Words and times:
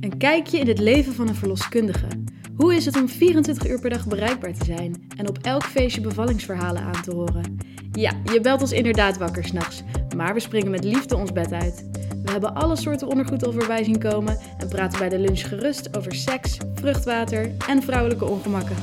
Een 0.00 0.18
kijkje 0.18 0.58
in 0.58 0.68
het 0.68 0.78
leven 0.78 1.14
van 1.14 1.28
een 1.28 1.34
verloskundige. 1.34 2.06
Hoe 2.56 2.74
is 2.74 2.84
het 2.84 2.96
om 2.96 3.08
24 3.08 3.68
uur 3.68 3.80
per 3.80 3.90
dag 3.90 4.06
bereikbaar 4.06 4.52
te 4.52 4.64
zijn 4.64 5.06
en 5.16 5.28
op 5.28 5.38
elk 5.42 5.62
feestje 5.64 6.00
bevallingsverhalen 6.00 6.82
aan 6.82 7.02
te 7.02 7.14
horen? 7.14 7.56
Ja, 7.92 8.12
je 8.32 8.40
belt 8.40 8.60
ons 8.60 8.72
inderdaad 8.72 9.18
wakker 9.18 9.44
s'nachts, 9.44 9.82
maar 10.16 10.34
we 10.34 10.40
springen 10.40 10.70
met 10.70 10.84
liefde 10.84 11.16
ons 11.16 11.32
bed 11.32 11.52
uit. 11.52 11.84
We 12.24 12.30
hebben 12.30 12.54
alle 12.54 12.76
soorten 12.76 13.08
ondergoed 13.08 13.46
al 13.46 13.52
zien 13.82 13.98
komen 13.98 14.38
en 14.58 14.68
praten 14.68 14.98
bij 14.98 15.08
de 15.08 15.18
lunch 15.18 15.48
gerust 15.48 15.96
over 15.96 16.14
seks, 16.14 16.56
vruchtwater 16.74 17.50
en 17.68 17.82
vrouwelijke 17.82 18.24
ongemakken. 18.24 18.76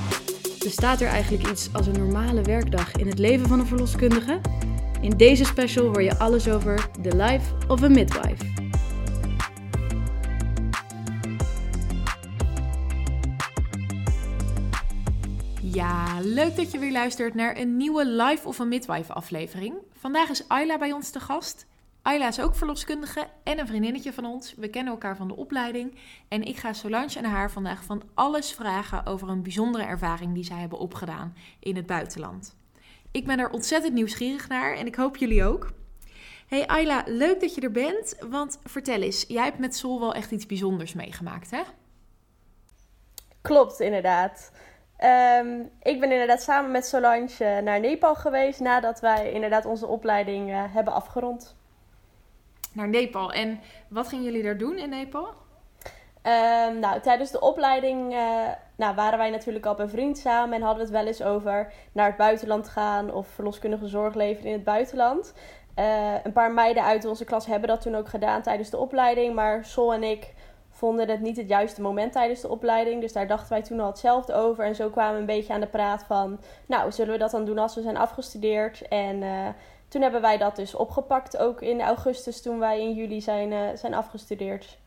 Bestaat 0.64 1.02
er 1.02 1.08
eigenlijk 1.08 1.50
iets 1.50 1.70
als 1.74 1.88
een 1.88 2.00
normale 2.00 2.42
werkdag 2.42 2.92
in 2.92 3.08
het 3.08 3.20
leven 3.20 3.48
van 3.48 3.60
een 3.60 3.68
verloskundige? 3.68 4.40
In 5.02 5.18
deze 5.18 5.46
special 5.46 5.86
hoor 5.86 6.04
je 6.04 6.18
alles 6.18 6.50
over 6.50 6.90
The 7.02 7.16
Life 7.16 7.68
of 7.68 7.84
a 7.84 7.88
Midwife. 7.88 8.55
Dat 16.56 16.72
je 16.72 16.80
weer 16.80 16.92
luistert 16.92 17.34
naar 17.34 17.58
een 17.58 17.78
nieuwe 17.78 18.06
Live 18.06 18.48
of 18.48 18.60
a 18.60 18.64
Midwife 18.64 19.14
aflevering. 19.14 19.76
Vandaag 19.94 20.30
is 20.30 20.48
Ayla 20.48 20.78
bij 20.78 20.92
ons 20.92 21.10
te 21.10 21.20
gast. 21.20 21.66
Ayla 22.02 22.28
is 22.28 22.40
ook 22.40 22.56
verloskundige 22.56 23.28
en 23.44 23.60
een 23.60 23.68
vriendinnetje 23.68 24.14
van 24.14 24.26
ons. 24.26 24.54
We 24.58 24.70
kennen 24.70 24.94
elkaar 24.94 25.16
van 25.16 25.28
de 25.28 25.36
opleiding. 25.36 26.00
En 26.28 26.44
ik 26.44 26.58
ga 26.58 26.74
Solange 26.74 27.18
en 27.18 27.26
haar 27.26 27.52
vandaag 27.52 27.84
van 27.84 28.04
alles 28.14 28.52
vragen 28.52 29.06
over 29.06 29.30
een 29.30 29.44
bijzondere 29.44 29.84
ervaring 29.84 30.34
die 30.34 30.44
zij 30.44 30.60
hebben 30.60 30.80
opgedaan 30.80 31.36
in 31.60 31.76
het 31.76 31.86
buitenland. 31.86 32.56
Ik 33.12 33.26
ben 33.26 33.40
er 33.40 33.50
ontzettend 33.50 33.94
nieuwsgierig 33.94 34.48
naar 34.48 34.76
en 34.76 34.86
ik 34.86 34.96
hoop 34.96 35.18
jullie 35.18 35.44
ook. 35.44 35.72
Hey 36.48 36.68
Ayla, 36.68 37.04
leuk 37.06 37.40
dat 37.40 37.56
je 37.56 37.62
er 37.62 37.72
bent. 37.72 38.16
Want 38.30 38.60
vertel 38.64 39.02
eens, 39.02 39.26
jij 39.28 39.44
hebt 39.44 39.60
met 39.60 39.76
Sol 39.76 40.00
wel 40.00 40.14
echt 40.14 40.32
iets 40.32 40.46
bijzonders 40.46 40.94
meegemaakt, 40.94 41.52
hè? 41.52 41.62
Klopt, 43.42 43.80
inderdaad. 43.80 44.52
Ehm, 44.98 45.60
ik 45.82 46.00
ben 46.00 46.12
inderdaad 46.12 46.42
samen 46.42 46.72
met 46.72 46.86
Solange 46.86 47.62
naar 47.64 47.80
Nepal 47.80 48.16
geweest 48.16 48.60
nadat 48.60 49.00
wij 49.00 49.32
inderdaad 49.32 49.66
onze 49.66 49.88
opleiding 49.88 50.50
uh, 50.50 50.64
hebben 50.68 50.94
afgerond. 50.94 51.56
Naar 52.74 52.88
Nepal. 52.88 53.34
En 53.34 53.60
wat 53.88 54.08
gingen 54.08 54.26
jullie 54.26 54.44
daar 54.44 54.58
doen 54.58 54.78
in 54.78 54.90
Nepal? 54.90 55.28
Um, 56.24 56.80
nou, 56.80 57.00
tijdens 57.02 57.32
de 57.32 57.40
opleiding 57.40 58.14
uh, 58.14 58.48
nou, 58.76 58.96
waren 58.96 59.18
wij 59.18 59.30
natuurlijk 59.30 59.66
al 59.66 59.76
bevriend 59.76 60.18
samen 60.18 60.56
en 60.56 60.62
hadden 60.62 60.78
we 60.78 60.92
het 60.92 61.00
wel 61.00 61.08
eens 61.08 61.24
over 61.24 61.74
naar 61.92 62.08
het 62.08 62.18
buitenland 62.18 62.68
gaan 62.68 63.14
of 63.14 63.28
verloskundige 63.28 63.88
zorg 63.88 64.14
leveren 64.14 64.48
in 64.48 64.56
het 64.56 64.64
buitenland. 64.64 65.34
Uh, 65.80 66.14
een 66.24 66.34
paar 66.34 66.52
meiden 66.52 66.84
uit 66.84 67.06
onze 67.06 67.26
klas 67.26 67.46
hebben 67.46 67.70
dat 67.70 67.82
toen 67.82 67.96
ook 67.96 68.10
gedaan 68.10 68.42
tijdens 68.42 68.70
de 68.70 68.78
opleiding, 68.78 69.36
maar 69.36 69.66
Sol 69.66 69.94
en 69.94 70.04
ik 70.04 70.34
vonden 70.76 71.10
het 71.10 71.20
niet 71.20 71.38
het 71.38 71.48
juiste 71.48 71.82
moment 71.82 72.12
tijdens 72.12 72.42
de 72.42 72.50
opleiding. 72.50 73.02
Dus 73.02 73.14
daar 73.14 73.28
dachten 73.28 73.50
wij 73.50 73.62
toen 73.62 73.80
al 73.80 73.88
hetzelfde 73.88 74.34
over. 74.34 74.66
En 74.66 74.76
zo 74.76 74.90
kwamen 74.90 75.14
we 75.14 75.20
een 75.20 75.26
beetje 75.26 75.54
aan 75.54 75.60
de 75.60 75.68
praat 75.68 76.04
van, 76.04 76.40
nou, 76.66 76.92
zullen 76.92 77.14
we 77.14 77.20
dat 77.20 77.32
dan 77.32 77.46
doen 77.46 77.58
als 77.58 77.76
we 77.76 77.82
zijn 77.82 77.98
afgestudeerd? 77.98 78.88
En 78.88 79.22
uh, 79.22 79.48
toen 79.88 80.02
hebben 80.02 80.22
wij 80.22 80.38
dat 80.38 80.56
dus 80.56 80.76
opgepakt, 80.76 81.38
ook 81.38 81.62
in 81.62 81.82
augustus 81.82 82.42
toen 82.42 82.60
wij 82.60 82.82
in 82.82 82.94
juli 82.94 83.22
zijn, 83.22 83.52
uh, 83.52 83.76
zijn 83.76 83.94
afgestudeerd. 83.94 84.78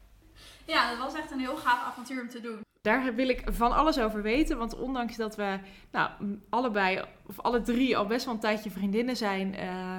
Ja, 0.67 0.91
dat 0.91 0.99
was 0.99 1.15
echt 1.15 1.31
een 1.31 1.41
heel 1.41 1.57
gaaf 1.57 1.87
avontuur 1.87 2.23
om 2.23 2.29
te 2.29 2.41
doen. 2.41 2.61
Daar 2.83 3.15
wil 3.15 3.29
ik 3.29 3.43
van 3.45 3.73
alles 3.73 3.99
over 3.99 4.23
weten. 4.23 4.59
Want 4.59 4.79
ondanks 4.79 5.17
dat 5.17 5.37
we 5.37 5.59
nou, 5.93 6.11
allebei, 6.49 7.05
of 7.27 7.41
alle 7.41 7.61
drie, 7.61 7.97
al 7.97 8.07
best 8.07 8.25
wel 8.25 8.35
een 8.35 8.41
tijdje 8.41 8.71
vriendinnen 8.71 9.17
zijn, 9.17 9.55
uh, 9.55 9.99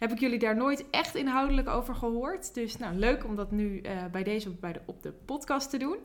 heb 0.00 0.12
ik 0.12 0.20
jullie 0.20 0.38
daar 0.38 0.56
nooit 0.56 0.90
echt 0.90 1.14
inhoudelijk 1.14 1.68
over 1.68 1.94
gehoord. 1.94 2.54
Dus 2.54 2.76
nou, 2.76 2.94
leuk 2.94 3.24
om 3.24 3.36
dat 3.36 3.50
nu 3.50 3.80
uh, 3.80 4.04
bij 4.12 4.22
deze 4.22 4.50
bij 4.50 4.72
de, 4.72 4.80
op 4.86 5.02
de 5.02 5.12
podcast 5.12 5.70
te 5.70 5.76
doen. 5.76 5.96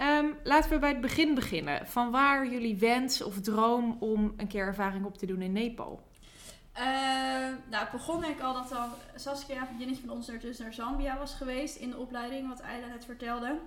Um, 0.00 0.34
laten 0.44 0.70
we 0.70 0.78
bij 0.78 0.88
het 0.88 1.00
begin 1.00 1.34
beginnen. 1.34 1.86
Van 1.86 2.10
waar 2.10 2.50
jullie 2.50 2.76
wens 2.76 3.22
of 3.22 3.40
droom 3.40 3.96
om 4.00 4.34
een 4.36 4.46
keer 4.46 4.66
ervaring 4.66 5.04
op 5.04 5.18
te 5.18 5.26
doen 5.26 5.42
in 5.42 5.52
Nepal? 5.52 6.02
Uh, 6.78 6.82
nou, 7.70 7.86
begon 7.92 8.24
ik 8.24 8.40
al 8.40 8.54
dat 8.54 8.68
dan 8.68 8.88
Saskia, 9.14 9.66
vriendinnetje 9.66 10.06
van 10.06 10.16
ons, 10.16 10.28
er 10.28 10.40
dus 10.40 10.58
naar 10.58 10.72
Zambia 10.72 11.18
was 11.18 11.34
geweest 11.34 11.76
in 11.76 11.90
de 11.90 11.98
opleiding, 11.98 12.48
wat 12.48 12.62
Ayla 12.62 12.86
net 12.86 13.04
vertelde. 13.04 13.58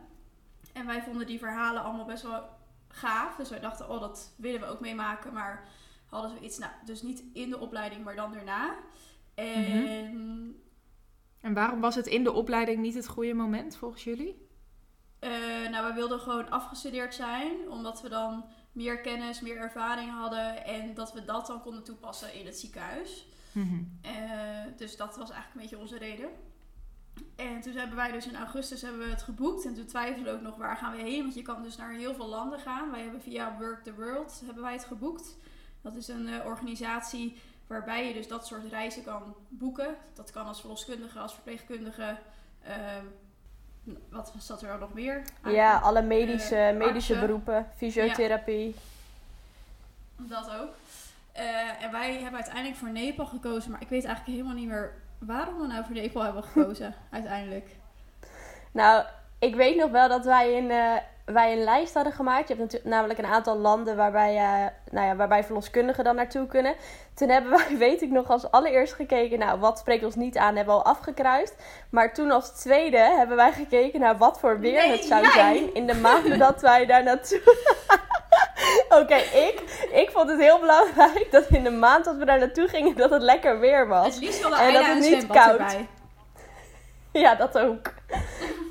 En 0.73 0.85
wij 0.85 1.01
vonden 1.01 1.27
die 1.27 1.39
verhalen 1.39 1.83
allemaal 1.83 2.05
best 2.05 2.23
wel 2.23 2.43
gaaf. 2.87 3.35
Dus 3.35 3.49
wij 3.49 3.59
dachten, 3.59 3.89
oh, 3.89 3.99
dat 3.99 4.33
willen 4.37 4.59
we 4.59 4.65
ook 4.65 4.79
meemaken. 4.79 5.33
Maar 5.33 5.67
hadden 6.05 6.31
zoiets, 6.31 6.57
nou, 6.57 6.71
dus 6.85 7.01
niet 7.01 7.23
in 7.33 7.49
de 7.49 7.59
opleiding, 7.59 8.03
maar 8.03 8.15
dan 8.15 8.31
daarna. 8.31 8.75
En, 9.39 9.61
mm 9.61 9.71
-hmm. 9.71 10.55
en 11.41 11.53
waarom 11.53 11.79
was 11.79 11.95
het 11.95 12.07
in 12.07 12.23
de 12.23 12.31
opleiding 12.31 12.81
niet 12.81 12.93
het 12.93 13.07
goede 13.07 13.33
moment 13.33 13.75
volgens 13.75 14.03
jullie? 14.03 14.47
Uh, 15.19 15.29
nou, 15.69 15.87
we 15.87 15.93
wilden 15.93 16.19
gewoon 16.19 16.49
afgestudeerd 16.49 17.15
zijn, 17.15 17.69
omdat 17.69 18.01
we 18.01 18.09
dan 18.09 18.45
meer 18.71 19.01
kennis, 19.01 19.41
meer 19.41 19.57
ervaring 19.57 20.11
hadden 20.11 20.65
en 20.65 20.93
dat 20.93 21.13
we 21.13 21.25
dat 21.25 21.47
dan 21.47 21.61
konden 21.61 21.83
toepassen 21.83 22.33
in 22.33 22.45
het 22.45 22.57
ziekenhuis. 22.57 23.25
Mm 23.51 23.67
-hmm. 23.67 23.99
uh, 24.05 24.77
dus 24.77 24.97
dat 24.97 25.17
was 25.17 25.29
eigenlijk 25.31 25.53
een 25.53 25.61
beetje 25.61 25.77
onze 25.77 25.97
reden. 25.97 26.29
En 27.35 27.61
toen 27.61 27.73
hebben 27.73 27.95
wij 27.95 28.11
dus 28.11 28.27
in 28.27 28.35
augustus 28.35 28.81
hebben 28.81 29.01
we 29.01 29.09
het 29.09 29.21
geboekt. 29.23 29.65
En 29.65 29.73
toen 29.73 29.85
twijfelden 29.85 30.33
we 30.33 30.39
ook 30.39 30.45
nog 30.45 30.57
waar 30.57 30.77
gaan 30.77 30.95
we 30.95 31.01
heen. 31.01 31.21
Want 31.21 31.33
je 31.33 31.41
kan 31.41 31.63
dus 31.63 31.77
naar 31.77 31.91
heel 31.91 32.13
veel 32.13 32.27
landen 32.27 32.59
gaan. 32.59 32.91
Wij 32.91 33.01
hebben 33.01 33.21
via 33.21 33.57
Work 33.59 33.83
the 33.83 33.93
World 33.93 34.41
hebben 34.45 34.63
wij 34.63 34.73
het 34.73 34.85
geboekt. 34.85 35.37
Dat 35.81 35.95
is 35.95 36.07
een 36.07 36.27
uh, 36.27 36.45
organisatie 36.45 37.37
waarbij 37.69 38.07
je 38.07 38.13
dus 38.13 38.27
dat 38.27 38.47
soort 38.47 38.69
reizen 38.69 39.03
kan 39.03 39.35
boeken. 39.47 39.95
Dat 40.13 40.31
kan 40.31 40.45
als 40.45 40.59
verloskundige, 40.59 41.19
als 41.19 41.33
verpleegkundige. 41.33 42.17
Uh, 42.67 43.95
wat 44.09 44.33
zat 44.37 44.61
er 44.61 44.79
nog 44.79 44.93
meer? 44.93 45.21
Ja, 45.45 45.77
alle 45.77 46.01
medische, 46.01 46.69
uh, 46.71 46.77
medische 46.77 47.19
beroepen. 47.19 47.67
Fysiotherapie. 47.75 48.75
Ja. 50.17 50.35
Dat 50.35 50.49
ook. 50.49 50.69
Uh, 51.37 51.83
en 51.83 51.91
wij 51.91 52.13
hebben 52.13 52.33
uiteindelijk 52.33 52.75
voor 52.75 52.89
Nepal 52.89 53.25
gekozen. 53.25 53.71
Maar 53.71 53.81
ik 53.81 53.89
weet 53.89 54.05
eigenlijk 54.05 54.37
helemaal 54.37 54.57
niet 54.59 54.69
meer 54.69 54.93
waarom 55.17 55.59
we 55.59 55.67
nou 55.67 55.85
voor 55.85 55.95
Nepal 55.95 56.23
hebben 56.23 56.43
gekozen 56.43 56.95
uiteindelijk. 57.09 57.75
Nou, 58.71 59.05
ik 59.39 59.55
weet 59.55 59.75
nog 59.75 59.91
wel 59.91 60.07
dat 60.09 60.25
wij 60.25 60.53
in 60.53 60.71
wij 61.33 61.51
een 61.51 61.63
lijst 61.63 61.93
hadden 61.93 62.13
gemaakt. 62.13 62.47
Je 62.47 62.55
hebt 62.55 62.83
namelijk 62.83 63.19
een 63.19 63.25
aantal 63.25 63.57
landen 63.57 63.95
waarbij, 63.95 64.35
uh, 64.35 64.65
nou 64.91 65.07
ja, 65.07 65.15
waarbij 65.15 65.43
verloskundigen 65.43 66.03
dan 66.03 66.15
naartoe 66.15 66.47
kunnen. 66.47 66.75
Toen 67.13 67.29
hebben 67.29 67.51
wij, 67.51 67.77
weet 67.87 68.01
ik 68.01 68.09
nog, 68.09 68.29
als 68.29 68.51
allereerst 68.51 68.93
gekeken, 68.93 69.39
nou, 69.39 69.59
wat 69.59 69.79
spreekt 69.79 70.03
ons 70.03 70.15
niet 70.15 70.37
aan, 70.37 70.55
hebben 70.55 70.75
we 70.75 70.83
al 70.83 70.91
afgekruist. 70.91 71.55
Maar 71.89 72.13
toen 72.13 72.31
als 72.31 72.49
tweede 72.49 72.97
hebben 72.97 73.35
wij 73.35 73.51
gekeken 73.51 73.99
naar 73.99 74.17
wat 74.17 74.39
voor 74.39 74.59
weer 74.59 74.73
nee, 74.73 74.91
het 74.91 75.03
zou 75.03 75.21
jij. 75.21 75.31
zijn 75.31 75.73
in 75.73 75.87
de 75.87 75.95
maanden 75.95 76.39
dat 76.47 76.61
wij 76.61 76.85
daar 76.85 77.03
naartoe... 77.03 77.41
Oké, 78.89 79.01
okay, 79.01 79.21
ik, 79.21 79.87
ik 79.91 80.09
vond 80.11 80.29
het 80.29 80.39
heel 80.39 80.59
belangrijk 80.59 81.27
dat 81.31 81.47
in 81.47 81.63
de 81.63 81.71
maand 81.71 82.05
dat 82.05 82.15
we 82.15 82.25
daar 82.25 82.39
naartoe 82.39 82.67
gingen, 82.67 82.95
dat 82.95 83.09
het 83.09 83.21
lekker 83.21 83.59
weer 83.59 83.87
was. 83.87 84.05
Het 84.05 84.23
liefst 84.23 84.41
wel 84.41 84.57
en 84.57 84.73
dat 84.73 84.85
het 84.85 84.99
niet 84.99 85.27
koud. 85.27 85.59
Erbij. 85.59 85.87
Ja, 87.11 87.35
dat 87.35 87.57
ook. 87.57 87.93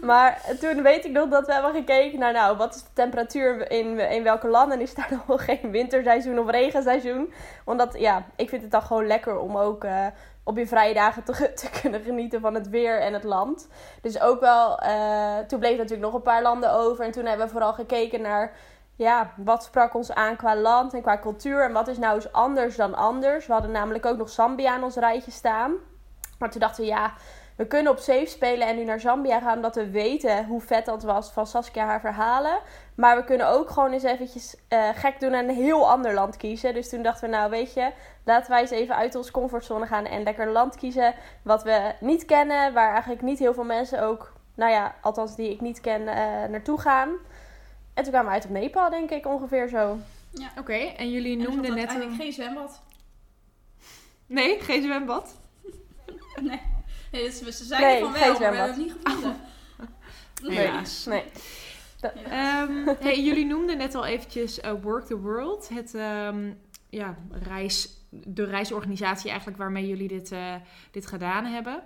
Maar 0.01 0.43
toen 0.61 0.83
weet 0.83 1.05
ik 1.05 1.13
nog 1.13 1.29
dat 1.29 1.47
we 1.47 1.53
hebben 1.53 1.73
gekeken 1.73 2.19
naar, 2.19 2.33
nou, 2.33 2.57
wat 2.57 2.75
is 2.75 2.83
de 2.83 2.93
temperatuur 2.93 3.71
in, 3.71 3.99
in 3.99 4.23
welke 4.23 4.49
landen? 4.49 4.81
Is 4.81 4.95
daar 4.95 5.11
nog 5.27 5.45
geen 5.45 5.71
winterseizoen 5.71 6.39
of 6.39 6.51
regenseizoen? 6.51 7.33
Omdat, 7.65 7.99
ja, 7.99 8.25
ik 8.37 8.49
vind 8.49 8.63
het 8.63 8.71
dan 8.71 8.83
gewoon 8.83 9.07
lekker 9.07 9.39
om 9.39 9.57
ook 9.57 9.85
uh, 9.85 10.07
op 10.45 10.57
je 10.57 10.67
vrije 10.67 10.95
dagen 10.95 11.25
te, 11.25 11.33
te, 11.55 11.81
kunnen 11.81 12.01
genieten 12.03 12.41
van 12.41 12.55
het 12.55 12.69
weer 12.69 13.01
en 13.01 13.13
het 13.13 13.25
land. 13.25 13.69
Dus 14.03 14.21
ook 14.21 14.41
wel, 14.41 14.83
uh, 14.83 15.39
toen 15.39 15.59
bleef 15.59 15.77
natuurlijk 15.77 16.03
nog 16.03 16.15
een 16.15 16.23
paar 16.23 16.43
landen 16.43 16.73
over. 16.73 17.05
En 17.05 17.11
toen 17.11 17.25
hebben 17.25 17.47
we 17.47 17.53
vooral 17.53 17.73
gekeken 17.73 18.23
naar, 18.23 18.53
ja, 18.97 19.33
wat 19.37 19.65
sprak 19.65 19.95
ons 19.95 20.13
aan 20.13 20.37
qua 20.37 20.57
land 20.57 20.95
en 20.95 21.03
qua 21.03 21.19
cultuur? 21.19 21.65
En 21.65 21.73
wat 21.73 21.89
is 21.89 21.99
nou 21.99 22.15
eens 22.15 22.33
anders 22.33 22.77
dan 22.77 22.95
anders? 22.95 23.47
We 23.47 23.53
hadden 23.53 23.71
namelijk 23.71 24.07
ook 24.07 24.19
nog 24.19 24.31
Zambia 24.31 24.73
aan 24.73 24.85
ons 24.85 24.97
rijtje 24.97 25.31
staan. 25.31 25.75
Maar 26.39 26.51
toen 26.51 26.61
dachten 26.61 26.85
we, 26.85 26.91
ja 26.91 27.13
we 27.59 27.67
kunnen 27.67 27.93
op 27.93 27.99
safe 27.99 28.27
spelen 28.27 28.69
en 28.69 28.77
nu 28.77 28.85
naar 28.85 29.01
Zambia 29.01 29.41
gaan. 29.41 29.57
Omdat 29.57 29.75
we 29.75 29.91
weten 29.91 30.47
hoe 30.47 30.61
vet 30.61 30.85
dat 30.85 31.03
was 31.03 31.31
van 31.31 31.47
Saskia 31.47 31.85
haar 31.85 32.01
verhalen. 32.01 32.59
Maar 32.95 33.17
we 33.17 33.25
kunnen 33.25 33.49
ook 33.49 33.71
gewoon 33.71 33.93
eens 33.93 34.03
eventjes 34.03 34.57
uh, 34.69 34.89
gek 34.95 35.21
doen 35.21 35.33
en 35.33 35.49
een 35.49 35.55
heel 35.55 35.91
ander 35.91 36.15
land 36.15 36.37
kiezen. 36.37 36.75
Dus 36.75 36.89
toen 36.89 37.03
dachten 37.03 37.31
we, 37.31 37.37
nou 37.37 37.51
weet 37.51 37.75
je, 37.75 37.93
laten 38.25 38.51
wij 38.51 38.61
eens 38.61 38.71
even 38.71 38.97
uit 38.97 39.15
onze 39.15 39.31
comfortzone 39.31 39.87
gaan. 39.87 40.05
En 40.05 40.23
lekker 40.23 40.47
een 40.47 40.53
land 40.53 40.77
kiezen 40.77 41.15
wat 41.43 41.63
we 41.63 41.95
niet 42.01 42.25
kennen. 42.25 42.73
Waar 42.73 42.93
eigenlijk 42.93 43.23
niet 43.23 43.39
heel 43.39 43.55
veel 43.55 43.65
mensen 43.65 44.03
ook, 44.03 44.33
nou 44.55 44.71
ja, 44.71 44.95
althans 45.01 45.37
die 45.37 45.51
ik 45.51 45.61
niet 45.61 45.81
ken, 45.81 46.01
uh, 46.01 46.09
naartoe 46.49 46.81
gaan. 46.81 47.09
En 47.95 48.03
toen 48.03 48.13
kwamen 48.13 48.29
we 48.29 48.35
uit 48.35 48.45
op 48.45 48.51
Nepal, 48.51 48.91
denk 48.91 49.11
ik, 49.11 49.27
ongeveer 49.27 49.69
zo. 49.69 49.99
Ja, 50.31 50.49
oké. 50.51 50.61
Okay, 50.61 50.95
en 50.97 51.11
jullie 51.11 51.37
noemden 51.37 51.65
en 51.65 51.75
net... 51.75 51.89
eigenlijk 51.89 52.11
een... 52.11 52.17
geen 52.17 52.33
zwembad. 52.33 52.83
Nee, 54.27 54.61
geen 54.61 54.83
zwembad? 54.83 55.35
nee. 56.41 56.77
Nee, 57.13 57.25
dus 57.25 57.57
ze 57.57 57.65
zeiden 57.65 57.91
nee, 57.91 58.01
van 58.01 58.13
wel, 58.13 58.29
maar 58.29 58.39
we 58.39 58.45
hebben 58.45 58.67
het 58.67 58.77
niet 58.77 58.95
gevonden. 59.03 59.37
Oh. 60.45 60.55
Helaas. 60.55 61.07
Nee. 61.07 61.25
Um, 62.03 62.85
hey, 63.07 63.23
jullie 63.23 63.47
noemden 63.47 63.79
net 63.79 63.95
al 63.95 64.07
eventjes 64.07 64.59
uh, 64.59 64.73
Work 64.83 65.07
the 65.07 65.21
World. 65.21 65.69
Het, 65.69 65.95
um, 65.95 66.59
ja, 66.89 67.19
reis, 67.31 67.89
de 68.11 68.45
reisorganisatie 68.45 69.29
eigenlijk 69.29 69.59
waarmee 69.59 69.87
jullie 69.87 70.09
dit, 70.09 70.33
uh, 70.33 70.55
dit 70.91 71.07
gedaan 71.07 71.45
hebben. 71.45 71.83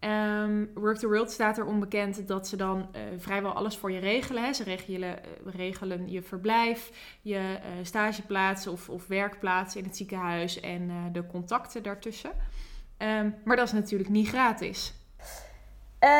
Um, 0.00 0.70
Work 0.74 0.98
the 0.98 1.06
World 1.06 1.30
staat 1.30 1.58
er 1.58 1.64
onbekend 1.64 2.28
dat 2.28 2.48
ze 2.48 2.56
dan 2.56 2.78
uh, 2.78 3.02
vrijwel 3.18 3.52
alles 3.52 3.76
voor 3.76 3.92
je 3.92 3.98
regelen. 3.98 4.44
Hè. 4.44 4.52
Ze 4.52 4.64
regelen, 4.64 5.18
uh, 5.46 5.54
regelen 5.54 6.10
je 6.10 6.22
verblijf, 6.22 6.90
je 7.22 7.38
uh, 7.38 7.58
stageplaats 7.82 8.66
of, 8.66 8.88
of 8.88 9.06
werkplaats 9.06 9.76
in 9.76 9.84
het 9.84 9.96
ziekenhuis 9.96 10.60
en 10.60 11.10
de 11.12 11.26
contacten 11.26 11.82
daartussen. 11.82 12.32
Um, 13.02 13.34
maar 13.44 13.56
dat 13.56 13.66
is 13.66 13.72
natuurlijk 13.72 14.10
niet 14.10 14.28
gratis. 14.28 14.94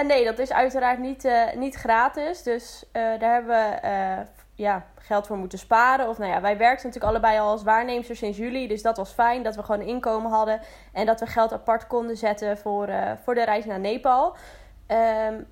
nee, 0.06 0.25
dat 0.25 0.38
is 0.38 0.53
uiteraard 0.53 0.99
niet, 0.99 1.29
niet 1.55 1.75
gratis. 1.75 2.43
Dus 2.43 2.85
daar 2.93 3.32
hebben 3.32 3.56
we 3.56 4.27
ja, 4.55 4.87
geld 4.99 5.27
voor 5.27 5.37
moeten 5.37 5.59
sparen. 5.59 6.09
Of 6.09 6.19
nou 6.19 6.31
ja, 6.31 6.41
wij 6.41 6.56
werkten 6.56 6.87
natuurlijk 6.87 7.12
allebei 7.12 7.38
al 7.38 7.50
als 7.50 7.62
waarnemers 7.62 8.19
sinds 8.19 8.38
juli. 8.38 8.69
Dus 8.69 8.82
dat 8.82 8.97
was 8.97 9.12
fijn 9.12 9.43
dat 9.43 9.56
we 9.56 9.62
gewoon 9.62 9.87
inkomen 9.87 10.31
hadden. 10.31 10.61
En 10.93 11.06
dat 11.06 11.21
we 11.21 11.27
geld 11.27 11.53
apart 11.53 11.87
konden 11.87 12.17
zetten 12.17 12.59
voor, 12.59 12.88
voor 13.25 13.35
de 13.35 13.44
reis 13.44 13.65
naar 13.65 13.81
Nepal. 13.81 14.37
Um, 14.88 15.47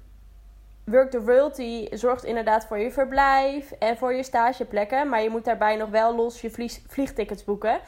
Work 0.90 1.10
the 1.10 1.18
Royalty 1.18 1.86
zorgt 1.90 2.24
inderdaad 2.24 2.66
voor 2.66 2.78
je 2.78 2.90
verblijf 2.90 3.70
en 3.70 3.96
voor 3.96 4.14
je 4.14 4.22
stageplekken. 4.22 5.08
Maar 5.08 5.22
je 5.22 5.30
moet 5.30 5.44
daarbij 5.44 5.76
nog 5.76 5.88
wel 5.88 6.14
los 6.14 6.40
je 6.40 6.50
vlieg, 6.50 6.78
vliegtickets 6.86 7.44
boeken. 7.44 7.80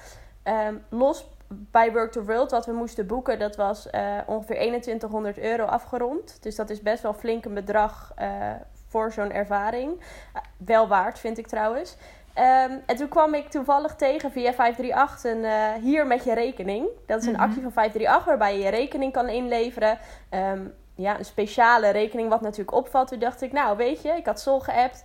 Um, 0.45 0.85
los 0.89 1.29
bij 1.55 1.93
Work 1.93 2.13
the 2.13 2.25
World, 2.25 2.51
wat 2.51 2.67
we 2.67 2.73
moesten 2.73 3.07
boeken, 3.07 3.39
dat 3.39 3.57
was 3.57 3.89
uh, 3.93 4.19
ongeveer 4.27 4.57
2100 4.57 5.39
euro 5.39 5.65
afgerond. 5.65 6.43
Dus 6.43 6.57
dat 6.57 6.71
is 6.71 6.83
best 6.83 7.03
wel 7.03 7.15
flink 7.15 7.45
een 7.45 7.55
bedrag 7.55 8.13
uh, 8.21 8.51
voor 8.89 9.13
zo'n 9.13 9.33
ervaring. 9.33 10.01
Eh, 10.35 10.43
wel 10.57 10.89
waard, 10.89 11.19
vind 11.19 11.39
ik 11.39 11.47
trouwens. 11.47 11.97
Um, 12.35 12.81
en 12.87 12.97
toen 12.97 13.09
kwam 13.09 13.35
ik 13.35 13.49
toevallig 13.49 13.95
tegen 13.95 14.33
via 14.33 14.53
538 14.53 15.25
een 15.25 15.39
uh, 15.39 15.73
hier 15.83 16.07
met 16.07 16.25
je 16.25 16.35
rekening. 16.35 16.87
Dat 17.07 17.21
is 17.21 17.27
een 17.27 17.33
mm 17.33 17.39
-hmm. 17.39 17.47
actie 17.47 17.63
van 17.63 17.73
538 17.73 18.25
waarbij 18.25 18.59
je 18.59 18.65
je 18.65 18.71
rekening 18.71 19.13
kan 19.13 19.29
inleveren. 19.29 19.99
Um, 20.31 20.75
ja, 20.95 21.19
een 21.19 21.25
speciale 21.25 21.91
rekening 21.91 22.29
wat 22.29 22.41
natuurlijk 22.41 22.77
opvalt. 22.77 23.09
Toen 23.09 23.19
dacht 23.19 23.43
ik, 23.43 23.53
nou 23.53 23.77
weet 23.77 24.03
je, 24.03 24.09
ik 24.09 24.27
had 24.27 24.41
Sol 24.41 24.61
geappt. 24.61 25.05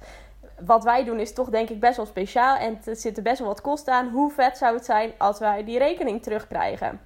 Wat 0.61 0.83
wij 0.83 1.03
doen 1.03 1.19
is 1.19 1.33
toch 1.33 1.49
denk 1.49 1.69
ik 1.69 1.79
best 1.79 1.97
wel 1.97 2.05
speciaal. 2.05 2.57
En 2.57 2.79
er 2.85 2.95
zitten 2.95 3.23
best 3.23 3.39
wel 3.39 3.47
wat 3.47 3.61
kosten 3.61 3.93
aan. 3.93 4.09
Hoe 4.09 4.31
vet 4.31 4.57
zou 4.57 4.75
het 4.75 4.85
zijn 4.85 5.13
als 5.17 5.39
wij 5.39 5.63
die 5.63 5.77
rekening 5.77 6.23
terugkrijgen? 6.23 6.99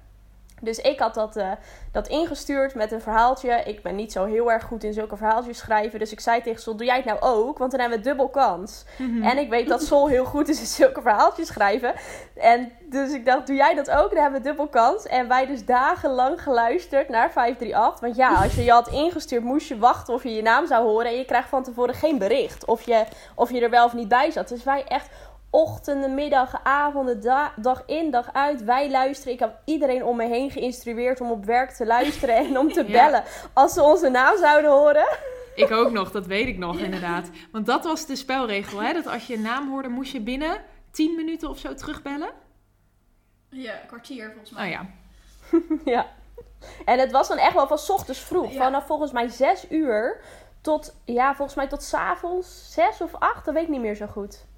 Dus 0.60 0.78
ik 0.78 0.98
had 0.98 1.14
dat, 1.14 1.36
uh, 1.36 1.50
dat 1.92 2.08
ingestuurd 2.08 2.74
met 2.74 2.92
een 2.92 3.00
verhaaltje. 3.00 3.62
Ik 3.64 3.82
ben 3.82 3.96
niet 3.96 4.12
zo 4.12 4.24
heel 4.24 4.52
erg 4.52 4.64
goed 4.64 4.84
in 4.84 4.92
zulke 4.92 5.16
verhaaltjes 5.16 5.58
schrijven. 5.58 5.98
Dus 5.98 6.12
ik 6.12 6.20
zei 6.20 6.42
tegen 6.42 6.62
Sol, 6.62 6.76
doe 6.76 6.86
jij 6.86 6.96
het 6.96 7.04
nou 7.04 7.20
ook? 7.20 7.58
Want 7.58 7.70
dan 7.70 7.80
hebben 7.80 7.98
we 7.98 8.04
dubbel 8.04 8.28
kans. 8.28 8.84
Mm 8.96 9.14
-hmm. 9.14 9.22
En 9.22 9.38
ik 9.38 9.48
weet 9.48 9.68
dat 9.68 9.82
Sol 9.82 10.08
heel 10.08 10.24
goed 10.24 10.48
is 10.48 10.60
in 10.60 10.66
zulke 10.66 11.02
verhaaltjes 11.02 11.46
schrijven. 11.46 11.94
En 12.34 12.72
dus 12.84 13.12
ik 13.12 13.24
dacht, 13.24 13.46
doe 13.46 13.56
jij 13.56 13.74
dat 13.74 13.90
ook? 13.90 14.10
Dan 14.10 14.22
hebben 14.22 14.40
we 14.42 14.46
dubbel 14.46 14.68
kans. 14.68 15.06
En 15.06 15.28
wij 15.28 15.46
dus 15.46 15.64
dagenlang 15.64 16.42
geluisterd 16.42 17.08
naar 17.08 17.32
538. 17.32 18.00
Want 18.00 18.16
ja, 18.16 18.42
als 18.42 18.54
je 18.54 18.64
je 18.64 18.70
had 18.70 18.88
ingestuurd, 18.88 19.42
moest 19.42 19.68
je 19.68 19.78
wachten 19.78 20.14
of 20.14 20.22
je 20.22 20.34
je 20.34 20.42
naam 20.42 20.66
zou 20.66 20.84
horen. 20.84 21.06
En 21.06 21.16
je 21.16 21.24
krijgt 21.24 21.48
van 21.48 21.62
tevoren 21.62 21.94
geen 21.94 22.18
bericht 22.18 22.64
of 22.64 22.82
je, 22.82 23.04
of 23.34 23.50
je 23.50 23.60
er 23.60 23.70
wel 23.70 23.84
of 23.84 23.92
niet 23.92 24.08
bij 24.08 24.30
zat. 24.30 24.48
Dus 24.48 24.64
wij 24.64 24.84
echt 24.84 25.08
ochtenden, 25.50 26.14
middag, 26.14 26.60
avonden, 26.62 27.20
da 27.20 27.52
dag 27.56 27.82
in, 27.86 28.10
dag 28.10 28.32
uit. 28.32 28.64
Wij 28.64 28.90
luisteren. 28.90 29.32
Ik 29.32 29.38
heb 29.38 29.58
iedereen 29.64 30.04
om 30.04 30.16
me 30.16 30.26
heen 30.26 30.50
geïnstrueerd 30.50 31.20
om 31.20 31.30
op 31.30 31.44
werk 31.44 31.70
te 31.70 31.86
luisteren 31.86 32.36
en 32.36 32.58
om 32.58 32.72
te 32.72 32.84
bellen 32.98 33.24
als 33.52 33.72
ze 33.72 33.82
onze 33.82 34.08
naam 34.08 34.38
zouden 34.38 34.70
horen. 34.70 35.06
Ik 35.54 35.70
ook 35.70 35.90
nog, 35.90 36.10
dat 36.10 36.26
weet 36.26 36.46
ik 36.46 36.58
nog 36.58 36.78
inderdaad. 36.78 37.30
Want 37.52 37.66
dat 37.66 37.84
was 37.84 38.06
de 38.06 38.16
spelregel, 38.16 38.82
hè? 38.82 38.92
Dat 38.92 39.06
als 39.06 39.26
je 39.26 39.34
een 39.34 39.42
naam 39.42 39.70
hoorde, 39.70 39.88
moest 39.88 40.12
je 40.12 40.20
binnen 40.20 40.60
10 40.90 41.16
minuten 41.16 41.48
of 41.48 41.58
zo 41.58 41.74
terugbellen. 41.74 42.30
Ja, 43.48 43.72
een 43.80 43.86
kwartier 43.86 44.30
volgens 44.30 44.50
mij. 44.50 44.64
Oh 44.64 44.70
ja. 44.70 44.86
ja. 45.94 46.06
En 46.84 46.98
het 46.98 47.10
was 47.10 47.28
dan 47.28 47.38
echt 47.38 47.54
wel 47.54 47.66
van 47.66 47.78
s 47.78 47.90
ochtends 47.90 48.20
vroeg. 48.20 48.52
Ja. 48.52 48.58
Vanaf 48.58 48.86
volgens 48.86 49.12
mij 49.12 49.28
6 49.28 49.70
uur 49.70 50.20
tot, 50.60 50.96
ja, 51.04 51.34
volgens 51.34 51.56
mij 51.56 51.68
tot 51.68 51.82
s 51.82 51.94
avonds 51.94 52.72
6 52.72 53.00
of 53.00 53.14
8. 53.14 53.44
Dat 53.44 53.54
weet 53.54 53.62
ik 53.62 53.68
niet 53.68 53.80
meer 53.80 53.94
zo 53.94 54.06
goed 54.06 54.48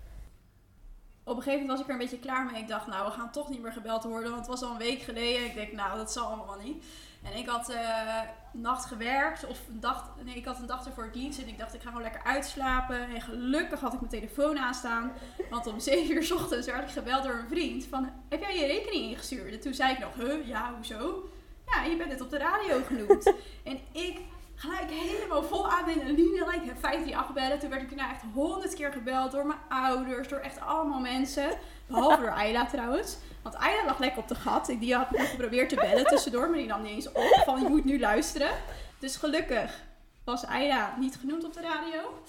op 1.25 1.37
een 1.37 1.43
gegeven 1.43 1.67
moment 1.67 1.69
was 1.69 1.81
ik 1.81 1.87
er 1.87 1.93
een 1.93 2.11
beetje 2.11 2.27
klaar 2.27 2.45
mee. 2.45 2.63
Ik 2.63 2.69
dacht, 2.69 2.87
nou, 2.87 3.05
we 3.05 3.11
gaan 3.11 3.33
toch 3.33 3.49
niet 3.49 3.63
meer 3.63 3.73
gebeld 3.73 4.05
worden. 4.05 4.31
Want 4.31 4.47
het 4.47 4.61
was 4.61 4.63
al 4.63 4.71
een 4.71 4.79
week 4.79 5.03
geleden. 5.03 5.47
Ik 5.47 5.55
denk, 5.55 5.73
nou, 5.73 5.97
dat 5.97 6.13
zal 6.13 6.27
allemaal 6.27 6.59
niet. 6.63 6.85
En 7.23 7.37
ik 7.37 7.49
had 7.49 7.71
uh, 7.71 8.21
nacht 8.53 8.85
gewerkt. 8.85 9.47
Of 9.47 9.59
een 9.69 9.81
dag, 9.81 10.15
nee, 10.25 10.35
ik 10.35 10.45
had 10.45 10.59
een 10.59 10.67
dag 10.67 10.87
ervoor 10.87 11.13
dienst. 11.13 11.41
En 11.41 11.49
ik 11.49 11.59
dacht, 11.59 11.75
ik 11.75 11.81
ga 11.81 11.89
gewoon 11.89 12.03
lekker 12.03 12.23
uitslapen. 12.25 13.09
En 13.09 13.21
gelukkig 13.21 13.81
had 13.81 13.93
ik 13.93 14.01
mijn 14.01 14.13
telefoon 14.13 14.59
aanstaan. 14.59 15.13
Want 15.51 15.67
om 15.67 15.81
7 15.81 16.15
uur 16.15 16.25
s 16.25 16.31
ochtends 16.31 16.67
werd 16.67 16.83
ik 16.83 16.91
gebeld 16.91 17.23
door 17.23 17.35
een 17.35 17.49
vriend. 17.49 17.85
Van, 17.85 18.11
heb 18.29 18.41
jij 18.41 18.59
je 18.59 18.67
rekening 18.67 19.05
ingestuurd? 19.05 19.53
En 19.53 19.61
toen 19.61 19.75
zei 19.75 19.93
ik 19.93 19.99
nog, 19.99 20.15
huh, 20.15 20.47
ja, 20.47 20.75
hoezo? 20.75 21.31
Ja, 21.67 21.85
je 21.85 21.97
bent 21.97 22.09
net 22.09 22.21
op 22.21 22.31
de 22.31 22.39
radio 22.39 22.83
genoemd. 22.87 23.35
en 23.65 23.79
ik 23.93 24.21
gelijk 24.63 24.91
helemaal 24.91 25.43
vol 25.43 25.69
adrenaline. 25.69 26.55
Ik 26.55 26.65
heb 26.65 26.79
538 26.79 27.33
bellen. 27.35 27.59
Toen 27.59 27.71
werd 27.71 27.83
ik 27.83 27.97
nou 27.97 28.11
echt 28.11 28.23
honderd 28.35 28.75
keer 28.75 28.93
gebeld 28.93 29.33
door 29.33 29.47
mijn 29.47 29.59
ouders, 29.69 30.29
door 30.29 30.39
echt 30.39 30.61
allemaal 30.61 31.01
mensen. 31.01 31.59
Behalve 31.87 32.21
door 32.21 32.31
Ayla 32.31 32.67
trouwens. 32.67 33.17
Want 33.43 33.57
Ayla 33.57 33.85
lag 33.85 33.99
lekker 33.99 34.23
op 34.23 34.29
de 34.29 34.35
gat. 34.35 34.67
Die 34.67 34.95
had 34.95 35.11
nog 35.11 35.31
geprobeerd 35.31 35.69
te 35.69 35.75
bellen 35.75 36.05
tussendoor, 36.05 36.49
maar 36.49 36.59
die 36.59 36.67
nam 36.67 36.83
niet 36.83 36.91
eens 36.91 37.13
op. 37.13 37.43
Van 37.45 37.63
je 37.63 37.69
moet 37.69 37.85
nu 37.85 38.01
luisteren. 38.01 38.51
Dus 38.99 39.17
gelukkig 39.17 39.83
was 40.25 40.47
Ayla 40.47 40.95
niet 40.99 41.17
genoemd 41.17 41.45
op 41.45 41.53
de 41.53 41.61
radio. 41.61 42.23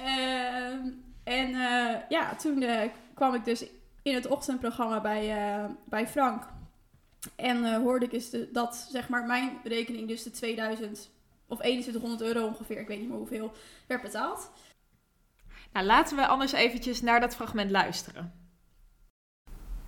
Uh, 0.00 0.66
en 1.24 1.50
uh, 1.50 1.94
ja, 2.08 2.34
toen 2.34 2.62
uh, 2.62 2.80
kwam 3.14 3.34
ik 3.34 3.44
dus 3.44 3.64
in 4.02 4.14
het 4.14 4.26
ochtendprogramma 4.26 5.00
bij, 5.00 5.54
uh, 5.56 5.64
bij 5.84 6.08
Frank. 6.08 6.42
En 7.36 7.74
hoorde 7.82 8.04
ik 8.04 8.10
dus 8.10 8.30
dat 8.52 8.86
zeg 8.90 9.08
maar 9.08 9.26
mijn 9.26 9.58
rekening 9.64 10.08
dus 10.08 10.22
de 10.22 10.30
2000 10.30 11.10
of 11.52 11.58
2100 11.58 12.20
euro 12.22 12.46
ongeveer, 12.46 12.78
ik 12.78 12.88
weet 12.88 12.98
niet 12.98 13.08
meer 13.08 13.18
hoeveel, 13.18 13.52
werd 13.86 14.02
betaald. 14.02 14.50
Nou, 15.72 15.86
laten 15.86 16.16
we 16.16 16.26
anders 16.26 16.52
eventjes 16.52 17.00
naar 17.00 17.20
dat 17.20 17.34
fragment 17.34 17.70
luisteren. 17.70 18.32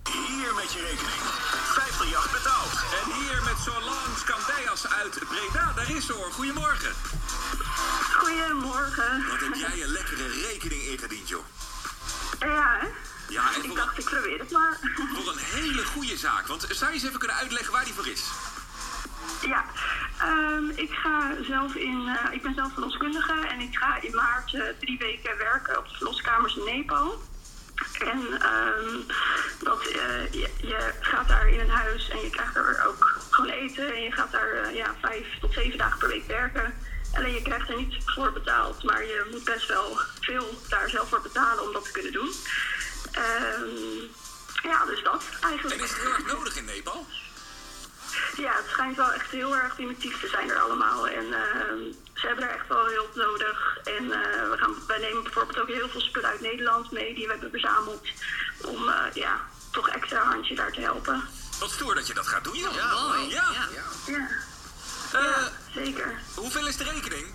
Hier 0.03 0.53
met 0.55 0.71
je 0.73 0.81
rekening. 0.89 1.21
538 1.75 2.31
betaald. 2.31 2.73
En 2.99 3.05
hier 3.19 3.39
met 3.43 3.57
Solange 3.65 4.23
Candeas 4.25 4.83
uit 5.01 5.19
Breda. 5.31 5.73
Daar 5.75 5.91
is 5.95 6.05
ze 6.05 6.13
hoor. 6.13 6.31
Goedemorgen. 6.31 6.93
Goedemorgen. 8.21 9.27
Wat 9.29 9.39
heb 9.39 9.55
jij 9.55 9.83
een 9.83 9.91
lekkere 9.91 10.27
rekening 10.27 10.81
ingediend, 10.81 11.29
joh. 11.29 11.45
Ja, 12.39 12.77
hè? 12.79 12.87
Ja, 13.29 13.53
en 13.55 13.63
ik 13.63 13.75
dacht, 13.75 13.97
ik 13.97 14.05
probeer 14.05 14.39
het 14.39 14.51
maar. 14.51 14.79
voor 15.13 15.31
een 15.33 15.39
hele 15.39 15.85
goede 15.85 16.17
zaak. 16.17 16.47
Want 16.47 16.61
zou 16.69 16.89
je 16.89 16.97
eens 16.97 17.05
even 17.05 17.19
kunnen 17.19 17.37
uitleggen 17.37 17.71
waar 17.71 17.85
die 17.85 17.93
voor 17.93 18.07
is? 18.07 18.23
Ja, 19.41 19.65
um, 20.23 20.71
ik 20.75 20.91
ga 20.91 21.31
zelf 21.41 21.75
in, 21.75 22.01
uh, 22.07 22.33
ik 22.33 22.41
ben 22.41 22.53
zelf 22.53 22.73
verloskundige 22.73 23.47
en 23.47 23.59
ik 23.59 23.77
ga 23.77 24.01
in 24.01 24.15
maart 24.15 24.53
uh, 24.53 24.63
drie 24.79 24.97
weken 24.97 25.37
werken 25.37 25.77
op 25.77 25.89
de 25.89 25.95
verloskamers 25.95 26.55
in 26.55 26.63
Nepal. 26.63 27.21
En 27.99 28.19
um, 28.19 29.05
dat, 29.63 29.87
uh, 29.87 30.31
je, 30.31 30.93
gaat 30.99 31.27
daar 31.27 31.49
in 31.49 31.59
een 31.59 31.69
huis 31.69 32.09
en 32.09 32.21
je 32.21 32.29
krijgt 32.29 32.55
er 32.55 32.83
ook 32.87 33.19
gewoon 33.29 33.51
eten 33.51 33.95
en 33.95 34.01
je 34.01 34.11
gaat 34.11 34.31
daar 34.31 34.73
ja, 34.73 34.95
vijf 35.01 35.39
tot 35.39 35.53
zeven 35.53 35.77
dagen 35.77 35.99
per 35.99 36.07
week 36.07 36.27
werken. 36.27 36.73
Alleen 37.13 37.33
je 37.33 37.41
krijgt 37.41 37.69
er 37.69 37.77
niet 37.77 37.95
voor 38.05 38.31
betaald, 38.31 38.83
maar 38.83 39.03
je 39.03 39.27
moet 39.31 39.43
best 39.43 39.67
wel 39.67 39.99
veel 40.19 40.61
daar 40.69 40.89
zelf 40.89 41.09
voor 41.09 41.21
betalen 41.21 41.63
om 41.63 41.73
dat 41.73 41.83
te 41.83 41.91
kunnen 41.91 42.11
doen. 42.11 42.31
Um, 43.59 44.09
ja, 44.63 44.85
dus 44.85 45.03
dat 45.03 45.23
eigenlijk. 45.41 45.75
En 45.75 45.83
is 45.83 45.89
het 45.89 45.99
heel 45.99 46.09
erg 46.09 46.25
nodig 46.25 46.57
in 46.57 46.65
Nepal? 46.65 47.05
Ja, 48.37 48.51
het 48.55 48.65
schijnt 48.67 48.97
wel 48.97 49.11
echt 49.11 49.31
heel 49.31 49.55
erg 49.55 49.75
primitief 49.75 50.19
te 50.19 50.27
zijn 50.27 50.49
er 50.49 50.59
allemaal. 50.59 51.07
En 51.07 51.25
uh, 51.25 51.93
ze 52.13 52.27
hebben 52.27 52.43
er 52.47 52.55
echt 52.55 52.67
wel 52.67 52.85
hulp 52.85 53.15
nodig. 53.15 53.79
En 53.83 54.03
uh, 54.03 54.49
we 54.51 54.55
gaan, 54.57 54.75
wij 54.87 54.99
nemen 54.99 55.23
bijvoorbeeld 55.23 55.59
ook 55.59 55.67
heel 55.67 55.89
veel 55.89 56.01
spullen 56.01 56.29
uit 56.29 56.41
Nederland 56.41 56.91
mee 56.91 57.13
die 57.13 57.25
we 57.25 57.31
hebben 57.31 57.49
verzameld. 57.49 58.07
Om 58.61 58.87
uh, 58.87 58.95
ja, 59.13 59.41
toch 59.71 59.89
extra 59.89 60.23
handje 60.23 60.55
daar 60.55 60.71
te 60.71 60.81
helpen. 60.81 61.23
Wat 61.59 61.71
stoer 61.71 61.95
dat 61.95 62.07
je 62.07 62.13
dat 62.13 62.27
gaat 62.27 62.43
doen. 62.43 62.55
Ja, 62.55 62.69
ja. 62.75 63.07
mooi. 63.07 63.29
Ja. 63.29 63.51
Ja, 63.51 63.67
ja. 64.13 64.27
Uh, 65.13 65.47
zeker. 65.73 66.19
Hoeveel 66.35 66.67
is 66.67 66.77
de 66.77 66.83
rekening? 66.83 67.33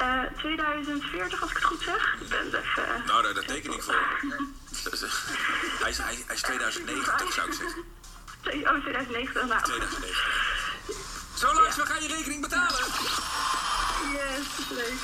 Uh, 0.00 0.22
2040 0.36 1.40
als 1.40 1.50
ik 1.50 1.56
het 1.56 1.64
goed 1.64 1.82
zeg. 1.82 2.16
Ik 2.20 2.28
ben 2.28 2.46
even... 2.46 3.02
Nou, 3.06 3.22
daar, 3.22 3.34
daar 3.34 3.44
teken 3.44 3.72
ik 3.72 3.82
voor. 3.82 3.94
hij, 5.80 5.90
is, 5.90 5.98
hij, 5.98 6.18
hij 6.26 6.34
is 6.34 6.42
2090 6.42 7.32
zou 7.32 7.48
ik 7.48 7.54
zeggen. 7.54 7.84
Oh, 8.44 8.80
2090, 8.82 9.46
nou. 9.46 9.62
2090. 9.62 10.70
Zo 11.34 11.54
langs, 11.54 11.76
ja. 11.76 11.82
we 11.82 11.88
gaan 11.88 12.02
je 12.02 12.08
rekening 12.08 12.40
betalen. 12.40 12.78
Yes, 14.12 14.46
leuk. 14.68 15.02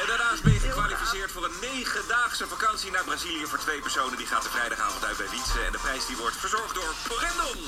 En 0.00 0.06
daarnaast 0.06 0.42
ben 0.42 0.52
je 0.52 0.60
gekwalificeerd 0.60 1.30
voor 1.32 1.44
een 1.44 1.58
negendaagse 1.60 2.46
vakantie 2.46 2.90
naar 2.90 3.04
Brazilië 3.04 3.46
voor 3.46 3.58
twee 3.58 3.80
personen. 3.80 4.16
Die 4.16 4.26
gaat 4.26 4.42
de 4.42 4.48
vrijdagavond 4.48 5.04
uit 5.04 5.16
bij 5.16 5.28
Wietse. 5.30 5.60
En 5.60 5.72
de 5.72 5.78
prijs 5.78 6.06
die 6.06 6.16
wordt 6.16 6.36
verzorgd 6.36 6.74
door 6.74 6.94
Corendon. 7.08 7.60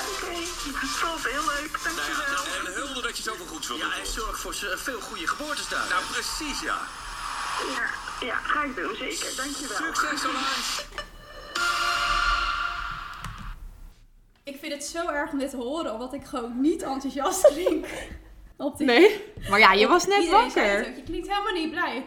Oké, 0.00 0.24
okay. 0.24 0.48
top, 1.00 1.22
heel 1.22 1.46
leuk. 1.54 1.72
Dankjewel. 1.82 2.34
Nou 2.34 2.48
ja, 2.48 2.70
en 2.70 2.72
hulde 2.72 3.02
dat 3.02 3.16
je 3.16 3.22
zoveel 3.22 3.46
goeds 3.46 3.66
wil 3.68 3.78
doen. 3.78 3.88
Ja, 3.88 3.94
en 3.94 4.06
zorg 4.06 4.38
voor 4.38 4.54
veel 4.76 5.00
goede 5.00 5.26
geboortes 5.28 5.68
daar. 5.68 5.88
Nou, 5.88 6.02
precies, 6.12 6.60
ja. 6.60 6.78
Ja, 7.76 7.86
ja, 8.26 8.36
ga 8.46 8.62
ik 8.62 8.76
doen, 8.76 8.96
zeker. 8.96 9.36
Dankjewel. 9.36 9.76
Succes, 9.76 10.20
Solange. 10.20 11.93
Ik 14.44 14.56
vind 14.58 14.72
het 14.72 14.84
zo 14.84 15.08
erg 15.08 15.32
om 15.32 15.38
dit 15.38 15.50
te 15.50 15.56
horen, 15.56 15.92
omdat 15.92 16.12
ik 16.12 16.24
gewoon 16.24 16.60
niet 16.60 16.82
enthousiast 16.82 17.46
klink. 17.54 17.86
Op 18.56 18.76
die... 18.76 18.86
Nee? 18.86 19.24
Maar 19.50 19.58
ja, 19.58 19.72
je 19.72 19.86
was 19.88 20.06
net 20.06 20.22
Iedereen 20.22 20.44
wakker. 20.44 20.86
ook, 20.88 20.96
je 20.96 21.02
klinkt 21.02 21.28
helemaal 21.28 21.52
niet 21.52 21.70
blij. 21.70 22.04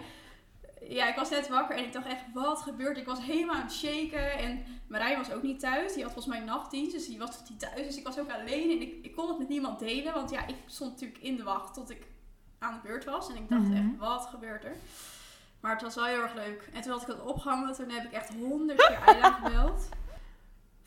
Ja, 0.90 1.08
ik 1.10 1.16
was 1.16 1.30
net 1.30 1.48
wakker 1.48 1.76
en 1.78 1.84
ik 1.84 1.94
dacht 1.94 2.06
echt, 2.08 2.22
wat 2.34 2.62
gebeurt? 2.62 2.98
Ik 2.98 3.06
was 3.06 3.20
helemaal 3.22 3.56
aan 3.56 3.62
het 3.62 3.72
shaken 3.74 4.32
en 4.32 4.64
Marijn 4.88 5.18
was 5.18 5.32
ook 5.32 5.44
niet 5.44 5.60
thuis. 5.60 5.94
Die 5.94 6.04
had 6.04 6.14
volgens 6.14 6.36
mij 6.36 6.46
nachtdienst, 6.46 6.92
dus 6.92 7.08
die 7.08 7.18
was 7.18 7.42
niet 7.50 7.60
thuis. 7.60 7.88
Dus 7.88 7.98
ik 7.98 8.04
was 8.04 8.20
ook 8.20 8.32
alleen 8.32 8.70
en 8.72 8.82
ik, 8.82 8.94
ik 9.06 9.16
kon 9.16 9.28
het 9.28 9.38
met 9.38 9.50
niemand 9.50 9.80
delen. 9.80 10.14
Want 10.14 10.30
ja, 10.32 10.48
ik 10.48 10.56
stond 10.66 10.92
natuurlijk 10.92 11.20
in 11.24 11.36
de 11.36 11.44
wacht 11.44 11.74
tot 11.74 11.90
ik 11.90 12.02
aan 12.60 12.74
de 12.74 12.88
beurt 12.88 13.06
was. 13.06 13.30
En 13.30 13.36
ik 13.36 13.50
dacht 13.50 13.62
Mhm. 13.62 13.76
echt, 13.76 13.98
wat 14.00 14.26
gebeurt 14.26 14.64
er? 14.64 14.76
Maar 15.60 15.72
het 15.72 15.82
was 15.82 15.96
wel 15.96 16.06
heel 16.06 16.22
erg 16.22 16.34
leuk. 16.34 16.70
En 16.74 16.82
toen 16.82 16.92
had 16.92 17.02
ik 17.02 17.08
het 17.08 17.22
opgehangen, 17.22 17.74
toen 17.74 17.90
heb 17.90 18.04
ik 18.04 18.12
echt 18.12 18.30
honderd 18.34 18.86
keer 18.88 19.00
Ayla 19.06 19.32
gebeld. 19.32 19.90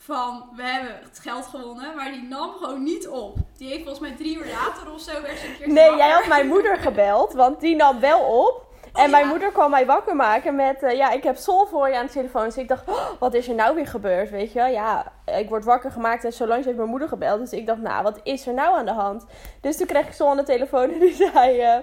Van, 0.02 0.49
we 0.57 0.62
hebben 0.62 0.99
het 1.02 1.19
geld 1.19 1.47
gewonnen, 1.47 1.97
maar 1.97 2.11
die 2.11 2.23
nam 2.23 2.50
gewoon 2.50 2.83
niet 2.83 3.09
op. 3.09 3.37
Die 3.57 3.69
heeft 3.69 3.83
volgens 3.83 4.09
mij 4.09 4.16
drie 4.16 4.37
uur 4.37 4.47
later 4.47 4.92
of 4.92 5.00
zo 5.00 5.11
ze 5.12 5.16
een 5.49 5.57
keer 5.59 5.69
Nee, 5.69 5.97
jij 5.97 6.11
had 6.11 6.26
mijn 6.26 6.47
moeder 6.47 6.76
gebeld, 6.76 7.33
want 7.33 7.61
die 7.61 7.76
nam 7.76 8.00
wel 8.00 8.21
op. 8.21 8.69
En 8.92 9.04
Oh, 9.04 9.11
mijn 9.11 9.25
ja. 9.25 9.30
moeder 9.30 9.52
kwam 9.52 9.71
mij 9.71 9.87
wakker 9.87 10.16
maken 10.16 10.54
met, 10.54 10.83
eh, 10.83 10.97
ja, 10.97 11.11
ik 11.11 11.23
heb 11.23 11.37
Sol 11.37 11.66
voor 11.66 11.88
je 11.88 11.97
aan 11.97 12.07
de 12.07 12.12
telefoon. 12.12 12.45
Dus 12.45 12.57
ik 12.57 12.69
dacht, 12.69 12.88
oh, 12.88 13.07
wat 13.19 13.35
is 13.35 13.49
er 13.49 13.54
nou 13.54 13.75
weer 13.75 13.87
gebeurd, 13.87 14.30
weet 14.30 14.52
je 14.52 14.59
wel? 14.59 14.69
Ja, 14.69 15.12
ik 15.25 15.49
word 15.49 15.64
wakker 15.64 15.90
gemaakt 15.90 16.25
en 16.25 16.33
Solange 16.33 16.64
heeft 16.64 16.76
mijn 16.76 16.88
moeder 16.88 17.09
gebeld. 17.09 17.40
Dus 17.40 17.52
ik 17.52 17.66
dacht, 17.66 17.80
nou, 17.80 18.02
wat 18.02 18.21
is 18.23 18.47
er 18.47 18.54
nou 18.54 18.78
aan 18.78 18.85
de 18.85 18.92
hand? 18.92 19.25
Dus 19.61 19.76
toen 19.76 19.87
kreeg 19.87 20.07
ik 20.07 20.12
Sol 20.12 20.28
aan 20.28 20.37
de 20.37 20.42
telefoon 20.42 20.90
en 20.92 20.99
die 20.99 21.14
zei, 21.33 21.61
eh, 21.61 21.78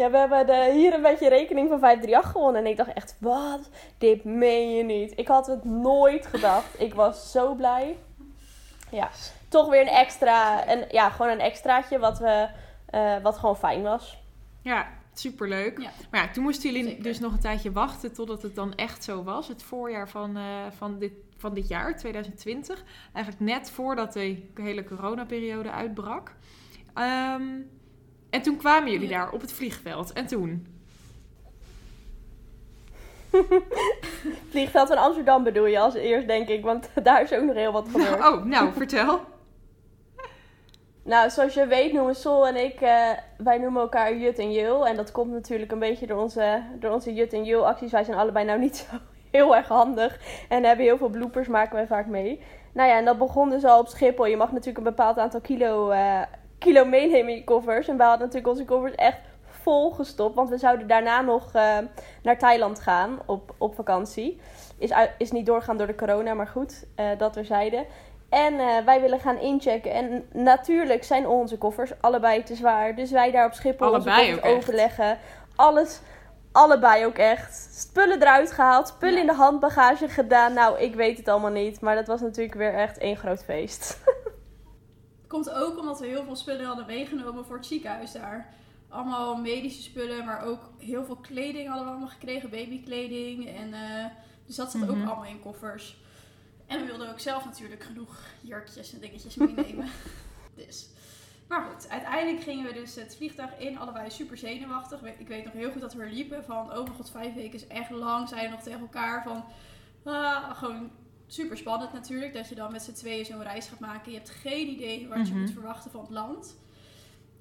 ja, 0.00 0.10
we 0.10 0.16
hebben 0.16 0.46
de, 0.46 0.70
hier 0.72 0.94
een 0.94 1.02
beetje 1.02 1.28
rekening 1.28 1.68
van 1.68 1.78
538 1.78 2.30
gewonnen. 2.30 2.64
En 2.64 2.70
ik 2.70 2.76
dacht 2.76 2.92
echt, 2.92 3.16
wat? 3.18 3.70
Dit 3.98 4.24
meen 4.24 4.76
je 4.76 4.82
niet. 4.82 5.12
Ik 5.18 5.28
had 5.28 5.46
het 5.46 5.64
nooit 5.64 6.26
gedacht. 6.26 6.80
Ik 6.80 6.94
was 6.94 7.30
zo 7.30 7.54
blij. 7.54 7.96
Ja, 8.90 9.10
toch 9.48 9.68
weer 9.68 9.80
een 9.80 9.86
extra, 9.86 10.68
een, 10.68 10.84
ja, 10.90 11.10
gewoon 11.10 11.32
een 11.32 11.40
extraatje 11.40 11.98
wat, 11.98 12.18
we, 12.18 12.48
eh, 12.86 13.22
wat 13.22 13.38
gewoon 13.38 13.56
fijn 13.56 13.82
was. 13.82 14.22
Ja, 14.62 14.88
superleuk. 15.12 15.78
Ja. 15.78 15.90
Maar 16.10 16.22
ja, 16.24 16.30
toen 16.30 16.42
moesten 16.42 16.70
jullie 16.70 16.88
Zeker. 16.88 17.02
dus 17.02 17.18
nog 17.18 17.32
een 17.32 17.40
tijdje 17.40 17.72
wachten 17.72 18.12
totdat 18.12 18.42
het 18.42 18.54
dan 18.54 18.74
echt 18.74 19.04
zo 19.04 19.22
was. 19.22 19.48
Het 19.48 19.62
voorjaar 19.62 20.08
van, 20.08 20.36
eh, 20.36 20.44
van, 20.76 20.98
dit, 20.98 21.12
van 21.36 21.54
dit 21.54 21.68
jaar, 21.68 21.96
2020. 21.96 22.84
Eigenlijk 23.12 23.44
net 23.44 23.70
voordat 23.70 24.12
de 24.12 24.50
hele 24.54 24.84
coronaperiode 24.84 25.70
uitbrak. 25.70 26.34
Ehm, 26.94 27.42
en 28.30 28.42
toen 28.42 28.56
kwamen 28.56 28.92
jullie 28.92 29.08
daar 29.08 29.32
op 29.32 29.40
het 29.40 29.52
vliegveld. 29.52 30.12
En 30.12 30.26
toen? 30.26 30.66
Vliegveld 34.50 34.88
van 34.88 34.96
Amsterdam 34.96 35.42
bedoel 35.42 35.66
je 35.66 35.78
als 35.78 35.94
eerst, 35.94 36.26
denk 36.26 36.48
ik. 36.48 36.64
Want 36.64 36.90
daar 37.02 37.22
is 37.22 37.32
ook 37.32 37.44
nog 37.44 37.54
heel 37.54 37.72
wat 37.72 37.88
gebeurd. 37.88 38.20
Oh, 38.20 38.44
nou, 38.44 38.72
vertel. 38.72 39.20
Nou, 41.02 41.30
zoals 41.30 41.54
je 41.54 41.66
weet 41.66 41.92
noemen 41.92 42.14
Sol 42.14 42.46
en 42.46 42.56
ik, 42.56 42.80
eh, 42.80 43.08
wij 43.36 43.58
noemen 43.58 43.82
elkaar 43.82 44.16
Jut 44.16 44.38
en 44.38 44.52
Jul. 44.52 44.86
En 44.86 44.96
dat 44.96 45.12
komt 45.12 45.32
natuurlijk 45.32 45.72
een 45.72 45.78
beetje 45.78 46.06
door 46.06 46.20
onze, 46.20 46.62
door 46.78 46.90
onze 46.90 47.14
Jut 47.14 47.32
en 47.32 47.44
Jul 47.44 47.66
acties. 47.66 47.92
Wij 47.92 48.04
zijn 48.04 48.18
allebei 48.18 48.44
nou 48.44 48.58
niet 48.58 48.76
zo 48.76 48.96
heel 49.30 49.56
erg 49.56 49.68
handig. 49.68 50.20
En 50.48 50.64
hebben 50.64 50.84
heel 50.84 50.96
veel 50.96 51.08
bloepers, 51.08 51.48
maken 51.48 51.74
wij 51.74 51.86
vaak 51.86 52.06
mee. 52.06 52.42
Nou 52.72 52.88
ja, 52.88 52.96
en 52.96 53.04
dat 53.04 53.18
begon 53.18 53.50
dus 53.50 53.64
al 53.64 53.78
op 53.78 53.88
Schiphol. 53.88 54.26
Je 54.26 54.36
mag 54.36 54.50
natuurlijk 54.50 54.78
een 54.78 54.94
bepaald 54.94 55.18
aantal 55.18 55.40
kilo, 55.40 55.90
eh, 55.90 56.20
kilo 56.60 56.84
meenemen 56.84 57.30
in 57.32 57.36
je 57.36 57.44
koffers. 57.44 57.88
En 57.88 57.96
wij 57.96 58.06
hadden 58.06 58.26
natuurlijk 58.26 58.52
onze 58.52 58.64
koffers 58.64 58.94
echt 58.94 59.18
vol 59.62 59.90
gestopt. 59.90 60.34
Want 60.34 60.48
we 60.48 60.58
zouden 60.58 60.86
daarna 60.86 61.20
nog 61.20 61.52
eh, 61.52 61.78
naar 62.22 62.38
Thailand 62.38 62.80
gaan 62.80 63.18
op, 63.26 63.54
op 63.58 63.74
vakantie. 63.74 64.40
Is, 64.78 64.92
is 65.18 65.30
niet 65.30 65.46
doorgaan 65.46 65.76
door 65.76 65.86
de 65.86 65.94
corona, 65.94 66.34
maar 66.34 66.46
goed, 66.46 66.84
eh, 66.94 67.06
dat 67.18 67.32
terzijde. 67.32 67.86
En 68.28 68.58
eh, 68.60 68.84
wij 68.84 69.00
willen 69.00 69.20
gaan 69.20 69.38
inchecken. 69.38 69.92
En 69.92 70.26
natuurlijk 70.32 71.04
zijn 71.04 71.26
onze 71.26 71.58
koffers 71.58 71.92
allebei 72.00 72.42
te 72.42 72.54
zwaar. 72.54 72.94
Dus 72.94 73.10
wij 73.10 73.30
daar 73.30 73.46
op 73.46 73.52
Schiphol 73.52 73.86
Allebei 73.86 74.34
onze 74.34 74.42
overleggen. 74.48 75.18
Alles, 75.56 76.00
allebei 76.52 77.06
ook 77.06 77.18
echt. 77.18 77.68
Spullen 77.72 78.22
eruit 78.22 78.52
gehaald, 78.52 78.88
spullen 78.88 79.14
Ja. 79.14 79.20
in 79.20 79.26
de 79.26 79.32
handbagage 79.32 80.08
gedaan. 80.08 80.52
Nou, 80.52 80.78
ik 80.78 80.94
weet 80.94 81.16
het 81.18 81.28
allemaal 81.28 81.50
niet. 81.50 81.80
Maar 81.80 81.94
dat 81.94 82.06
was 82.06 82.20
natuurlijk 82.20 82.54
weer 82.54 82.74
echt 82.74 82.98
één 82.98 83.16
groot 83.16 83.44
feest. 83.44 83.98
Komt 85.30 85.50
ook 85.50 85.78
omdat 85.78 86.00
we 86.00 86.06
heel 86.06 86.24
veel 86.24 86.36
spullen 86.36 86.66
hadden 86.66 86.86
meegenomen 86.86 87.44
voor 87.44 87.56
het 87.56 87.66
ziekenhuis 87.66 88.12
daar. 88.12 88.54
Allemaal 88.88 89.36
medische 89.36 89.82
spullen, 89.82 90.24
maar 90.24 90.42
ook 90.42 90.60
heel 90.78 91.04
veel 91.04 91.16
kleding 91.16 91.66
hadden 91.68 91.84
we 91.84 91.90
allemaal 91.90 92.08
gekregen. 92.08 92.50
Babykleding. 92.50 93.48
En, 93.48 93.74
eh, 93.74 94.04
dus 94.46 94.56
dat 94.56 94.70
zat 94.70 94.80
Mhm. 94.80 94.90
ook 94.90 94.96
allemaal 95.06 95.24
in 95.24 95.40
koffers. 95.40 95.96
En 96.66 96.80
we 96.80 96.86
wilden 96.86 97.10
ook 97.10 97.20
zelf 97.20 97.44
natuurlijk 97.44 97.82
genoeg 97.82 98.16
jurkjes 98.40 98.92
en 98.92 99.00
dingetjes 99.00 99.34
meenemen. 99.34 99.88
dus. 100.66 100.88
Maar 101.48 101.62
goed, 101.62 101.88
uiteindelijk 101.88 102.42
gingen 102.42 102.66
we 102.66 102.72
dus 102.72 102.94
het 102.94 103.16
vliegtuig 103.16 103.58
in. 103.58 103.78
Allebei 103.78 104.10
super 104.10 104.36
zenuwachtig. 104.36 105.02
Ik 105.18 105.28
weet 105.28 105.44
nog 105.44 105.52
heel 105.52 105.70
goed 105.70 105.80
dat 105.80 105.94
we 105.94 106.02
er 106.02 106.12
liepen 106.12 106.44
van... 106.44 106.70
Oh 106.70 106.84
mijn 106.84 106.94
god, 106.96 107.10
vijf 107.10 107.34
weken 107.34 107.54
is 107.54 107.66
echt 107.66 107.90
lang. 107.90 108.28
Zeiden 108.28 108.50
nog 108.50 108.62
tegen 108.62 108.80
elkaar 108.80 109.22
van... 109.22 109.44
ah, 110.04 110.56
gewoon 110.56 110.90
super 111.32 111.56
spannend 111.56 111.92
natuurlijk. 111.92 112.34
Dat 112.34 112.48
je 112.48 112.54
dan 112.54 112.72
met 112.72 112.82
z'n 112.82 112.92
tweeën 112.92 113.24
zo'n 113.24 113.42
reis 113.42 113.66
gaat 113.68 113.78
maken. 113.78 114.10
Je 114.12 114.16
hebt 114.18 114.30
geen 114.30 114.68
idee 114.68 115.08
wat 115.08 115.26
je 115.28 115.32
Mhm. 115.32 115.40
moet 115.42 115.50
verwachten 115.52 115.90
van 115.90 116.00
het 116.00 116.10
land. 116.10 116.56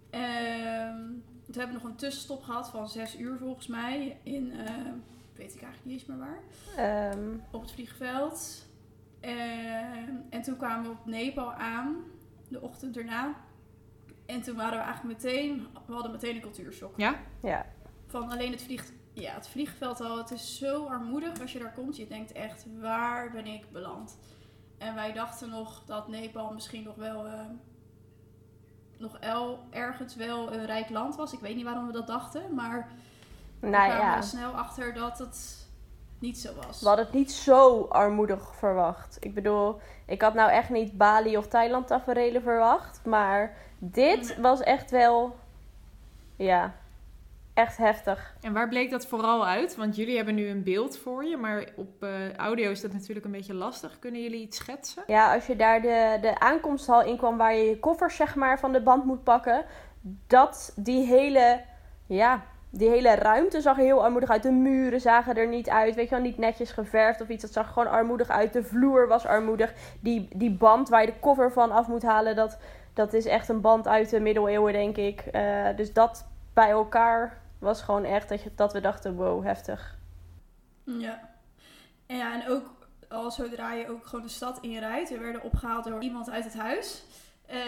Ehm, 0.09 0.97
toen 1.45 1.57
hebben 1.57 1.75
we 1.75 1.81
nog 1.81 1.91
een 1.91 1.95
tussenstop 1.95 2.43
gehad 2.43 2.69
van 2.69 2.89
zes 2.89 3.19
uur 3.19 3.37
volgens 3.37 3.67
mij. 3.67 4.17
In, 4.23 4.51
eh, 4.51 4.73
weet 5.35 5.55
ik 5.55 5.61
eigenlijk 5.61 5.85
niet 5.85 5.93
eens 5.93 6.05
meer 6.05 6.17
waar. 6.17 6.39
Ehm, 6.77 7.29
Op 7.51 7.61
het 7.61 7.71
vliegveld. 7.71 8.65
Ehm, 9.19 10.13
en 10.29 10.41
toen 10.41 10.57
kwamen 10.57 10.83
we 10.83 10.89
op 10.89 11.05
Nepal 11.05 11.53
aan. 11.53 11.95
De 12.47 12.61
ochtend 12.61 12.97
erna. 12.97 13.33
En 14.25 14.41
toen 14.41 14.55
waren 14.55 14.77
we 14.77 14.83
eigenlijk 14.83 15.21
meteen... 15.23 15.67
We 15.85 15.93
hadden 15.93 16.11
meteen 16.11 16.35
een 16.35 16.41
cultuurshock. 16.41 16.97
Ja? 16.97 17.19
ja. 17.41 17.65
Van 18.07 18.29
alleen 18.29 18.51
het, 18.51 18.61
vlieg, 18.61 18.85
ja, 19.13 19.33
het 19.33 19.47
vliegveld 19.47 20.01
al. 20.01 20.17
Het 20.17 20.31
is 20.31 20.57
zo 20.57 20.85
armoedig 20.85 21.41
als 21.41 21.51
je 21.53 21.59
daar 21.59 21.73
komt. 21.73 21.97
Je 21.97 22.07
denkt 22.07 22.31
echt, 22.31 22.65
waar 22.79 23.31
ben 23.31 23.45
ik 23.47 23.71
beland? 23.71 24.17
En 24.77 24.95
wij 24.95 25.13
dachten 25.13 25.49
nog 25.49 25.81
dat 25.85 26.07
Nepal 26.07 26.53
misschien 26.53 26.83
nog 26.83 26.95
wel... 26.95 27.25
eh, 27.25 27.39
nog 28.97 29.17
el, 29.19 29.59
ergens 29.69 30.15
wel 30.15 30.53
een 30.53 30.65
rijk 30.65 30.89
land 30.89 31.15
was. 31.15 31.33
Ik 31.33 31.39
weet 31.39 31.55
niet 31.55 31.63
waarom 31.65 31.85
we 31.87 31.91
dat 31.93 32.07
dachten. 32.07 32.53
Maar 32.55 32.87
we 33.59 33.67
Nou 33.67 33.85
kwamen 33.89 34.05
ja, 34.05 34.15
er 34.17 34.23
snel 34.23 34.51
achter 34.51 34.93
dat 34.93 35.17
het 35.17 35.67
niet 36.19 36.37
zo 36.39 36.53
was. 36.65 36.81
we 36.81 36.87
hadden 36.87 37.05
het 37.05 37.13
niet 37.13 37.31
zo 37.31 37.83
armoedig 37.83 38.55
verwacht. 38.55 39.17
Ik 39.19 39.33
bedoel, 39.33 39.79
ik 40.05 40.21
had 40.21 40.33
nou 40.33 40.51
echt 40.51 40.69
niet 40.69 40.97
Bali 40.97 41.37
of 41.37 41.47
Thailand 41.47 41.87
tafereelen 41.87 42.41
verwacht. 42.41 43.05
Maar 43.05 43.55
dit 43.77 44.27
Nee. 44.27 44.41
was 44.41 44.61
echt 44.61 44.91
wel... 44.91 45.35
Ja, 46.35 46.73
echt 47.59 47.77
heftig. 47.77 48.33
En 48.41 48.53
waar 48.53 48.67
bleek 48.67 48.89
dat 48.89 49.07
vooral 49.07 49.47
uit? 49.47 49.75
Want 49.75 49.95
jullie 49.95 50.15
hebben 50.15 50.35
nu 50.35 50.47
een 50.47 50.63
beeld 50.63 50.97
voor 50.97 51.25
je, 51.25 51.37
maar 51.37 51.65
op 51.75 52.03
eh, 52.03 52.35
audio 52.35 52.71
is 52.71 52.81
dat 52.81 52.93
natuurlijk 52.93 53.25
een 53.25 53.31
beetje 53.31 53.53
lastig. 53.53 53.99
Kunnen 53.99 54.21
jullie 54.21 54.41
iets 54.41 54.57
schetsen? 54.57 55.03
Ja, 55.07 55.33
als 55.33 55.45
je 55.45 55.55
daar 55.55 55.81
de, 55.81 56.17
de 56.21 56.39
aankomsthal 56.39 57.03
in 57.03 57.17
kwam 57.17 57.37
waar 57.37 57.55
je 57.55 57.63
je 57.63 57.79
koffers 57.79 58.15
zeg 58.15 58.35
maar 58.35 58.59
van 58.59 58.71
de 58.71 58.81
band 58.81 59.05
moet 59.05 59.23
pakken. 59.23 59.65
Dat 60.27 60.73
die 60.75 61.05
hele, 61.05 61.61
ja, 62.07 62.43
die 62.69 62.89
hele 62.89 63.15
ruimte 63.15 63.61
zag 63.61 63.77
er 63.77 63.83
heel 63.83 64.03
armoedig 64.03 64.29
uit. 64.29 64.43
De 64.43 64.51
muren 64.51 65.01
zagen 65.01 65.35
er 65.35 65.47
niet 65.47 65.69
uit, 65.69 65.95
weet 65.95 66.09
je 66.09 66.15
wel, 66.15 66.23
niet 66.23 66.37
netjes 66.37 66.71
geverfd 66.71 67.21
of 67.21 67.29
iets. 67.29 67.41
Dat 67.41 67.53
zag 67.53 67.65
er 67.65 67.73
gewoon 67.73 67.91
armoedig 67.91 68.29
uit. 68.29 68.53
De 68.53 68.63
vloer 68.63 69.07
was 69.07 69.25
armoedig. 69.25 69.73
Die, 70.01 70.27
die 70.35 70.51
band 70.51 70.89
waar 70.89 71.01
je 71.01 71.07
de 71.07 71.19
koffer 71.19 71.51
van 71.51 71.71
af 71.71 71.87
moet 71.87 72.03
halen, 72.03 72.35
dat, 72.35 72.57
dat 72.93 73.13
is 73.13 73.25
echt 73.25 73.49
een 73.49 73.61
band 73.61 73.87
uit 73.87 74.09
de 74.09 74.19
middeleeuwen 74.19 74.73
denk 74.73 74.97
ik. 74.97 75.19
Eh, 75.19 75.67
dus 75.75 75.93
dat 75.93 76.27
bij 76.53 76.69
elkaar 76.69 77.37
was 77.59 77.81
gewoon 77.81 78.03
echt 78.03 78.29
dat, 78.29 78.43
je, 78.43 78.51
dat 78.55 78.73
we 78.73 78.81
dachten, 78.81 79.15
wow, 79.15 79.43
heftig. 79.43 79.97
Ja. 80.83 81.29
En 82.05 82.47
ook 82.47 82.87
al 83.09 83.31
zodra 83.31 83.73
je 83.73 83.89
ook 83.89 84.05
gewoon 84.07 84.25
de 84.25 84.31
stad 84.31 84.59
inrijdt. 84.61 85.09
We 85.09 85.17
werden 85.17 85.43
opgehaald 85.43 85.83
door 85.85 86.01
iemand 86.01 86.29
uit 86.29 86.43
het 86.43 86.57
huis. 86.57 87.03
Eh, 87.45 87.61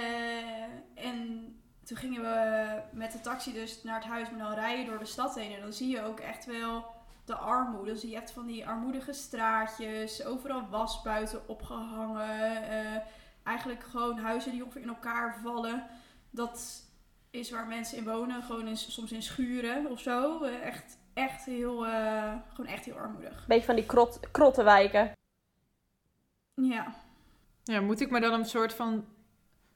en 0.95 1.45
toen 1.83 1.97
gingen 1.97 2.21
we 2.21 2.81
met 2.91 3.11
de 3.11 3.21
taxi 3.21 3.53
dus 3.53 3.83
naar 3.83 3.95
het 3.95 4.09
huis, 4.09 4.29
maar 4.29 4.39
dan 4.39 4.53
rijden 4.53 4.85
door 4.85 4.99
de 4.99 5.05
stad 5.05 5.35
heen. 5.35 5.53
En 5.55 5.61
dan 5.61 5.73
zie 5.73 5.89
je 5.89 6.03
ook 6.03 6.19
echt 6.19 6.45
wel 6.45 6.85
de 7.25 7.35
armoede. 7.35 7.89
Dan 7.89 7.99
zie 7.99 8.09
je 8.09 8.15
echt 8.15 8.31
van 8.31 8.45
die 8.45 8.67
armoedige 8.67 9.13
straatjes, 9.13 10.25
overal 10.25 10.67
was 10.69 11.01
buiten 11.01 11.47
opgehangen. 11.47 12.63
eh, 12.69 13.01
eigenlijk 13.43 13.83
gewoon 13.83 14.19
huizen 14.19 14.51
die 14.51 14.63
ongeveer 14.63 14.81
in 14.81 14.87
elkaar 14.87 15.39
vallen. 15.43 15.87
Dat 16.29 16.83
is 17.31 17.51
waar 17.51 17.67
mensen 17.67 17.97
in 17.97 18.03
wonen, 18.03 18.43
gewoon 18.43 18.67
in, 18.67 18.77
soms 18.77 19.11
in 19.11 19.21
schuren 19.23 19.89
of 19.89 19.99
zo. 19.99 20.43
Eh, 20.43 20.61
echt, 20.65 20.97
echt 21.13 21.45
heel, 21.45 21.85
eh, 21.85 22.33
gewoon 22.49 22.71
echt 22.71 22.85
heel 22.85 22.95
armoedig. 22.95 23.45
Beetje 23.47 23.65
van 23.65 23.75
die 23.75 23.85
krot, 23.85 24.19
krottenwijken. 24.31 25.11
Ja. 26.53 26.95
Ja, 27.63 27.81
moet 27.81 28.01
ik 28.01 28.09
me 28.11 28.19
dan 28.19 28.33
een 28.33 28.45
soort 28.45 28.73
van, 28.73 29.05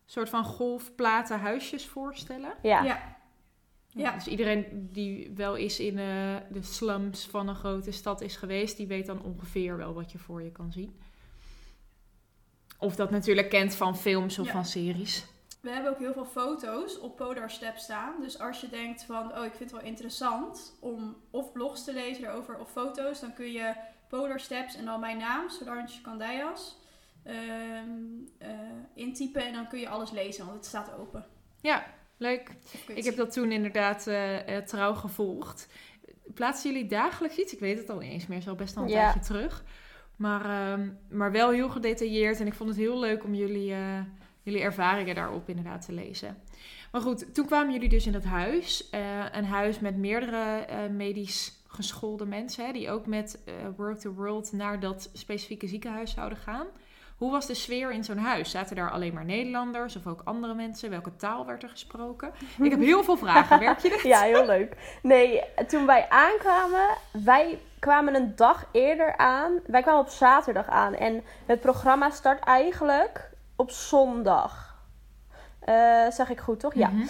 soort 0.06 0.30
van 0.30 0.46
golfplaten 0.46 1.40
huisjes 1.40 1.86
voorstellen? 1.86 2.54
Ja. 2.62 2.84
Ja. 2.84 3.14
Ja. 3.88 4.12
Dus 4.14 4.28
iedereen 4.28 4.90
die 4.92 5.32
wel 5.36 5.58
eens 5.58 5.80
in 5.80 5.98
eh, 6.00 6.36
de 6.52 6.62
slums 6.62 7.26
van 7.26 7.48
een 7.48 7.56
grote 7.56 7.92
stad 7.92 8.22
is 8.22 8.36
geweest, 8.36 8.78
die 8.78 8.88
weet 8.88 9.06
dan 9.06 9.22
ongeveer 9.22 9.78
wel 9.78 9.94
wat 9.94 10.12
je 10.12 10.18
voor 10.18 10.44
je 10.44 10.52
kan 10.52 10.72
zien. 10.72 11.00
Of 12.78 12.96
dat 12.96 13.12
natuurlijk 13.12 13.50
kent 13.50 13.76
van 13.76 13.98
films 13.98 14.40
of 14.40 14.46
Ja. 14.46 14.52
van 14.52 14.66
series. 14.66 15.26
We 15.66 15.72
hebben 15.72 15.92
ook 15.92 16.00
heel 16.00 16.14
veel 16.14 16.26
foto's 16.26 17.00
op 17.00 17.16
Polar 17.16 17.50
Step 17.50 17.78
staan. 17.78 18.22
Dus 18.22 18.40
als 18.40 18.62
je 18.62 18.70
denkt 18.70 19.04
van, 19.04 19.38
oh, 19.38 19.46
ik 19.46 19.54
vind 19.54 19.72
het 19.72 19.82
wel 19.82 19.90
interessant 19.90 20.78
om 20.80 21.16
of 21.32 21.52
blogs 21.52 21.84
te 21.84 21.94
lezen 21.94 22.24
erover 22.24 22.60
of 22.60 22.72
foto's, 22.72 23.20
dan 23.20 23.34
kun 23.34 23.52
je 23.52 23.74
Polar 24.10 24.40
Steps 24.40 24.76
en 24.76 24.86
dan 24.86 25.00
mijn 25.00 25.18
naam, 25.18 25.50
Solange 25.50 26.02
Candejas, 26.02 26.78
ehm, 27.24 27.90
eh, 28.38 28.50
intypen 28.94 29.46
en 29.46 29.54
dan 29.54 29.68
kun 29.68 29.80
je 29.80 29.90
alles 29.90 30.12
lezen, 30.12 30.46
want 30.46 30.58
het 30.58 30.66
staat 30.66 30.94
open. 31.00 31.26
Ja, 31.62 31.86
leuk. 32.18 32.52
Ik 32.88 33.04
heb 33.04 33.16
dat 33.16 33.32
toen 33.32 33.52
inderdaad 33.52 34.08
eh, 34.08 34.58
eh, 34.58 34.64
trouw 34.64 34.94
gevolgd. 34.94 35.68
Plaatsen 36.34 36.72
jullie 36.72 36.88
dagelijks 36.90 37.38
iets? 37.38 37.54
Ik 37.54 37.60
weet 37.60 37.78
het 37.78 37.90
al 37.90 38.00
niet 38.00 38.12
eens 38.12 38.28
meer, 38.28 38.38
is 38.38 38.48
al 38.48 38.56
best 38.56 38.78
al 38.78 38.84
een 38.84 38.90
Ja. 38.90 38.96
tijdje 39.12 39.20
terug. 39.34 39.64
Maar, 40.16 40.46
ehm, 40.46 40.90
maar 41.10 41.32
wel 41.32 41.50
heel 41.50 41.70
gedetailleerd. 41.70 42.40
En 42.40 42.48
ik 42.48 42.54
vond 42.54 42.70
het 42.70 42.80
heel 42.80 43.00
leuk 43.00 43.24
om 43.24 43.34
jullie, 43.34 43.74
eh, 43.74 44.00
jullie 44.46 44.62
ervaringen 44.62 45.16
daarop 45.16 45.50
inderdaad 45.50 45.86
te 45.86 45.94
lezen. 45.94 46.38
Maar 46.92 47.02
goed, 47.02 47.34
toen 47.34 47.46
kwamen 47.46 47.74
jullie 47.74 47.90
dus 47.90 48.06
in 48.06 48.12
dat 48.12 48.24
huis. 48.24 48.90
Eh, 48.90 49.02
een 49.32 49.46
huis 49.46 49.80
met 49.80 49.98
meerdere 49.98 50.66
eh, 50.66 50.78
medisch 50.92 51.64
geschoolde 51.68 52.26
mensen. 52.26 52.66
Hè, 52.66 52.72
die 52.72 52.90
ook 52.90 53.06
met 53.06 53.40
eh, 53.46 53.54
Work 53.78 54.00
the 54.00 54.14
World 54.14 54.52
naar 54.52 54.80
dat 54.80 55.10
specifieke 55.14 55.68
ziekenhuis 55.68 56.14
zouden 56.14 56.38
gaan. 56.38 56.68
Hoe 57.18 57.32
was 57.32 57.46
de 57.46 57.54
sfeer 57.54 57.92
in 57.92 58.04
zo'n 58.04 58.18
huis? 58.18 58.52
Zaten 58.52 58.76
daar 58.76 58.92
alleen 58.92 59.14
maar 59.14 59.26
Nederlanders 59.26 59.96
of 59.96 60.08
ook 60.08 60.22
andere 60.24 60.54
mensen? 60.54 60.90
Welke 60.90 61.16
taal 61.16 61.46
werd 61.46 61.64
er 61.64 61.70
gesproken? 61.70 62.32
Ik 62.62 62.72
heb 62.72 62.80
heel 62.80 63.04
veel 63.04 63.18
vragen. 63.18 63.60
Werk 63.60 63.80
je 63.80 63.90
dit? 63.90 64.02
Ja, 64.14 64.22
heel 64.22 64.46
leuk. 64.46 65.00
Nee, 65.02 65.42
toen 65.68 65.86
wij 65.86 66.10
aankwamen, 66.10 66.88
wij 67.12 67.60
kwamen 67.80 68.16
een 68.16 68.36
dag 68.36 68.66
eerder 68.72 69.18
aan. 69.18 69.60
Wij 69.66 69.82
kwamen 69.82 70.02
op 70.02 70.10
zaterdag 70.10 70.68
aan. 70.68 70.94
En 70.94 71.24
het 71.46 71.62
programma 71.62 72.10
start 72.10 72.44
eigenlijk 72.44 73.34
op 73.56 73.72
zondag. 73.72 74.76
Eh, 75.60 76.10
zeg 76.10 76.30
ik 76.30 76.40
goed, 76.40 76.60
toch? 76.60 76.74
Ja. 76.74 76.88
Mhm. 76.88 77.06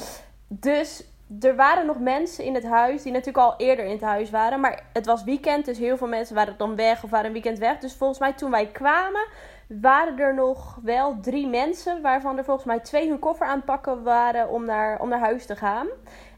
Dus 0.47 1.03
er 1.41 1.55
waren 1.55 1.85
nog 1.85 1.99
mensen 1.99 2.43
in 2.43 2.53
het 2.53 2.65
huis 2.65 3.01
die 3.01 3.11
natuurlijk 3.11 3.45
al 3.45 3.53
eerder 3.57 3.85
in 3.85 3.91
het 3.91 4.01
huis 4.01 4.29
waren. 4.29 4.59
Maar 4.59 4.83
het 4.93 5.05
was 5.05 5.23
weekend, 5.23 5.65
dus 5.65 5.77
heel 5.77 5.97
veel 5.97 6.07
mensen 6.07 6.35
waren 6.35 6.57
dan 6.57 6.75
weg 6.75 7.03
of 7.03 7.09
waren 7.09 7.25
een 7.25 7.33
weekend 7.33 7.57
weg. 7.57 7.77
Dus 7.79 7.93
volgens 7.93 8.19
mij 8.19 8.33
toen 8.33 8.51
wij 8.51 8.67
kwamen, 8.67 9.27
waren 9.67 10.19
er 10.19 10.33
nog 10.33 10.79
wel 10.83 11.19
drie 11.21 11.47
mensen. 11.47 12.01
Waarvan 12.01 12.37
er 12.37 12.43
volgens 12.43 12.65
mij 12.65 12.79
twee 12.79 13.09
hun 13.09 13.19
koffer 13.19 13.47
aan 13.47 13.55
het 13.55 13.65
pakken 13.65 14.03
waren 14.03 14.49
om 14.49 14.65
naar, 14.65 14.99
om 14.99 15.09
naar 15.09 15.19
huis 15.19 15.45
te 15.45 15.55
gaan. 15.55 15.87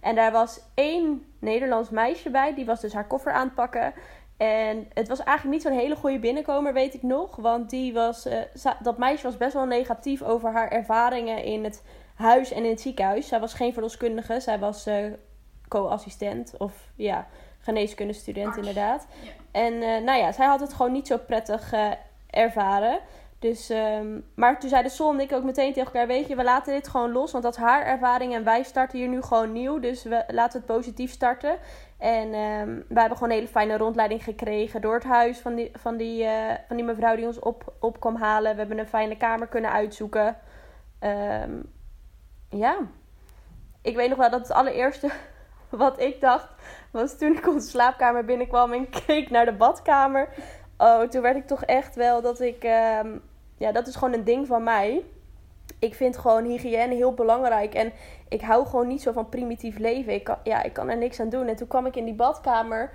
En 0.02 0.16
daar 0.16 0.32
was 0.32 0.62
één 0.74 1.26
Nederlands 1.40 1.90
meisje 1.90 2.30
bij, 2.30 2.54
die 2.54 2.66
was 2.66 2.82
dus 2.82 2.94
haar 2.94 3.08
koffer 3.08 3.32
aan 3.32 3.46
het 3.46 3.56
pakken. 3.56 3.94
En 4.38 4.88
het 4.94 5.08
was 5.08 5.24
eigenlijk 5.24 5.58
niet 5.58 5.68
zo'n 5.68 5.80
hele 5.80 5.96
goede 5.96 6.20
binnenkomer, 6.20 6.74
weet 6.74 6.94
ik 6.94 7.04
nog. 7.04 7.36
Want 7.36 7.70
die 7.70 7.94
was, 7.94 8.26
eh, 8.26 8.72
dat 8.82 8.98
meisje 8.98 9.24
was 9.24 9.38
best 9.38 9.54
wel 9.54 9.66
negatief 9.66 10.22
over 10.22 10.52
haar 10.52 10.72
ervaringen 10.72 11.44
in 11.44 11.64
het 11.64 11.84
huis 12.16 12.52
en 12.52 12.64
in 12.64 12.70
het 12.70 12.82
ziekenhuis. 12.82 13.28
Zij 13.28 13.40
was 13.40 13.54
geen 13.54 13.74
verloskundige, 13.74 14.40
zij 14.40 14.60
was 14.60 14.86
eh, 14.86 15.06
co-assistent 15.68 16.54
of 16.58 16.74
ja, 16.96 17.28
geneeskundestudent 17.60 18.48
Arts. 18.48 18.58
inderdaad. 18.58 19.08
Ja. 19.24 19.32
En 19.52 19.74
eh, 19.74 20.04
nou 20.04 20.20
ja, 20.20 20.32
zij 20.32 20.46
had 20.46 20.60
het 20.60 20.74
gewoon 20.74 20.92
niet 20.92 21.08
zo 21.08 21.18
prettig 21.18 21.74
ervaren. 22.30 23.00
Dus, 23.40 23.70
ehm, 23.70 24.20
maar 24.36 24.60
toen 24.60 24.70
zeiden 24.70 24.92
Sol 24.92 25.14
en 25.14 25.20
ik 25.20 25.32
ook 25.32 25.44
meteen 25.44 25.74
tegen 25.74 25.94
elkaar, 25.94 26.08
weet 26.08 26.28
je, 26.28 26.36
we 26.36 26.44
laten 26.44 26.74
dit 26.74 26.88
gewoon 26.88 27.12
los. 27.12 27.32
Want 27.32 27.44
dat 27.44 27.56
is 27.56 27.62
haar 27.62 27.86
ervaring 27.86 28.34
en 28.34 28.44
wij 28.44 28.64
starten 28.64 28.98
hier 28.98 29.08
nu 29.08 29.22
gewoon 29.22 29.52
nieuw. 29.52 29.80
Dus 29.80 30.04
we 30.04 30.24
laten 30.28 30.58
het 30.58 30.68
positief 30.68 31.12
starten. 31.12 31.58
En 31.98 32.34
ehm 32.34 32.76
we 32.88 33.00
hebben 33.00 33.18
gewoon 33.18 33.30
een 33.30 33.40
hele 33.40 33.48
fijne 33.48 33.78
rondleiding 33.78 34.24
gekregen 34.24 34.82
door 34.82 34.94
het 34.94 35.04
huis 35.04 35.40
van 35.40 35.56
die, 35.56 35.72
van 35.74 35.98
die, 35.98 36.24
eh, 36.24 36.56
van 36.68 36.76
die 36.76 36.86
mevrouw 36.86 37.16
die 37.16 37.26
ons 37.26 37.40
op, 37.40 37.74
op 37.80 38.00
kwam 38.00 38.16
halen. 38.16 38.52
We 38.52 38.58
hebben 38.58 38.80
een 38.80 38.88
fijne 38.88 39.18
kamer 39.18 39.48
kunnen 39.48 39.72
uitzoeken. 39.72 40.38
Ehm, 41.00 41.52
ja, 42.50 42.78
ik 43.82 43.96
weet 43.96 44.10
nog 44.10 44.18
wel 44.18 44.30
dat 44.30 44.40
het 44.40 44.52
allereerste 44.52 45.10
wat 45.70 46.00
ik 46.00 46.22
dacht 46.22 46.50
was 46.92 47.18
toen 47.18 47.38
ik 47.38 47.48
onze 47.48 47.70
slaapkamer 47.70 48.26
binnenkwam 48.26 48.74
en 48.74 48.90
keek 49.06 49.30
naar 49.30 49.46
de 49.46 49.54
badkamer. 49.54 50.30
Oh, 50.78 51.02
toen 51.02 51.22
werd 51.22 51.36
ik 51.36 51.48
toch 51.48 51.64
echt 51.64 51.96
wel 51.96 52.22
dat 52.22 52.40
ik. 52.40 52.64
ehm, 52.64 53.18
ja, 53.58 53.72
dat 53.72 53.88
is 53.88 53.96
gewoon 53.96 54.14
een 54.14 54.24
ding 54.24 54.48
van 54.48 54.64
mij. 54.64 55.04
Ik 55.80 55.96
vind 55.96 56.18
gewoon 56.18 56.46
hygiëne 56.46 56.96
heel 56.96 57.14
belangrijk. 57.14 57.74
En 57.74 57.94
ik 58.30 58.42
hou 58.42 58.66
gewoon 58.66 58.88
niet 58.88 59.02
zo 59.02 59.12
van 59.12 59.30
primitief 59.30 59.78
leven. 59.78 60.14
Ik 60.14 60.24
kan, 60.24 60.38
ja, 60.44 60.64
ik 60.64 60.74
kan 60.74 60.90
er 60.90 60.98
niks 60.98 61.20
aan 61.20 61.30
doen. 61.30 61.48
En 61.48 61.56
toen 61.56 61.68
kwam 61.68 61.86
ik 61.86 61.96
in 61.96 62.06
die 62.06 62.14
badkamer. 62.14 62.92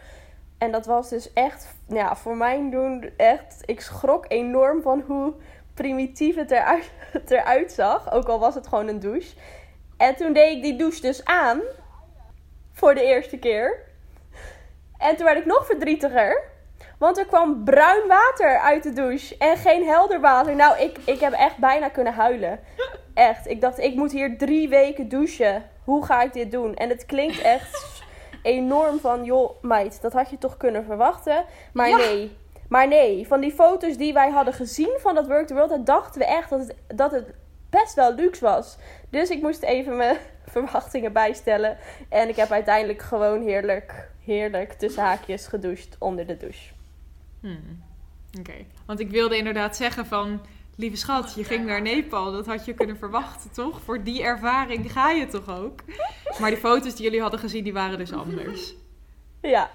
En 0.58 0.72
dat 0.72 0.86
was 0.86 1.08
dus 1.08 1.32
echt, 1.32 1.74
ja, 1.88 2.16
voor 2.16 2.36
mijn 2.36 2.70
doen 2.70 3.10
echt. 3.16 3.62
Ik 3.64 3.80
schrok 3.80 4.24
enorm 4.28 4.82
van 4.82 5.00
hoe 5.06 5.34
primitief 5.74 6.36
het 6.36 6.50
eruit, 6.50 6.90
het 7.12 7.30
eruit 7.30 7.72
zag. 7.72 8.12
Ook 8.12 8.28
al 8.28 8.38
was 8.38 8.54
het 8.54 8.66
gewoon 8.66 8.88
een 8.88 9.00
douche. 9.00 9.36
En 9.96 10.16
toen 10.16 10.32
deed 10.32 10.56
ik 10.56 10.62
die 10.62 10.76
douche 10.76 11.00
dus 11.00 11.24
aan. 11.24 11.60
Voor 12.72 12.94
de 12.94 13.02
eerste 13.02 13.38
keer. 13.38 13.84
En 14.98 15.16
toen 15.16 15.24
werd 15.24 15.38
ik 15.38 15.46
nog 15.46 15.66
verdrietiger. 15.66 16.42
Want 16.98 17.18
er 17.18 17.26
kwam 17.26 17.64
bruin 17.64 18.08
water 18.08 18.58
uit 18.58 18.82
de 18.82 18.92
douche. 18.92 19.36
En 19.38 19.56
geen 19.56 19.84
helder 19.84 20.20
water. 20.20 20.56
Nou, 20.56 20.78
ik, 20.78 20.98
ik 21.04 21.20
heb 21.20 21.32
echt 21.32 21.56
bijna 21.56 21.88
kunnen 21.88 22.12
huilen. 22.12 22.60
Echt. 23.14 23.48
Ik 23.48 23.61
dacht, 23.61 23.79
ik 23.79 23.94
moet 23.94 24.12
hier 24.12 24.38
drie 24.38 24.68
weken 24.68 25.09
douchen. 25.09 25.64
Hoe 25.85 26.05
ga 26.05 26.22
ik 26.22 26.33
dit 26.33 26.51
doen? 26.51 26.75
En 26.75 26.88
het 26.88 27.07
klinkt 27.07 27.40
echt 27.40 28.03
enorm 28.42 28.98
van... 28.98 29.25
Joh, 29.25 29.62
meid, 29.62 30.03
dat 30.03 30.12
had 30.12 30.31
je 30.31 30.38
toch 30.38 30.57
kunnen 30.57 30.85
verwachten? 30.85 31.44
Maar 31.72 31.88
Ja. 31.88 31.96
nee. 31.96 32.37
Maar 32.68 32.88
nee, 32.88 33.27
van 33.27 33.40
die 33.40 33.53
foto's 33.53 33.96
die 33.96 34.12
wij 34.12 34.31
hadden 34.31 34.55
gezien 34.55 34.96
van 34.98 35.14
dat 35.14 35.27
Work 35.27 35.46
the 35.46 35.55
World... 35.55 35.87
dachten 35.87 36.20
we 36.20 36.27
echt 36.27 36.51
dat 36.51 36.61
het, 36.61 36.75
dat 36.96 37.11
het 37.11 37.35
best 37.70 37.94
wel 37.94 38.14
luxe 38.14 38.44
was. 38.44 38.77
Dus 39.11 39.31
ik 39.31 39.42
moest 39.42 39.62
even 39.62 39.96
mijn 39.96 40.16
verwachtingen 40.46 41.12
bijstellen. 41.12 41.77
En 42.09 42.29
ik 42.29 42.37
heb 42.37 42.51
uiteindelijk 42.51 43.03
gewoon 43.03 43.42
heerlijk, 43.42 44.11
heerlijk 44.25 44.72
tussen 44.72 45.03
haakjes 45.03 45.46
gedoucht 45.46 45.96
onder 45.98 46.27
de 46.27 46.37
douche. 46.37 46.72
Hmm. 47.40 47.83
Oké, 48.38 48.55
want 48.87 49.01
ik 49.01 49.11
wilde 49.11 49.37
inderdaad 49.37 49.77
zeggen 49.77 50.07
van... 50.07 50.40
Lieve 50.82 50.96
schat, 50.96 51.34
je 51.34 51.44
ging 51.44 51.66
naar 51.66 51.82
Nepal. 51.82 52.32
Dat 52.32 52.46
had 52.46 52.64
je 52.64 52.74
kunnen 52.74 52.96
verwachten, 52.96 53.52
toch? 53.52 53.80
Voor 53.80 54.02
die 54.02 54.22
ervaring 54.22 54.92
ga 54.92 55.10
je 55.10 55.26
toch 55.26 55.48
ook? 55.48 55.80
Maar 56.40 56.50
die 56.50 56.58
foto's 56.58 56.94
die 56.94 57.04
jullie 57.04 57.20
hadden 57.20 57.40
gezien, 57.40 57.64
die 57.64 57.72
waren 57.72 57.98
dus 57.98 58.12
anders. 58.12 58.74
Ja, 59.40 59.70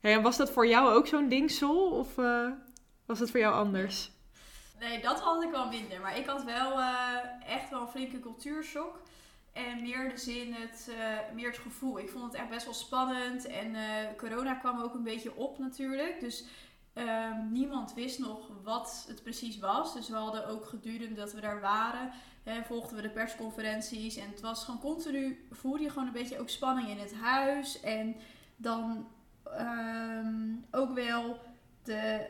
Hey, 0.00 0.12
en 0.12 0.22
was 0.22 0.36
dat 0.36 0.50
voor 0.50 0.66
jou 0.66 0.94
ook 0.94 1.06
zo'n 1.06 1.28
ding, 1.28 1.50
Sol? 1.50 1.90
Of 1.90 2.18
eh, 2.18 2.48
was 3.06 3.18
het 3.18 3.30
voor 3.30 3.40
jou 3.40 3.54
anders? 3.54 4.10
Nee, 4.80 5.00
dat 5.00 5.20
had 5.20 5.42
ik 5.42 5.50
wel 5.50 5.68
minder. 5.68 6.00
Maar 6.00 6.18
ik 6.18 6.26
had 6.26 6.44
wel 6.44 6.80
eh, 6.80 7.16
echt 7.46 7.70
wel 7.70 7.80
een 7.80 7.88
flinke 7.88 8.20
cultuurshock. 8.20 9.00
En 9.52 9.82
meer 9.82 10.08
de 10.08 10.16
zin, 10.16 10.52
het, 10.52 10.90
eh, 10.98 11.34
meer 11.34 11.48
het 11.48 11.58
gevoel. 11.58 11.98
Ik 11.98 12.08
vond 12.08 12.24
het 12.24 12.34
echt 12.34 12.48
best 12.48 12.64
wel 12.64 12.74
spannend. 12.74 13.46
En 13.46 13.74
eh, 13.74 13.82
corona 14.16 14.54
kwam 14.54 14.80
ook 14.80 14.94
een 14.94 15.02
beetje 15.02 15.36
op 15.36 15.58
natuurlijk. 15.58 16.20
Dus 16.20 16.44
ehm, 16.98 17.52
niemand 17.52 17.94
wist 17.94 18.18
nog 18.18 18.50
wat 18.62 19.04
het 19.08 19.22
precies 19.22 19.58
was. 19.58 19.94
Dus 19.94 20.08
we 20.08 20.16
hadden 20.16 20.46
ook 20.48 20.66
gedurende 20.66 21.14
dat 21.14 21.32
we 21.32 21.40
daar 21.40 21.60
waren, 21.60 22.10
hè, 22.42 22.62
volgden 22.62 22.96
we 22.96 23.02
de 23.02 23.10
persconferenties. 23.10 24.16
En 24.16 24.28
het 24.30 24.40
was 24.40 24.64
gewoon 24.64 24.80
continu, 24.80 25.46
voelde 25.50 25.82
je 25.82 25.90
gewoon 25.90 26.06
een 26.06 26.12
beetje 26.12 26.40
ook 26.40 26.48
spanning 26.48 26.88
in 26.88 26.98
het 26.98 27.14
huis. 27.14 27.80
En 27.80 28.16
dan 28.56 29.08
ehm, 29.44 30.54
ook 30.70 30.94
wel 30.94 31.40
de 31.82 32.26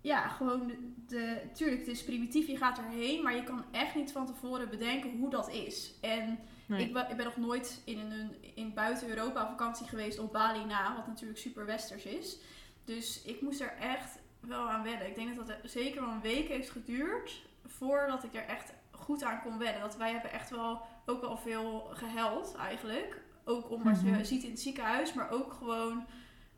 ja, 0.00 0.28
gewoon 0.28 0.66
de, 0.66 0.92
de. 1.06 1.42
Tuurlijk, 1.52 1.80
het 1.80 1.88
is 1.88 2.04
primitief, 2.04 2.46
je 2.46 2.56
gaat 2.56 2.78
erheen, 2.78 3.22
maar 3.22 3.34
je 3.36 3.44
kan 3.44 3.64
echt 3.70 3.94
niet 3.94 4.12
van 4.12 4.26
tevoren 4.26 4.68
bedenken 4.68 5.18
hoe 5.18 5.30
dat 5.30 5.50
is. 5.50 5.92
En 6.00 6.38
Nee. 6.66 6.86
ik, 6.86 6.92
ben, 6.92 7.10
ik 7.10 7.16
ben 7.16 7.24
nog 7.24 7.36
nooit 7.36 7.82
in 7.84 7.98
een 7.98 8.34
in 8.54 8.74
buiten 8.74 9.08
Europa 9.08 9.48
vakantie 9.48 9.86
geweest 9.86 10.18
op 10.18 10.32
Bali 10.32 10.64
na, 10.64 10.94
wat 10.96 11.06
natuurlijk 11.06 11.38
super 11.38 11.66
westers 11.66 12.04
is. 12.04 12.36
Dus 12.84 13.22
ik 13.22 13.40
moest 13.40 13.60
er 13.60 13.76
echt 13.80 14.18
wel 14.40 14.68
aan 14.70 14.82
wennen. 14.82 15.06
Ik 15.06 15.14
denk 15.14 15.36
dat 15.36 15.46
dat 15.46 15.56
zeker 15.64 16.00
wel 16.00 16.10
een 16.10 16.20
week 16.20 16.48
heeft 16.48 16.70
geduurd 16.70 17.42
voordat 17.66 18.24
ik 18.24 18.34
er 18.34 18.46
echt 18.46 18.72
goed 18.90 19.22
aan 19.22 19.40
kon 19.42 19.58
wennen. 19.58 19.80
Dat 19.80 19.96
wij 19.96 20.12
hebben 20.12 20.32
echt 20.32 20.50
wel 20.50 20.82
ook 21.06 21.20
wel 21.20 21.36
veel 21.36 21.88
gehuild 21.92 22.54
eigenlijk. 22.56 23.20
Ook 23.44 23.70
om 23.70 23.82
wat 23.82 24.02
Mhm. 24.02 24.16
je 24.16 24.24
ziet 24.24 24.42
in 24.42 24.50
het 24.50 24.60
ziekenhuis, 24.60 25.12
maar 25.12 25.30
ook 25.30 25.52
gewoon 25.52 26.06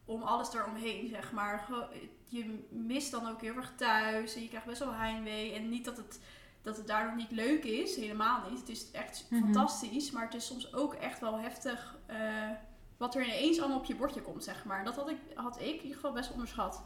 om 0.04 0.22
alles 0.22 0.54
eromheen, 0.54 1.08
zeg 1.08 1.32
maar. 1.32 1.68
Je 2.28 2.64
mist 2.70 3.10
dan 3.10 3.28
ook 3.28 3.40
heel 3.40 3.54
erg 3.56 3.72
thuis 3.76 4.34
en 4.34 4.42
je 4.42 4.48
krijgt 4.48 4.66
best 4.66 4.78
wel 4.78 4.92
heimwee. 4.94 5.52
En 5.52 5.68
niet 5.68 5.84
dat 5.84 5.96
het, 5.96 6.20
dat 6.62 6.76
het 6.76 6.86
daar 6.86 7.04
nog 7.06 7.14
niet 7.16 7.30
leuk 7.30 7.64
is, 7.64 7.96
helemaal 7.96 8.50
niet. 8.50 8.58
Het 8.60 8.68
is 8.68 8.90
echt 8.90 9.26
Mhm. 9.30 9.42
fantastisch, 9.42 10.10
maar 10.10 10.24
het 10.24 10.34
is 10.34 10.46
soms 10.46 10.74
ook 10.74 10.94
echt 10.94 11.20
wel 11.20 11.38
heftig 11.38 11.96
eh, 12.06 12.50
wat 12.96 13.14
er 13.14 13.24
ineens 13.24 13.58
allemaal 13.60 13.78
op 13.78 13.84
je 13.84 13.94
bordje 13.96 14.22
komt, 14.22 14.44
zeg 14.44 14.64
maar. 14.64 14.84
Dat 14.84 14.96
had 14.96 15.08
ik, 15.08 15.16
had 15.34 15.56
ik 15.60 15.66
in 15.66 15.82
ieder 15.82 15.94
geval 15.94 16.12
best 16.12 16.32
onderschat. 16.32 16.82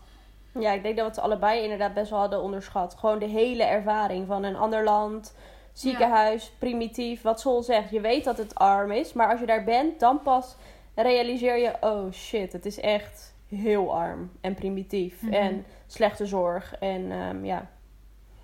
ja, 0.59 0.73
ik 0.73 0.83
denk 0.83 0.97
dat 0.97 1.05
we 1.05 1.11
het 1.11 1.21
allebei 1.21 1.62
inderdaad 1.62 1.94
best 1.94 2.11
wel 2.11 2.18
hadden 2.18 2.42
onderschat. 2.42 2.94
Gewoon 2.99 3.18
de 3.18 3.27
hele 3.27 3.62
ervaring 3.62 4.27
van 4.27 4.42
een 4.44 4.57
ander 4.57 4.85
land, 4.85 5.35
ziekenhuis, 5.73 6.53
primitief. 6.59 7.23
Wat 7.23 7.40
Sol 7.40 7.62
zegt, 7.62 7.90
je 7.90 8.01
weet 8.01 8.25
dat 8.25 8.38
het 8.38 8.55
arm 8.55 8.90
is. 8.90 9.12
Maar 9.12 9.31
als 9.31 9.40
je 9.40 9.47
daar 9.47 9.64
bent, 9.64 10.01
dan 10.01 10.23
pas 10.23 10.57
realiseer 10.94 11.59
je... 11.59 11.75
Oh 11.81 12.12
shit, 12.12 12.53
het 12.53 12.66
is 12.66 12.81
echt 12.81 13.35
heel 13.49 13.94
arm 13.94 14.31
en 14.40 14.55
primitief. 14.55 15.23
Mhm. 15.23 15.33
En 15.33 15.64
slechte 15.87 16.27
zorg. 16.27 16.75
En 16.75 17.12
ehm, 17.12 17.44
ja, 17.44 17.71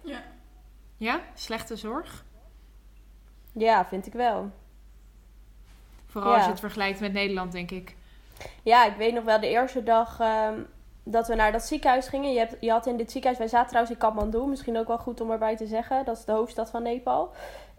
Ja. 0.01 0.23
Ja, 0.97 1.21
slechte 1.35 1.77
zorg? 1.77 2.25
Ja, 3.53 3.87
vind 3.87 4.07
ik 4.07 4.13
wel. 4.13 4.51
Vooral 6.15 6.31
Ja. 6.31 6.37
als 6.37 6.45
je 6.47 6.51
het 6.51 6.61
vergelijkt 6.61 7.01
met 7.01 7.13
Nederland, 7.13 7.53
denk 7.53 7.71
ik. 7.71 7.97
Ja, 8.63 8.85
ik 8.87 8.97
weet 8.97 9.15
nog 9.15 9.25
wel 9.25 9.41
de 9.41 9.49
eerste 9.49 9.83
dag 9.83 10.21
ehm, 10.21 10.55
dat 11.05 11.29
we 11.29 11.35
naar 11.35 11.53
dat 11.53 11.63
ziekenhuis 11.63 12.09
gingen. 12.09 12.33
Je, 12.33 12.39
hebt, 12.39 12.57
je 12.61 12.71
had 12.71 12.87
in 12.87 12.97
dit 12.97 13.11
ziekenhuis, 13.11 13.39
wij 13.39 13.49
zaten 13.49 13.69
trouwens 13.69 13.95
in 13.95 14.01
Kathmandu, 14.01 14.47
misschien 14.47 14.79
ook 14.79 14.87
wel 14.87 14.99
goed 14.99 15.21
om 15.21 15.31
erbij 15.31 15.57
te 15.57 15.67
zeggen. 15.67 16.05
Dat 16.05 16.17
is 16.17 16.25
de 16.25 16.33
hoofdstad 16.33 16.71
van 16.71 16.83
Nepal. 16.83 17.31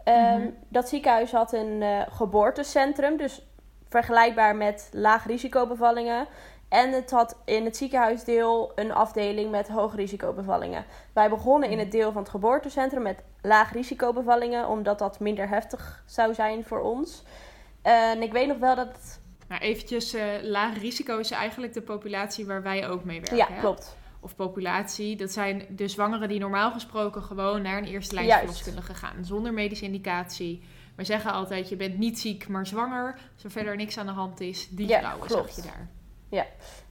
Ehm, 0.03 0.39
Mhm. 0.39 0.49
Dat 0.69 0.89
ziekenhuis 0.89 1.31
had 1.31 1.53
een 1.53 1.81
eh, 1.81 2.01
geboortecentrum, 2.09 3.17
dus 3.17 3.41
vergelijkbaar 3.89 4.55
met 4.55 4.89
laag 4.91 5.25
risicobevallingen. 5.25 6.27
En 6.69 6.91
het 6.91 7.11
had 7.11 7.37
in 7.45 7.65
het 7.65 7.77
ziekenhuisdeel 7.77 8.71
een 8.75 8.91
afdeling 8.93 9.51
met 9.51 9.67
hoog 9.67 9.95
risicobevallingen. 9.95 10.85
Wij 11.13 11.29
begonnen 11.29 11.69
in 11.69 11.79
het 11.79 11.91
deel 11.91 12.11
van 12.11 12.21
het 12.21 12.31
geboortecentrum 12.31 13.01
met 13.01 13.23
laag 13.41 13.73
risicobevallingen, 13.73 14.67
omdat 14.67 14.99
dat 14.99 15.19
minder 15.19 15.49
heftig 15.49 16.03
zou 16.05 16.33
zijn 16.33 16.63
voor 16.63 16.79
ons. 16.81 17.23
En 17.85 18.21
ik 18.21 18.31
weet 18.31 18.47
nog 18.47 18.57
wel 18.57 18.75
dat 18.75 19.19
Nou, 19.47 19.61
eventjes, 19.61 20.13
eh, 20.13 20.25
laag 20.41 20.77
risico 20.79 21.17
is 21.17 21.31
eigenlijk 21.31 21.73
de 21.73 21.81
populatie 21.81 22.45
waar 22.45 22.61
wij 22.63 22.89
ook 22.89 23.03
mee 23.03 23.17
werken. 23.19 23.37
ja, 23.37 23.47
hè? 23.49 23.59
klopt. 23.59 23.97
Of 24.19 24.35
populatie, 24.35 25.15
dat 25.15 25.31
zijn 25.31 25.65
de 25.69 25.87
zwangeren 25.87 26.27
die 26.27 26.39
normaal 26.39 26.71
gesproken 26.71 27.23
gewoon 27.23 27.61
naar 27.61 27.77
een 27.77 27.85
eerste 27.85 28.13
lijn 28.15 28.27
Juist. 28.27 28.43
verloskundige 28.43 28.93
gaan. 28.93 29.25
Zonder 29.25 29.53
medische 29.53 29.85
indicatie. 29.85 30.63
We 30.95 31.03
zeggen 31.03 31.31
altijd, 31.31 31.69
je 31.69 31.75
bent 31.75 31.97
niet 31.97 32.19
ziek, 32.19 32.47
maar 32.47 32.67
zwanger. 32.67 33.17
Er 33.43 33.51
verder 33.51 33.75
niks 33.75 33.97
aan 33.97 34.05
de 34.05 34.11
hand 34.11 34.39
is, 34.39 34.67
die 34.69 34.87
Ja, 34.87 34.99
vrouwen 34.99 35.27
klopt. 35.27 35.53
zag 35.53 35.65
je 35.65 35.71
daar. 35.71 35.87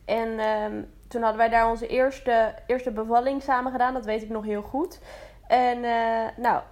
En 0.05 0.39
ehm, 0.39 0.83
toen 1.09 1.21
hadden 1.23 1.39
wij 1.39 1.49
daar 1.49 1.71
onze 1.71 1.87
eerste, 1.87 2.55
eerste 2.67 2.91
bevalling 2.91 3.43
samen 3.43 3.73
gedaan. 3.73 3.95
Dat 3.95 4.05
weet 4.05 4.23
ik 4.23 4.29
nog 4.29 4.45
heel 4.45 4.63
goed. 4.63 5.01
En 5.47 5.85
eh, 5.85 6.37
nou, 6.37 6.63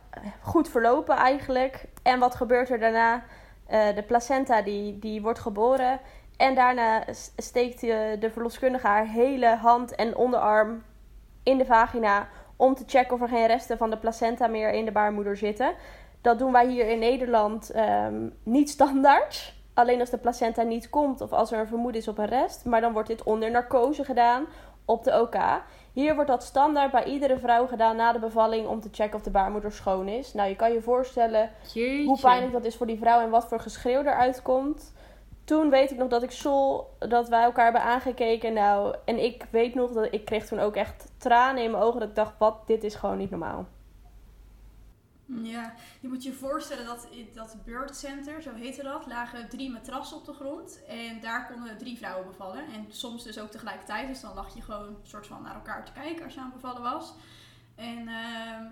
goed 0.41 0.69
verlopen 0.69 1.17
eigenlijk. 1.17 1.85
En 2.03 2.19
wat 2.19 2.35
gebeurt 2.35 2.71
er 2.71 2.79
daarna? 2.79 3.25
Eh, 3.73 3.95
de 3.95 4.03
placenta 4.03 4.63
die, 4.63 4.99
die 4.99 5.23
wordt 5.23 5.39
geboren. 5.39 6.01
En 6.37 6.55
daarna 6.55 7.05
steekt 7.37 7.81
de, 7.81 8.17
de 8.21 8.31
verloskundige 8.31 8.87
haar 8.87 9.07
hele 9.07 9.57
hand 9.57 9.95
en 9.95 10.17
onderarm 10.17 10.83
in 11.43 11.59
de 11.59 11.65
vagina. 11.65 12.29
Om 12.57 12.75
te 12.75 12.85
checken 12.87 13.15
of 13.15 13.21
er 13.21 13.29
geen 13.29 13.47
resten 13.47 13.79
van 13.79 13.91
de 13.91 13.99
placenta 13.99 14.47
meer 14.47 14.73
in 14.73 14.85
de 14.85 14.93
baarmoeder 14.93 15.37
zitten. 15.37 15.75
Dat 16.21 16.39
doen 16.39 16.53
wij 16.53 16.67
hier 16.67 16.89
in 16.89 16.99
Nederland 16.99 17.71
ehm, 17.71 18.29
niet 18.43 18.71
standaard. 18.71 19.55
Alleen 19.75 20.01
als 20.01 20.11
de 20.11 20.19
placenta 20.19 20.63
niet 20.63 20.91
komt 20.91 21.21
of 21.21 21.33
als 21.33 21.53
er 21.53 21.59
een 21.61 21.67
vermoeden 21.67 22.01
is 22.01 22.09
op 22.09 22.19
een 22.19 22.27
rest. 22.27 22.65
Maar 22.65 22.81
dan 22.81 22.93
wordt 22.93 23.09
dit 23.09 23.23
onder 23.23 23.51
narcose 23.51 24.05
gedaan 24.05 24.47
op 24.85 25.05
de 25.05 25.21
OK. 25.21 25.37
Hier 25.93 26.15
wordt 26.15 26.31
dat 26.31 26.43
standaard 26.43 26.91
bij 26.91 27.05
iedere 27.05 27.39
vrouw 27.39 27.67
gedaan 27.67 27.97
na 27.97 28.13
de 28.13 28.19
bevalling 28.19 28.67
om 28.67 28.81
te 28.81 28.89
checken 28.93 29.17
of 29.17 29.23
de 29.23 29.31
baarmoeder 29.31 29.73
schoon 29.73 30.09
is. 30.09 30.33
Nou, 30.33 30.49
je 30.49 30.57
kan 30.57 30.73
je 30.73 30.83
voorstellen 30.83 31.51
Jeetje. 31.73 32.05
hoe 32.05 32.21
pijnlijk 32.21 32.53
dat 32.53 32.65
is 32.65 32.77
voor 32.77 32.87
die 32.87 32.99
vrouw 32.99 33.21
en 33.21 33.31
wat 33.31 33.49
voor 33.49 33.61
geschreeuw 33.61 34.01
eruit 34.01 34.43
komt. 34.43 34.93
Toen 35.45 35.71
weet 35.71 35.91
ik 35.91 35.97
nog 35.97 36.09
dat 36.09 36.23
ik 36.23 36.31
Sol, 36.31 36.91
dat 36.99 37.29
wij 37.29 37.43
elkaar 37.43 37.65
hebben 37.65 37.83
aangekeken. 37.83 38.53
Nou, 38.53 38.97
en 39.05 39.23
ik 39.25 39.47
weet 39.51 39.75
nog 39.75 39.93
dat 39.93 40.09
ik 40.11 40.25
kreeg 40.25 40.47
toen 40.47 40.59
ook 40.61 40.77
echt 40.77 41.13
tranen 41.19 41.63
in 41.63 41.71
mijn 41.71 41.83
ogen. 41.83 42.01
Dat 42.01 42.09
ik 42.09 42.15
dacht, 42.15 42.39
wat, 42.39 42.57
dit 42.67 42.85
is 42.85 42.95
gewoon 42.95 43.19
niet 43.19 43.31
normaal. 43.31 43.67
Ja, 45.41 45.75
je 46.01 46.09
moet 46.09 46.23
je 46.23 46.33
voorstellen 46.33 46.85
dat 46.85 47.07
in 47.11 47.29
dat 47.35 47.57
birth 47.65 47.97
center, 47.97 48.43
zo 48.43 48.55
heette 48.55 48.83
dat, 48.83 49.07
lagen 49.07 49.49
drie 49.49 49.71
matrassen 49.71 50.17
op 50.17 50.25
de 50.25 50.33
grond. 50.33 50.85
En 50.85 51.21
daar 51.21 51.47
konden 51.53 51.79
drie 51.79 51.97
vrouwen 51.97 52.27
bevallen. 52.27 52.65
En 52.73 52.87
soms 52.89 53.25
dus 53.25 53.39
ook 53.39 53.51
tegelijkertijd. 53.51 54.09
Dus 54.09 54.21
dan 54.21 54.35
lag 54.35 54.55
je 54.55 54.63
gewoon 54.63 54.87
een 54.87 54.97
soort 55.03 55.27
van 55.27 55.43
naar 55.43 55.55
elkaar 55.55 55.85
te 55.85 55.93
kijken 55.93 56.25
als 56.25 56.35
je 56.35 56.41
aan 56.41 56.51
het 56.53 56.61
bevallen 56.61 56.83
was. 56.83 57.15
En 57.75 58.09
ehm, 58.09 58.67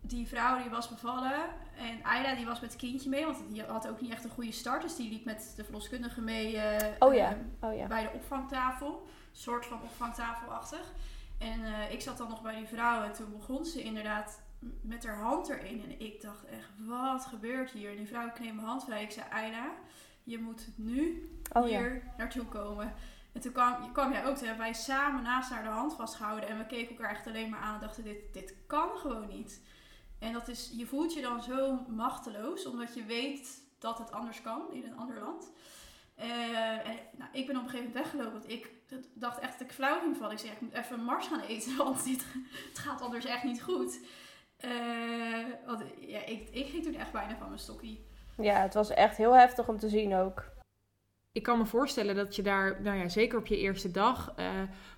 die 0.00 0.26
vrouw 0.26 0.58
die 0.58 0.70
was 0.70 0.88
bevallen. 0.88 1.44
En 1.76 2.04
Aida 2.04 2.34
die 2.34 2.46
was 2.46 2.60
met 2.60 2.70
het 2.70 2.80
kindje 2.80 3.08
mee. 3.08 3.24
Want 3.24 3.38
die 3.48 3.62
had 3.62 3.88
ook 3.88 4.00
niet 4.00 4.12
echt 4.12 4.24
een 4.24 4.30
goede 4.30 4.52
start. 4.52 4.82
Dus 4.82 4.96
die 4.96 5.10
liep 5.10 5.24
met 5.24 5.52
de 5.56 5.64
verloskundige 5.64 6.20
mee 6.20 6.58
eh, 6.58 6.92
Oh 6.98 7.14
ja, 7.14 7.30
ehm, 7.30 7.70
oh 7.70 7.76
ja. 7.76 7.86
bij 7.86 8.02
de 8.02 8.10
opvangtafel. 8.14 8.88
Een 8.88 9.42
soort 9.42 9.66
van 9.66 9.82
opvangtafelachtig. 9.82 10.92
En 11.38 11.64
eh, 11.64 11.92
ik 11.92 12.00
zat 12.00 12.18
dan 12.18 12.28
nog 12.28 12.42
bij 12.42 12.56
die 12.56 12.66
vrouw 12.66 13.02
en 13.02 13.12
toen 13.12 13.32
begon 13.38 13.64
ze 13.64 13.82
inderdaad 13.82 14.40
met 14.80 15.06
haar 15.06 15.18
hand 15.18 15.48
erin. 15.48 15.82
En 15.82 16.00
ik 16.00 16.20
dacht 16.20 16.44
echt, 16.44 16.70
wat 16.78 17.26
gebeurt 17.26 17.70
hier? 17.70 17.90
En 17.90 17.96
die 17.96 18.06
vrouw 18.06 18.30
kneep 18.30 18.54
mijn 18.54 18.66
hand 18.66 18.84
vrij. 18.84 19.02
Ik 19.02 19.10
zei, 19.10 19.26
Ayla, 19.30 19.70
je 20.22 20.38
moet 20.38 20.68
nu 20.76 21.30
Oh 21.52 21.68
ja. 21.68 21.78
hier 21.78 22.02
naartoe 22.16 22.44
komen. 22.44 22.94
En 23.32 23.40
toen 23.40 23.52
kwam, 23.52 23.92
kwam 23.92 24.12
jij 24.12 24.26
ook, 24.26 24.36
toen 24.36 24.46
hebben 24.46 24.64
wij 24.64 24.74
samen 24.74 25.22
naast 25.22 25.50
haar 25.50 25.62
de 25.62 25.68
hand 25.68 25.94
vastgehouden. 25.94 26.48
En 26.48 26.58
we 26.58 26.66
keken 26.66 26.96
elkaar 26.96 27.10
echt 27.10 27.26
alleen 27.26 27.50
maar 27.50 27.60
aan 27.60 27.74
en 27.74 27.80
dachten, 27.80 28.04
dit, 28.04 28.32
dit 28.32 28.54
kan 28.66 28.96
gewoon 28.96 29.28
niet. 29.28 29.60
En 30.18 30.32
dat 30.32 30.48
is, 30.48 30.72
je 30.76 30.86
voelt 30.86 31.14
je 31.14 31.20
dan 31.20 31.42
zo 31.42 31.84
machteloos, 31.88 32.66
omdat 32.66 32.94
je 32.94 33.04
weet 33.04 33.62
dat 33.78 33.98
het 33.98 34.12
anders 34.12 34.42
kan 34.42 34.72
in 34.72 34.84
een 34.84 34.96
ander 34.96 35.18
land. 35.18 35.52
Eh, 36.14 36.88
en, 36.88 36.98
nou, 37.16 37.30
ik 37.32 37.46
ben 37.46 37.56
op 37.56 37.62
een 37.62 37.68
gegeven 37.68 37.92
moment 37.92 37.94
weggelopen, 37.94 38.32
want 38.32 38.50
ik 38.50 38.70
dacht 39.14 39.38
echt 39.38 39.58
dat 39.58 39.68
ik 39.68 39.74
flauw 39.74 40.00
ging 40.00 40.16
vallen. 40.16 40.32
Ik 40.32 40.38
zei, 40.38 40.50
ja, 40.50 40.56
ik 40.56 40.62
moet 40.62 40.72
even 40.72 40.98
een 40.98 41.04
mars 41.04 41.26
gaan 41.26 41.40
eten, 41.40 41.76
want 41.84 42.04
dit, 42.04 42.24
het 42.68 42.78
gaat 42.78 43.00
anders 43.00 43.24
echt 43.24 43.44
niet 43.44 43.62
goed. 43.62 44.00
Eh, 44.56 44.70
want 45.66 45.84
ja, 46.00 46.24
ik, 46.24 46.48
ik 46.50 46.66
ging 46.66 46.84
toen 46.84 46.94
echt 46.94 47.12
bijna 47.12 47.36
van 47.36 47.48
mijn 47.48 47.60
stokkie. 47.60 48.06
Ja, 48.36 48.62
het 48.62 48.74
was 48.74 48.90
echt 48.90 49.16
heel 49.16 49.36
heftig 49.36 49.68
om 49.68 49.78
te 49.78 49.88
zien 49.88 50.14
ook. 50.14 50.54
Ik 51.36 51.42
kan 51.42 51.58
me 51.58 51.66
voorstellen 51.66 52.14
dat 52.14 52.36
je 52.36 52.42
daar, 52.42 52.82
nou 52.82 52.98
ja, 52.98 53.08
zeker 53.08 53.38
op 53.38 53.46
je 53.46 53.58
eerste 53.58 53.90
dag, 53.90 54.32
eh, 54.36 54.46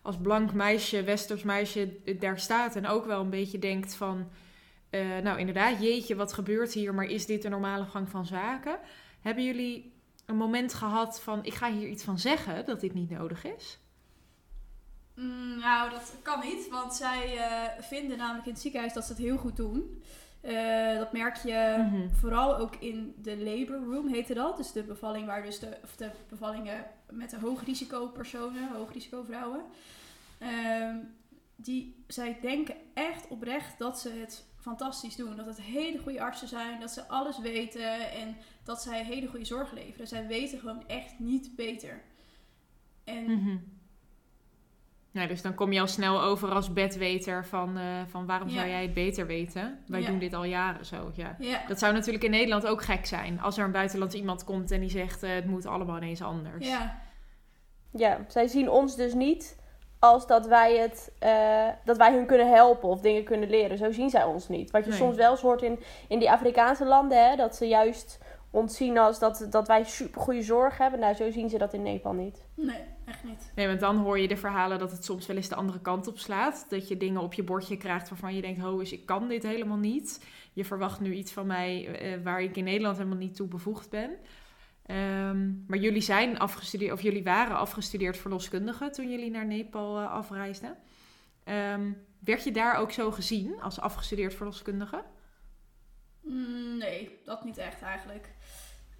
als 0.02 0.16
blank 0.16 0.52
meisje, 0.52 1.02
westers 1.02 1.42
meisje, 1.42 1.96
eh, 2.04 2.20
daar 2.20 2.38
staat 2.38 2.76
en 2.76 2.86
ook 2.86 3.04
wel 3.04 3.20
een 3.20 3.30
beetje 3.30 3.58
denkt 3.58 3.94
van, 3.94 4.30
eh, 4.90 5.18
nou 5.22 5.38
inderdaad, 5.38 5.82
jeetje, 5.82 6.16
wat 6.16 6.32
gebeurt 6.32 6.72
hier, 6.72 6.94
maar 6.94 7.04
is 7.04 7.26
dit 7.26 7.42
de 7.42 7.48
normale 7.48 7.84
gang 7.84 8.08
van 8.08 8.26
zaken? 8.26 8.78
Hebben 9.20 9.44
jullie 9.44 9.92
een 10.26 10.36
moment 10.36 10.74
gehad 10.74 11.20
van, 11.20 11.44
ik 11.44 11.54
ga 11.54 11.72
hier 11.72 11.88
iets 11.88 12.04
van 12.04 12.18
zeggen 12.18 12.64
dat 12.64 12.80
dit 12.80 12.94
niet 12.94 13.10
nodig 13.10 13.44
is? 13.44 13.78
Mm, 15.18 15.58
nou, 15.58 15.90
dat 15.90 16.14
kan 16.22 16.40
niet, 16.40 16.68
want 16.68 16.94
zij 16.94 17.36
eh, 17.36 17.82
vinden 17.82 18.18
namelijk 18.18 18.46
in 18.46 18.52
het 18.52 18.60
ziekenhuis 18.62 18.92
dat 18.92 19.04
ze 19.04 19.12
het 19.12 19.20
heel 19.22 19.36
goed 19.36 19.56
doen. 19.56 20.02
Eh, 20.40 20.96
dat 20.98 21.12
merk 21.12 21.36
je 21.36 21.74
Mhm. 21.78 22.08
vooral 22.14 22.56
ook 22.56 22.76
in 22.76 23.14
de 23.22 23.36
labor 23.36 23.94
room, 23.94 24.08
heette 24.08 24.34
dat. 24.34 24.56
Dus 24.56 24.72
de 24.72 24.82
bevalling 24.82 25.26
waar 25.26 25.42
dus 25.42 25.58
de, 25.58 25.76
of 25.84 25.96
de 25.96 26.10
bevallingen 26.28 26.84
met 27.10 27.30
de 27.30 27.38
hoogrisicopersonen, 27.38 28.68
hoogrisicovrouwen. 28.72 29.60
Ehm 30.38 30.96
die, 31.60 32.04
zij 32.06 32.38
denken 32.42 32.74
echt 32.94 33.28
oprecht 33.28 33.78
dat 33.78 33.98
ze 34.00 34.08
het 34.10 34.44
fantastisch 34.60 35.16
doen. 35.16 35.36
Dat 35.36 35.46
het 35.46 35.60
hele 35.60 35.98
goede 35.98 36.20
artsen 36.20 36.48
zijn, 36.48 36.80
dat 36.80 36.90
ze 36.90 37.08
alles 37.08 37.38
weten 37.38 38.10
en 38.10 38.36
dat 38.64 38.82
zij 38.82 39.04
hele 39.04 39.26
goede 39.26 39.44
zorg 39.44 39.72
leveren. 39.72 40.08
Zij 40.08 40.26
weten 40.26 40.58
gewoon 40.58 40.86
echt 40.86 41.18
niet 41.18 41.56
beter. 41.56 42.02
En 43.04 43.24
Mhm. 43.24 43.56
Nou, 45.10 45.28
dus 45.28 45.42
dan 45.42 45.54
kom 45.54 45.72
je 45.72 45.80
al 45.80 45.86
snel 45.86 46.22
over 46.22 46.50
als 46.50 46.72
bedweter 46.72 47.44
van, 47.46 47.76
eh, 47.78 47.84
van 48.08 48.26
waarom 48.26 48.48
zou 48.48 48.68
jij 48.68 48.82
het 48.82 48.94
beter 48.94 49.26
weten? 49.26 49.78
Wij 49.86 50.00
Ja. 50.00 50.06
doen 50.06 50.18
dit 50.18 50.34
al 50.34 50.44
jaren 50.44 50.86
zo, 50.86 51.10
ja. 51.14 51.36
ja, 51.38 51.60
Dat 51.68 51.78
zou 51.78 51.92
natuurlijk 51.92 52.24
in 52.24 52.30
Nederland 52.30 52.66
ook 52.66 52.82
gek 52.82 53.06
zijn. 53.06 53.40
Als 53.40 53.58
er 53.58 53.64
een 53.64 53.72
buitenlands 53.72 54.14
iemand 54.14 54.44
komt 54.44 54.70
en 54.70 54.80
die 54.80 54.90
zegt... 54.90 55.22
eh, 55.22 55.30
het 55.34 55.46
moet 55.46 55.66
allemaal 55.66 55.96
ineens 55.96 56.22
anders. 56.22 56.66
ja, 56.68 56.98
Ja, 57.92 58.18
zij 58.28 58.46
zien 58.46 58.70
ons 58.70 58.96
dus 58.96 59.14
niet 59.14 59.56
als 59.98 60.26
dat 60.26 60.46
wij, 60.46 60.76
het, 60.76 61.12
eh, 61.18 61.66
dat 61.84 61.96
wij 61.96 62.12
hun 62.12 62.26
kunnen 62.26 62.50
helpen 62.52 62.88
of 62.88 63.00
dingen 63.00 63.24
kunnen 63.24 63.50
leren. 63.50 63.78
Zo 63.78 63.92
zien 63.92 64.10
zij 64.10 64.24
ons 64.24 64.48
niet. 64.48 64.70
Wat 64.70 64.84
je 64.84 64.90
Nee. 64.90 64.98
soms 64.98 65.16
wel 65.16 65.30
eens 65.30 65.40
hoort 65.40 65.62
in, 65.62 65.78
in 66.08 66.18
die 66.18 66.30
Afrikaanse 66.30 66.84
landen, 66.84 67.28
hè, 67.30 67.36
dat 67.36 67.56
ze 67.56 67.68
juist 67.68 68.18
ons 68.50 68.76
zien 68.76 68.98
als 68.98 69.18
dat, 69.18 69.46
dat 69.50 69.66
wij 69.66 69.84
super 69.84 70.20
goede 70.20 70.42
zorg 70.42 70.78
hebben. 70.78 71.00
Nou, 71.00 71.14
zo 71.14 71.30
zien 71.30 71.48
ze 71.48 71.58
dat 71.58 71.72
in 71.74 71.82
Nepal 71.82 72.12
niet. 72.12 72.44
nee, 72.54 72.84
echt 73.04 73.24
niet. 73.24 73.52
Nee, 73.54 73.66
want 73.66 73.80
dan 73.80 73.96
hoor 73.96 74.18
je 74.18 74.28
de 74.28 74.36
verhalen 74.36 74.78
dat 74.78 74.90
het 74.90 75.04
soms 75.04 75.26
wel 75.26 75.36
eens 75.36 75.48
de 75.48 75.54
andere 75.54 75.80
kant 75.80 76.06
op 76.06 76.18
slaat. 76.18 76.66
Dat 76.68 76.88
je 76.88 76.96
dingen 76.96 77.20
op 77.20 77.34
je 77.34 77.42
bordje 77.42 77.76
krijgt 77.76 78.08
waarvan 78.08 78.34
je 78.34 78.40
denkt... 78.40 78.60
ho, 78.60 78.78
is 78.78 78.92
ik 78.92 79.06
kan 79.06 79.28
dit 79.28 79.42
helemaal 79.42 79.76
niet. 79.76 80.24
Je 80.52 80.64
verwacht 80.64 81.00
nu 81.00 81.14
iets 81.14 81.32
van 81.32 81.46
mij 81.46 81.98
eh, 81.98 82.22
waar 82.22 82.42
ik 82.42 82.56
in 82.56 82.64
Nederland 82.64 82.96
helemaal 82.96 83.18
niet 83.18 83.36
toe 83.36 83.48
bevoegd 83.48 83.90
ben. 83.90 84.10
Ehm, 84.88 85.50
maar 85.66 85.78
jullie 85.78 86.00
zijn 86.00 86.38
afgestudeerd, 86.38 86.92
of 86.92 87.00
jullie 87.00 87.24
waren 87.24 87.56
afgestudeerd 87.56 88.16
verloskundige 88.16 88.90
toen 88.90 89.10
jullie 89.10 89.30
naar 89.30 89.46
Nepal 89.46 89.98
eh, 89.98 90.12
afreisden. 90.12 90.76
Ehm, 91.44 91.92
werd 92.18 92.44
je 92.44 92.50
daar 92.50 92.76
ook 92.76 92.92
zo 92.92 93.10
gezien 93.10 93.60
als 93.60 93.80
afgestudeerd 93.80 94.34
verloskundige? 94.34 95.04
Mm, 96.22 96.76
nee, 96.78 97.18
dat 97.24 97.44
niet 97.44 97.58
echt 97.58 97.82
eigenlijk. 97.82 98.30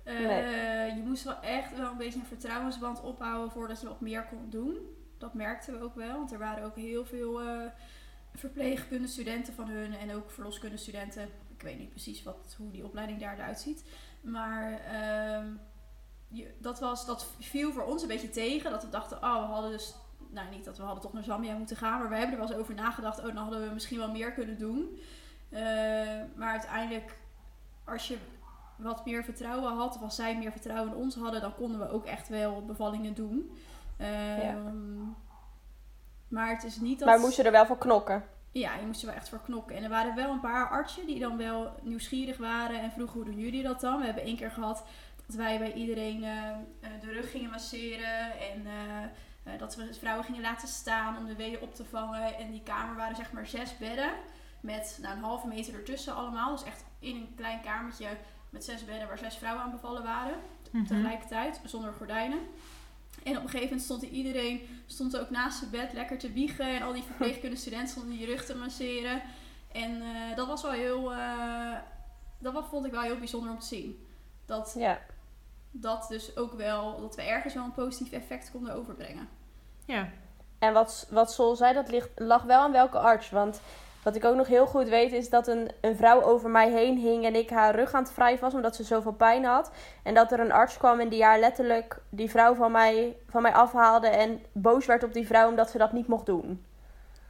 Eh. 0.08 0.96
Je 0.96 1.02
moest 1.04 1.24
wel 1.24 1.40
echt 1.40 1.76
wel 1.76 1.90
een 1.90 1.96
beetje 1.96 2.18
een 2.18 2.26
vertrouwensband 2.26 3.00
opbouwen 3.00 3.50
voordat 3.50 3.80
je 3.80 3.88
wat 3.88 4.00
meer 4.00 4.24
kon 4.24 4.50
doen. 4.50 4.76
Dat 5.18 5.34
merkten 5.34 5.78
we 5.78 5.84
ook 5.84 5.94
wel, 5.94 6.16
want 6.16 6.32
er 6.32 6.38
waren 6.38 6.64
ook 6.64 6.76
heel 6.76 7.04
veel 7.04 7.40
eh 7.40 7.66
verpleegkundestudenten 8.34 9.54
van 9.54 9.68
hun 9.68 9.94
en 9.94 10.14
ook 10.14 10.30
verloskundestudenten. 10.30 11.28
Ik 11.56 11.62
weet 11.62 11.78
niet 11.78 11.90
precies 11.90 12.22
wat, 12.22 12.54
hoe 12.58 12.70
die 12.70 12.84
opleiding 12.84 13.20
daar 13.20 13.34
eruit 13.34 13.60
ziet. 13.60 13.84
Maar 14.20 14.80
ehm, 14.80 15.46
je, 16.28 16.54
dat, 16.58 16.80
was, 16.80 17.06
dat 17.06 17.26
viel 17.40 17.72
voor 17.72 17.84
ons 17.84 18.02
een 18.02 18.08
beetje 18.08 18.30
tegen. 18.30 18.70
Dat 18.70 18.82
we 18.82 18.88
dachten, 18.88 19.16
oh, 19.16 19.46
we 19.46 19.52
hadden 19.52 19.70
dus... 19.70 19.94
Nou, 20.30 20.50
niet 20.50 20.64
dat 20.64 20.76
we 20.76 20.82
hadden 20.82 21.02
toch 21.02 21.12
naar 21.12 21.22
Zambia 21.22 21.56
moeten 21.56 21.76
gaan. 21.76 21.98
Maar 21.98 22.08
we 22.08 22.16
hebben 22.16 22.32
er 22.32 22.40
wel 22.40 22.50
eens 22.50 22.60
over 22.60 22.74
nagedacht. 22.74 23.18
Oh, 23.18 23.24
dan 23.24 23.36
hadden 23.36 23.68
we 23.68 23.74
misschien 23.74 23.98
wel 23.98 24.10
meer 24.10 24.32
kunnen 24.32 24.58
doen. 24.58 24.98
Eh, 25.48 25.60
maar 26.34 26.50
uiteindelijk, 26.50 27.18
als 27.84 28.08
je 28.08 28.16
wat 28.78 29.04
meer 29.04 29.24
vertrouwen 29.24 29.76
had, 29.76 29.96
of 29.96 30.02
als 30.02 30.14
zij 30.14 30.36
meer 30.36 30.52
vertrouwen 30.52 30.92
in 30.92 30.98
ons 30.98 31.14
hadden, 31.14 31.40
dan 31.40 31.54
konden 31.54 31.80
we 31.80 31.90
ook 31.90 32.04
echt 32.04 32.28
wel 32.28 32.64
bevallingen 32.64 33.14
doen. 33.14 33.52
Ehm, 33.96 35.04
maar 36.28 36.50
het 36.50 36.64
is 36.64 36.80
niet 36.80 36.98
dat... 36.98 37.08
Maar 37.08 37.20
moesten 37.20 37.44
er 37.44 37.52
wel 37.52 37.66
voor 37.66 37.78
knokken? 37.78 38.24
Ja, 38.52 38.74
je 38.74 38.86
moest 38.86 39.00
er 39.00 39.06
wel 39.06 39.16
echt 39.16 39.28
voor 39.28 39.40
knokken. 39.40 39.76
En 39.76 39.82
er 39.82 39.88
waren 39.88 40.14
wel 40.14 40.30
een 40.30 40.40
paar 40.40 40.68
artsen 40.68 41.06
die 41.06 41.18
dan 41.18 41.36
wel 41.36 41.72
nieuwsgierig 41.82 42.36
waren 42.36 42.80
en 42.80 42.92
vroegen 42.92 43.16
hoe 43.16 43.24
doen 43.24 43.38
jullie 43.38 43.62
dat 43.62 43.80
dan? 43.80 43.98
We 43.98 44.04
hebben 44.04 44.22
één 44.22 44.36
keer 44.36 44.50
gehad 44.50 44.84
dat 45.26 45.36
wij 45.36 45.58
bij 45.58 45.72
iedereen 45.72 46.22
uh, 46.22 46.56
de 47.00 47.12
rug 47.12 47.30
gingen 47.30 47.50
masseren 47.50 48.38
en 48.40 48.66
uh, 48.66 49.58
dat 49.58 49.76
we 49.76 49.94
vrouwen 49.94 50.24
gingen 50.24 50.40
laten 50.40 50.68
staan 50.68 51.16
om 51.16 51.26
de 51.26 51.36
weeën 51.36 51.60
op 51.60 51.74
te 51.74 51.84
vangen. 51.84 52.36
En 52.36 52.50
die 52.50 52.62
kamer 52.62 52.96
waren 52.96 53.16
zeg 53.16 53.32
maar 53.32 53.46
zes 53.46 53.78
bedden 53.78 54.10
met 54.60 54.98
nou, 55.02 55.16
een 55.16 55.22
halve 55.22 55.46
meter 55.46 55.74
ertussen 55.74 56.14
allemaal. 56.14 56.50
Dus 56.52 56.64
echt 56.64 56.84
in 56.98 57.16
een 57.16 57.34
klein 57.36 57.60
kamertje 57.60 58.08
met 58.50 58.64
zes 58.64 58.84
bedden 58.84 59.08
waar 59.08 59.18
zes 59.18 59.36
vrouwen 59.36 59.62
aan 59.62 59.70
bevallen 59.70 60.02
waren. 60.02 60.34
Mm 60.34 60.40
-hmm. 60.70 60.86
Tegelijkertijd, 60.86 61.60
zonder 61.64 61.92
gordijnen. 61.92 62.38
En 63.22 63.36
op 63.36 63.42
een 63.42 63.48
gegeven 63.48 63.62
moment 63.62 63.82
stond 63.82 64.02
iedereen 64.02 64.82
stond 64.86 65.18
ook 65.18 65.30
naast 65.30 65.58
zijn 65.58 65.70
bed 65.70 65.92
lekker 65.92 66.18
te 66.18 66.32
wiegen. 66.32 66.76
En 66.76 66.82
al 66.82 66.92
die 66.92 67.02
verpleegkundige 67.02 67.60
studenten 67.66 67.88
stonden 67.88 68.16
die 68.16 68.26
rug 68.26 68.44
te 68.44 68.56
masseren. 68.56 69.22
En 69.72 70.02
uh, 70.02 70.36
dat 70.36 70.46
was 70.46 70.62
wel 70.62 70.70
heel... 70.70 71.12
Uh, 71.12 71.76
dat 72.38 72.64
vond 72.68 72.86
ik 72.86 72.92
wel 72.92 73.00
heel 73.00 73.18
bijzonder 73.18 73.50
om 73.50 73.58
te 73.58 73.66
zien. 73.66 74.06
Dat, 74.46 74.74
ja. 74.78 75.00
dat 75.70 76.06
dus 76.08 76.36
ook 76.36 76.52
wel... 76.52 77.00
Dat 77.00 77.16
we 77.16 77.22
ergens 77.22 77.54
wel 77.54 77.64
een 77.64 77.72
positief 77.72 78.12
effect 78.12 78.50
konden 78.50 78.74
overbrengen. 78.74 79.28
Ja. 79.84 80.08
En 80.58 80.72
wat, 80.72 81.06
wat 81.10 81.32
Sol 81.32 81.56
zei, 81.56 81.74
dat 81.74 81.90
ligt, 81.90 82.08
lag 82.16 82.42
wel 82.42 82.60
aan 82.60 82.72
welke 82.72 82.98
arts. 82.98 83.30
Want 83.30 83.60
wat 84.02 84.16
ik 84.16 84.24
ook 84.24 84.36
nog 84.36 84.46
heel 84.46 84.66
goed 84.66 84.88
weet 84.88 85.12
is 85.12 85.30
dat 85.30 85.48
een, 85.48 85.70
een 85.80 85.96
vrouw 85.96 86.22
over 86.22 86.50
mij 86.50 86.70
heen 86.70 86.98
hing 86.98 87.24
en 87.24 87.34
ik 87.34 87.50
haar 87.50 87.74
rug 87.74 87.92
aan 87.92 88.02
het 88.02 88.14
wrijven 88.14 88.44
was 88.44 88.54
omdat 88.54 88.76
ze 88.76 88.84
zoveel 88.84 89.12
pijn 89.12 89.44
had. 89.44 89.72
En 90.02 90.14
dat 90.14 90.32
er 90.32 90.40
een 90.40 90.52
arts 90.52 90.76
kwam 90.76 91.00
en 91.00 91.08
die 91.08 91.22
haar 91.22 91.38
letterlijk 91.38 92.00
die 92.08 92.30
vrouw 92.30 92.54
van 92.54 92.72
mij, 92.72 93.16
van 93.28 93.42
mij 93.42 93.52
afhaalde 93.52 94.06
en 94.06 94.42
boos 94.52 94.86
werd 94.86 95.02
op 95.02 95.12
die 95.12 95.26
vrouw 95.26 95.48
omdat 95.48 95.70
ze 95.70 95.78
dat 95.78 95.92
niet 95.92 96.06
mocht 96.06 96.26
doen. 96.26 96.64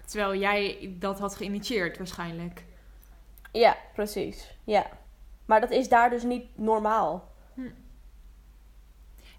Terwijl 0.05 0.35
jij 0.35 0.95
dat 0.99 1.19
had 1.19 1.35
geïnitieerd 1.35 1.99
waarschijnlijk. 1.99 2.65
Ja, 3.53 3.77
precies. 3.95 4.55
Ja. 4.65 4.87
Maar 5.47 5.61
dat 5.61 5.71
is 5.71 5.89
daar 5.89 6.11
dus 6.11 6.23
niet 6.23 6.59
normaal. 6.59 7.33
Hm. 7.55 7.71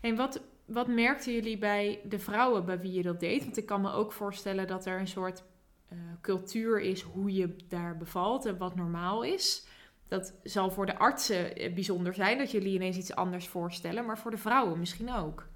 En 0.02 0.16
wat, 0.16 0.42
wat 0.66 0.88
merkten 0.88 1.34
jullie 1.34 1.58
bij 1.58 2.00
de 2.04 2.20
vrouwen 2.20 2.66
bij 2.66 2.80
wie 2.80 2.92
je 2.92 3.02
dat 3.02 3.20
deed? 3.20 3.44
Want 3.44 3.58
ik 3.58 3.66
kan 3.66 3.82
me 3.82 3.92
ook 3.92 4.12
voorstellen 4.12 4.68
dat 4.68 4.86
er 4.86 5.00
een 5.00 5.08
soort 5.08 5.44
uh, 5.90 6.00
cultuur 6.22 6.82
is 6.82 7.02
hoe 7.02 7.34
je 7.34 7.56
daar 7.68 7.98
bevalt 7.98 8.46
en 8.46 8.58
wat 8.58 8.76
normaal 8.76 9.24
is. 9.24 9.68
Dat 10.08 10.34
zal 10.44 10.72
voor 10.72 10.86
de 10.86 10.98
artsen 10.98 11.54
bijzonder 11.74 12.14
zijn 12.14 12.38
dat 12.38 12.52
jullie 12.52 12.74
ineens 12.74 12.98
iets 12.98 13.16
anders 13.16 13.48
voorstellen, 13.48 14.06
maar 14.06 14.18
voor 14.18 14.32
de 14.32 14.38
vrouwen 14.38 14.80
misschien 14.80 15.14
ook. 15.14 15.48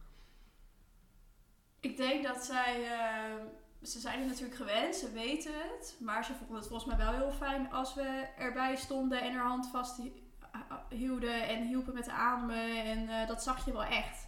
Ik 1.80 1.98
denk 1.98 2.24
dat 2.24 2.46
zij, 2.46 2.82
uh, 2.82 3.46
ze 3.82 4.00
zijn 4.00 4.20
het 4.20 4.28
natuurlijk 4.28 4.56
gewend, 4.56 4.96
ze 4.96 5.12
weten 5.12 5.52
het, 5.54 5.98
maar 6.00 6.26
ze 6.26 6.34
vonden 6.34 6.56
het 6.56 6.68
volgens 6.68 6.90
mij 6.96 7.06
wel 7.06 7.14
heel 7.14 7.32
fijn 7.32 7.72
als 7.72 7.94
we 7.94 8.28
erbij 8.38 8.76
stonden 8.76 9.22
en 9.22 9.34
haar 9.34 9.48
hand 9.48 9.68
vast 9.68 10.02
hielden 10.90 11.48
en 11.48 11.68
hielpen 11.68 11.94
met 11.94 12.10
ademen 12.10 12.86
en 12.86 13.04
uh, 13.04 13.28
dat 13.28 13.44
zag 13.44 13.66
je 13.66 13.72
wel 13.72 13.84
echt. 13.84 14.28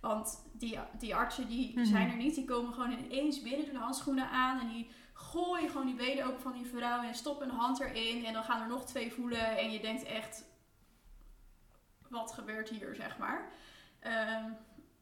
Want 0.00 0.42
die, 0.52 0.78
die 0.98 1.14
artsen 1.14 1.48
die 1.48 1.68
mm 1.68 1.74
-hmm. 1.74 1.84
zijn 1.84 2.10
er 2.10 2.16
niet, 2.16 2.34
die 2.34 2.44
komen 2.44 2.72
gewoon 2.72 2.92
ineens 2.92 3.42
binnen, 3.42 3.64
doen 3.64 3.74
de 3.74 3.80
handschoenen 3.80 4.30
aan 4.30 4.60
en 4.60 4.68
die 4.68 4.90
gooi 5.32 5.68
gewoon 5.68 5.86
die 5.86 5.94
benen 5.94 6.26
open 6.26 6.40
van 6.40 6.52
die 6.52 6.66
vrouw 6.66 7.02
en 7.02 7.14
stop 7.14 7.40
een 7.40 7.50
hand 7.50 7.80
erin. 7.80 8.24
En 8.24 8.32
dan 8.32 8.44
gaan 8.44 8.60
er 8.60 8.68
nog 8.68 8.84
twee 8.84 9.12
voelen. 9.12 9.58
En 9.58 9.70
je 9.70 9.80
denkt 9.80 10.02
echt, 10.02 10.44
wat 12.08 12.32
gebeurt 12.32 12.68
hier, 12.68 12.94
zeg 12.94 13.18
maar. 13.18 13.48
Um, 14.44 14.56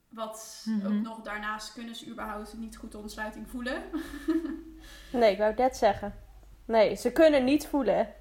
wat 0.08 0.64
mm 0.64 0.80
-hmm. 0.80 0.87
ook 0.87 1.02
nog 1.02 1.20
daarnaast 1.20 1.72
kunnen 1.72 1.94
ze 1.94 2.06
überhaupt 2.06 2.54
niet 2.56 2.76
goed 2.76 2.92
de 2.92 2.98
ontsluiting 2.98 3.48
voelen. 3.50 3.82
nee, 5.12 5.32
ik 5.32 5.38
wou 5.38 5.54
net 5.54 5.76
zeggen. 5.76 6.14
Nee, 6.64 6.94
ze 6.96 7.12
kunnen 7.12 7.44
niet 7.44 7.66
voelen. 7.66 8.14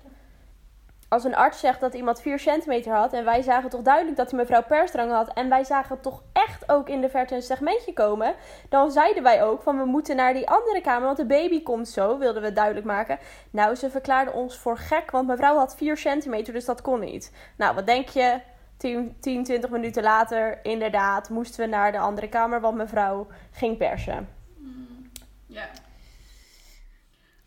Als 1.13 1.23
een 1.23 1.35
arts 1.35 1.59
zegt 1.59 1.79
dat 1.79 1.93
iemand 1.93 2.21
4 2.21 2.39
centimeter 2.39 2.93
had 2.93 3.13
en 3.13 3.25
wij 3.25 3.41
zagen 3.41 3.69
toch 3.69 3.81
duidelijk 3.81 4.17
dat 4.17 4.29
die 4.29 4.37
mevrouw 4.37 4.63
persdrang 4.63 5.11
had 5.11 5.33
en 5.33 5.49
wij 5.49 5.63
zagen 5.63 6.01
toch 6.01 6.23
echt 6.31 6.71
ook 6.71 6.89
in 6.89 7.01
de 7.01 7.09
verte 7.09 7.35
een 7.35 7.41
segmentje 7.41 7.93
komen, 7.93 8.35
dan 8.69 8.91
zeiden 8.91 9.23
wij 9.23 9.43
ook 9.43 9.61
van 9.61 9.77
we 9.77 9.85
moeten 9.85 10.15
naar 10.15 10.33
die 10.33 10.49
andere 10.49 10.81
kamer, 10.81 11.05
want 11.05 11.17
de 11.17 11.25
baby 11.25 11.63
komt 11.63 11.87
zo, 11.87 12.17
wilden 12.17 12.41
we 12.41 12.53
duidelijk 12.53 12.85
maken. 12.85 13.19
Nou, 13.49 13.75
ze 13.75 13.89
verklaarden 13.89 14.33
ons 14.33 14.57
voor 14.57 14.77
gek, 14.77 15.11
want 15.11 15.27
mevrouw 15.27 15.57
had 15.57 15.75
4 15.75 15.97
centimeter, 15.97 16.53
dus 16.53 16.65
dat 16.65 16.81
kon 16.81 16.99
niet. 16.99 17.33
Nou, 17.57 17.75
wat 17.75 17.85
denk 17.85 18.09
je? 18.09 18.39
10, 18.77 19.15
10 19.19 19.43
20 19.43 19.69
minuten 19.69 20.03
later, 20.03 20.59
inderdaad, 20.65 21.29
moesten 21.29 21.63
we 21.63 21.69
naar 21.69 21.91
de 21.91 21.99
andere 21.99 22.29
kamer, 22.29 22.61
want 22.61 22.75
mevrouw 22.75 23.27
ging 23.51 23.77
persen. 23.77 24.29
Mm, 24.57 25.11
ja. 25.45 25.65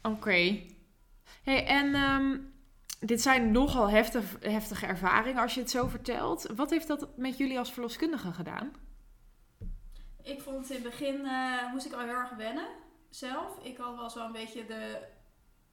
Oké. 0.03 0.15
Okay. 0.15 0.71
Hey, 1.45 1.67
en 1.67 1.95
um, 1.95 2.55
dit 3.07 3.23
zijn 3.23 3.51
nogal 3.51 3.91
heftig, 3.91 4.37
heftige 4.41 4.87
ervaringen 4.87 5.43
als 5.43 5.55
je 5.55 5.61
het 5.61 5.71
zo 5.71 5.87
vertelt. 5.87 6.47
Wat 6.57 6.71
heeft 6.71 6.87
dat 6.87 7.17
met 7.17 7.37
jullie 7.37 7.59
als 7.59 7.73
verloskundige 7.73 8.33
gedaan? 8.33 8.73
Ik 10.23 10.41
vond 10.41 10.71
in 10.71 10.75
het 10.75 10.85
begin, 10.85 11.15
uh, 11.15 11.73
moest 11.73 11.87
ik 11.87 11.93
al 11.93 12.01
heel 12.01 12.09
erg 12.09 12.31
wennen 12.31 12.69
zelf. 13.11 13.59
Ik 13.63 13.77
had 13.77 13.97
wel 13.97 14.11
zo 14.11 14.25
een 14.25 14.33
beetje 14.33 14.67
de 14.67 14.99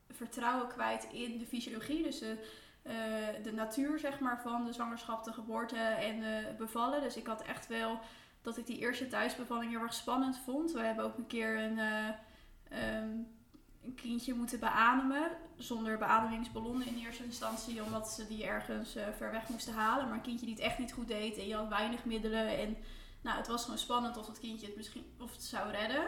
vertrouwen 0.09 0.67
kwijt 0.67 1.07
in 1.11 1.37
de 1.37 1.45
fysiologie. 1.45 2.03
Dus 2.03 2.19
de, 2.19 2.37
uh, 2.83 3.43
de 3.43 3.53
natuur 3.53 3.99
zeg 3.99 4.19
maar, 4.19 4.41
van 4.41 4.65
de 4.65 4.73
zwangerschap, 4.73 5.23
de 5.23 5.33
geboorte 5.33 5.77
en 5.77 6.19
de 6.19 6.53
bevallen. 6.57 7.01
Dus 7.01 7.17
ik 7.17 7.27
had 7.27 7.41
echt 7.41 7.67
wel 7.67 7.99
dat 8.41 8.57
ik 8.57 8.65
die 8.65 8.79
eerste 8.79 9.07
thuisbevalling 9.07 9.71
heel 9.71 9.81
erg 9.81 9.93
spannend 9.93 10.39
vond. 10.45 10.71
We 10.71 10.81
hebben 10.81 11.05
ook 11.05 11.17
een 11.17 11.27
keer 11.27 11.59
een... 11.59 11.77
Uh, 11.77 12.09
um, 13.01 13.27
een 13.85 13.95
kindje 13.95 14.33
moeten 14.33 14.59
beademen. 14.59 15.31
Zonder 15.57 15.97
beademingsballonnen 15.97 16.87
in 16.87 16.97
eerste 16.97 17.23
instantie. 17.23 17.83
Omdat 17.83 18.09
ze 18.09 18.27
die 18.27 18.45
ergens 18.45 18.95
uh, 18.95 19.03
ver 19.17 19.31
weg 19.31 19.49
moesten 19.49 19.73
halen. 19.73 20.05
Maar 20.05 20.15
een 20.15 20.21
kindje 20.21 20.45
die 20.45 20.55
het 20.55 20.63
echt 20.63 20.77
niet 20.77 20.93
goed 20.93 21.07
deed. 21.07 21.37
En 21.37 21.47
je 21.47 21.55
had 21.55 21.67
weinig 21.67 22.05
middelen. 22.05 22.57
En 22.57 22.77
nou, 23.21 23.37
het 23.37 23.47
was 23.47 23.63
gewoon 23.63 23.77
spannend 23.77 24.17
of 24.17 24.27
het 24.27 24.39
kindje 24.39 24.65
het 24.65 24.75
misschien 24.75 25.05
of 25.19 25.31
het 25.31 25.43
zou 25.43 25.71
redden. 25.71 26.05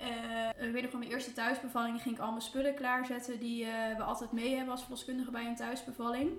Uh, 0.00 0.66
ik 0.66 0.72
weet 0.72 0.82
nog 0.82 0.90
van 0.90 1.00
mijn 1.00 1.10
eerste 1.10 1.32
thuisbevalling 1.32 2.02
ging 2.02 2.14
ik 2.14 2.20
al 2.20 2.30
mijn 2.30 2.42
spullen 2.42 2.74
klaarzetten. 2.74 3.38
Die 3.38 3.64
uh, 3.64 3.96
we 3.96 4.02
altijd 4.02 4.32
mee 4.32 4.54
hebben 4.54 4.72
als 4.72 4.82
verloskundige 4.82 5.30
bij 5.30 5.46
een 5.46 5.56
thuisbevalling. 5.56 6.30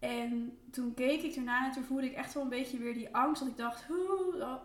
En 0.00 0.58
toen 0.70 0.94
keek 0.94 1.22
ik 1.22 1.36
ernaar 1.36 1.66
en 1.66 1.72
toen 1.72 1.84
voelde 1.84 2.06
ik 2.06 2.14
echt 2.14 2.34
wel 2.34 2.42
een 2.42 2.48
beetje 2.48 2.78
weer 2.78 2.94
die 2.94 3.14
angst. 3.14 3.42
Dat 3.42 3.50
ik 3.50 3.56
dacht, 3.56 3.86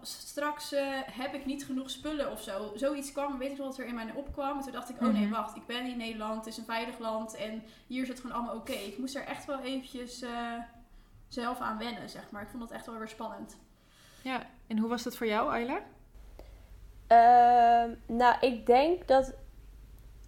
straks 0.02 0.74
uh, 0.74 0.82
heb 1.12 1.34
ik 1.34 1.46
niet 1.46 1.66
genoeg 1.66 1.90
spullen 1.90 2.32
of 2.32 2.42
zo. 2.42 2.72
Zoiets 2.76 3.12
kwam, 3.12 3.38
weet 3.38 3.52
ik 3.52 3.58
wel 3.58 3.68
wat 3.68 3.78
er 3.78 3.86
in 3.86 3.96
mij 3.96 4.12
opkwam. 4.16 4.58
En 4.58 4.64
toen 4.64 4.72
dacht 4.72 4.90
ik, 4.90 5.02
oh 5.02 5.08
nee, 5.08 5.30
wacht, 5.30 5.56
ik 5.56 5.66
ben 5.66 5.86
in 5.86 5.98
Nederland, 5.98 6.36
het 6.36 6.46
is 6.46 6.58
een 6.58 6.66
veilig 6.66 7.00
land. 7.00 7.36
En 7.36 7.64
hier 7.88 8.02
is 8.02 8.08
het 8.08 8.20
gewoon 8.20 8.36
allemaal 8.36 8.56
oké. 8.56 8.72
Okay. 8.72 8.84
Ik 8.84 8.98
moest 8.98 9.16
er 9.16 9.26
echt 9.26 9.46
wel 9.46 9.60
eventjes 9.60 10.24
uh, 10.24 10.54
zelf 11.28 11.60
aan 11.60 11.78
wennen, 11.78 12.10
zeg 12.10 12.32
maar. 12.32 12.42
Ik 12.42 12.50
vond 12.50 12.62
dat 12.62 12.72
echt 12.72 12.86
wel 12.86 12.98
weer 12.98 13.08
spannend. 13.08 13.58
Ja, 14.22 14.44
en 14.68 14.78
hoe 14.78 14.90
was 14.90 15.04
dat 15.04 15.18
voor 15.18 15.28
jou, 15.28 15.50
Ayla? 15.50 15.80
Uh, 17.12 17.96
nou, 18.08 18.36
ik 18.40 18.66
denk 18.66 19.08
dat 19.08 19.34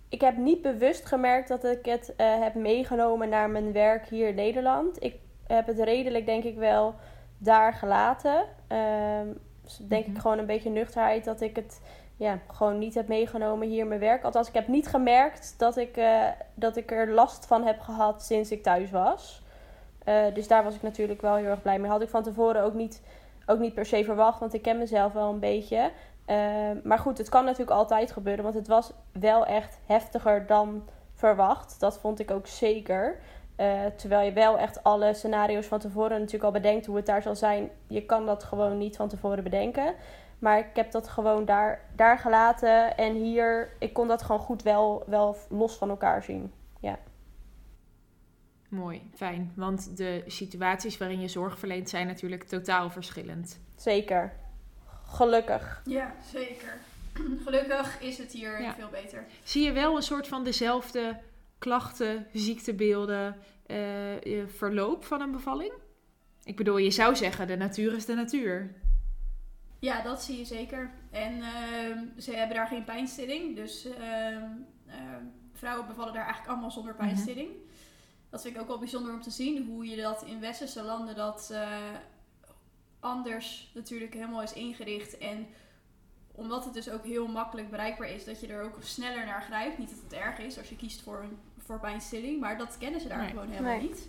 ik 0.10 0.22
heb 0.22 0.38
niet 0.38 0.62
bewust 0.62 1.06
gemerkt 1.06 1.48
dat 1.48 1.64
ik 1.64 1.86
het 1.86 2.14
uh, 2.18 2.40
heb 2.42 2.54
meegenomen 2.56 3.30
naar 3.30 3.50
mijn 3.50 3.72
werk 3.72 4.08
hier 4.08 4.28
in 4.28 4.36
Nederland. 4.36 5.04
Ik 5.04 5.16
heb 5.48 5.68
het 5.68 5.80
redelijk, 5.80 6.26
denk 6.26 6.44
ik 6.44 6.56
wel, 6.56 6.96
daar 7.38 7.74
gelaten. 7.74 8.46
Uh, 8.72 8.78
dus 9.64 9.78
denk 9.78 10.06
ik 10.06 10.18
gewoon 10.18 10.38
een 10.38 10.46
beetje 10.46 10.70
nuchterheid 10.70 11.24
dat 11.24 11.42
ik 11.42 11.56
het 11.56 11.82
ja, 12.18 12.40
gewoon 12.52 12.78
niet 12.78 12.94
heb 12.94 13.08
meegenomen 13.08 13.68
hier 13.68 13.80
in 13.80 13.88
mijn 13.88 14.00
werk. 14.00 14.24
Althans, 14.24 14.48
ik 14.48 14.54
heb 14.54 14.68
niet 14.68 14.88
gemerkt 14.88 15.56
dat 15.58 15.78
ik, 15.78 15.98
uh, 15.98 16.24
dat 16.54 16.78
ik 16.78 16.92
er 16.92 17.10
last 17.10 17.46
van 17.46 17.64
heb 17.64 17.80
gehad 17.80 18.24
sinds 18.24 18.52
ik 18.52 18.64
thuis 18.64 18.92
was. 18.92 19.42
Uh, 20.08 20.34
dus 20.34 20.48
daar 20.48 20.64
was 20.64 20.76
ik 20.76 20.82
natuurlijk 20.82 21.22
wel 21.22 21.36
heel 21.36 21.46
erg 21.46 21.62
blij 21.62 21.80
mee. 21.80 21.90
Had 21.90 22.02
ik 22.02 22.10
van 22.10 22.24
tevoren 22.24 22.64
ook 22.64 22.74
niet, 22.74 23.02
ook 23.46 23.60
niet 23.60 23.74
per 23.74 23.86
se 23.86 24.04
verwacht, 24.04 24.40
want 24.40 24.54
ik 24.54 24.62
ken 24.62 24.78
mezelf 24.78 25.14
wel 25.14 25.30
een 25.30 25.40
beetje. 25.40 25.92
Uh, 26.28 26.70
maar 26.84 27.00
goed, 27.00 27.18
het 27.18 27.30
kan 27.30 27.44
natuurlijk 27.44 27.78
altijd 27.78 28.12
gebeuren, 28.12 28.44
want 28.44 28.56
het 28.56 28.68
was 28.68 28.92
wel 29.12 29.46
echt 29.46 29.80
heftiger 29.86 30.48
dan 30.48 30.90
verwacht. 31.14 31.80
Dat 31.80 32.00
vond 32.00 32.20
ik 32.20 32.32
ook 32.32 32.48
zeker. 32.48 33.20
Uh, 33.58 33.86
terwijl 33.96 34.26
je 34.26 34.34
wel 34.34 34.58
echt 34.58 34.84
alle 34.84 35.14
scenario's 35.14 35.66
van 35.66 35.80
tevoren 35.80 36.18
natuurlijk 36.18 36.44
al 36.44 36.52
bedenkt 36.52 36.86
hoe 36.86 36.96
het 36.96 37.06
daar 37.06 37.22
zal 37.22 37.36
zijn. 37.36 37.70
Je 37.88 38.06
kan 38.06 38.26
dat 38.26 38.44
gewoon 38.44 38.78
niet 38.78 38.96
van 38.96 39.08
tevoren 39.08 39.44
bedenken. 39.44 39.94
Maar 40.40 40.60
ik 40.60 40.76
heb 40.76 40.92
dat 40.92 41.08
gewoon 41.08 41.46
daar, 41.46 41.82
daar 41.96 42.20
gelaten. 42.20 42.98
En 42.98 43.14
hier, 43.14 43.70
ik 43.80 43.94
kon 43.94 44.08
dat 44.08 44.22
gewoon 44.22 44.42
goed 44.42 44.64
wel, 44.64 45.04
wel 45.08 45.38
los 45.50 45.76
van 45.76 45.90
elkaar 45.90 46.24
zien. 46.24 46.54
Ja. 46.80 47.00
Mooi, 48.70 49.10
fijn. 49.16 49.52
Want 49.56 49.98
de 49.98 50.24
situaties 50.28 50.98
waarin 50.98 51.20
je 51.20 51.28
zorg 51.28 51.60
verleent 51.60 51.90
zijn 51.90 52.08
natuurlijk 52.08 52.44
totaal 52.44 52.90
verschillend. 52.90 53.60
Zeker. 53.76 54.34
Gelukkig. 55.08 55.82
Ja, 55.86 56.16
zeker. 56.32 56.78
Gelukkig 57.46 58.02
is 58.02 58.18
het 58.18 58.32
hier 58.32 58.62
ja. 58.62 58.74
veel 58.74 58.90
beter. 58.90 59.26
Zie 59.44 59.64
je 59.64 59.72
wel 59.72 59.96
een 59.96 60.04
soort 60.04 60.28
van 60.28 60.44
dezelfde 60.44 61.20
klachten, 61.58 62.28
ziektebeelden, 62.34 63.36
uh, 63.68 64.48
verloop 64.48 65.06
van 65.06 65.22
een 65.22 65.32
bevalling? 65.32 65.74
Ik 66.44 66.56
bedoel, 66.56 66.78
je 66.78 66.92
zou 66.92 67.16
zeggen, 67.16 67.48
de 67.48 67.56
natuur 67.56 67.94
is 67.94 68.06
de 68.06 68.14
natuur. 68.14 68.76
Ja, 69.80 70.02
dat 70.02 70.24
zie 70.24 70.38
je 70.38 70.46
zeker. 70.46 70.92
En 71.12 71.38
uh, 71.38 71.48
ze 72.18 72.32
hebben 72.32 72.56
daar 72.56 72.68
geen 72.68 72.84
pijnstilling. 72.84 73.56
Dus 73.56 73.86
uh, 73.86 73.94
vrouwen 75.54 75.88
bevallen 75.88 76.14
daar 76.14 76.24
eigenlijk 76.24 76.52
allemaal 76.52 76.72
zonder 76.72 76.94
mhm. 76.94 77.06
pijnstilling. 77.06 77.50
Dat 78.30 78.42
vind 78.42 78.56
ik 78.56 78.62
ook 78.62 78.68
wel 78.68 78.80
bijzonder 78.80 79.14
om 79.14 79.22
te 79.22 79.30
zien. 79.30 79.66
Hoe 79.66 79.88
je 79.88 79.96
dat 79.96 80.24
in 80.24 80.40
westerse 80.40 80.84
landen 80.84 81.16
dat 81.16 81.50
uh, 81.52 81.68
anders 83.00 83.72
natuurlijk 83.74 84.14
helemaal 84.14 84.42
is 84.42 84.54
ingericht. 84.54 85.18
En 85.18 85.48
omdat 86.32 86.66
het 86.66 86.74
dus 86.74 86.90
ook 86.90 87.06
heel 87.06 87.28
makkelijk 87.28 87.70
bereikbaar 87.70 88.10
is, 88.10 88.26
dat 88.26 88.40
je 88.40 88.48
er 88.48 88.64
ook 88.64 88.78
sneller 88.82 89.26
naar 89.26 89.42
grijpt. 89.42 89.78
Niet 89.78 89.90
dat 89.90 90.00
het 90.04 90.14
erg 90.14 90.40
is 90.40 90.58
als 90.58 90.70
je 90.70 90.76
kiest 90.76 91.02
voor, 91.02 91.20
een, 91.24 91.38
voor 91.58 91.80
pijnstilling, 91.80 92.40
maar 92.40 92.58
dat 92.58 92.78
kennen 92.78 93.02
ze 93.02 93.08
daar 93.08 93.28
gewoon 93.28 93.50
helemaal 93.50 93.80
niet. 93.80 94.08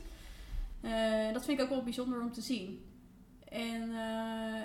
Uh, 0.82 1.32
dat 1.32 1.44
vind 1.44 1.58
ik 1.58 1.64
ook 1.64 1.70
wel 1.70 1.82
bijzonder 1.82 2.20
om 2.20 2.32
te 2.32 2.40
zien. 2.40 2.84
En 3.48 3.88
uh, 3.90 4.62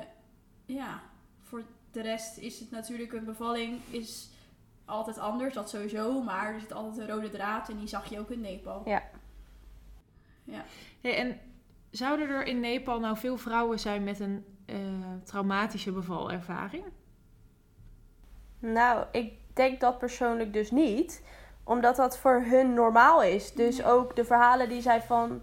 ja, 0.66 1.02
voor 1.42 1.64
de 1.92 2.02
rest 2.02 2.38
is 2.38 2.60
het 2.60 2.72
natuurlijk 2.72 3.14
een 3.14 3.26
bevalling 3.26 3.80
is 3.90 4.30
altijd 4.86 5.18
anders, 5.18 5.54
dat 5.54 5.70
sowieso. 5.70 6.22
Maar 6.22 6.54
er 6.54 6.60
zit 6.60 6.74
altijd 6.74 6.98
een 6.98 7.16
rode 7.16 7.30
draad 7.30 7.70
en 7.70 7.78
die 7.78 7.88
zag 7.88 8.10
je 8.10 8.20
ook 8.20 8.30
in 8.30 8.42
Nepal. 8.42 8.82
Ja. 8.86 9.04
ja. 10.44 10.66
Hey, 11.02 11.16
en 11.18 11.40
zouden 11.95 12.29
er 12.29 12.45
in 12.45 12.60
Nepal 12.60 12.99
nou 12.99 13.17
veel 13.17 13.38
vrouwen 13.38 13.79
zijn 13.79 14.03
met 14.03 14.19
een 14.19 14.45
uh, 14.65 14.77
traumatische 15.23 15.91
bevalervaring? 15.91 16.84
Nou, 18.60 19.06
ik 19.12 19.34
denk 19.53 19.79
dat 19.79 19.97
persoonlijk 19.97 20.53
dus 20.53 20.71
niet. 20.71 21.23
Omdat 21.63 21.95
dat 21.95 22.17
voor 22.17 22.41
hun 22.41 22.73
normaal 22.73 23.23
is. 23.23 23.53
Dus 23.53 23.84
ook 23.84 24.15
de 24.15 24.25
verhalen 24.25 24.69
die 24.69 24.82
zij, 24.82 25.01
van, 25.01 25.41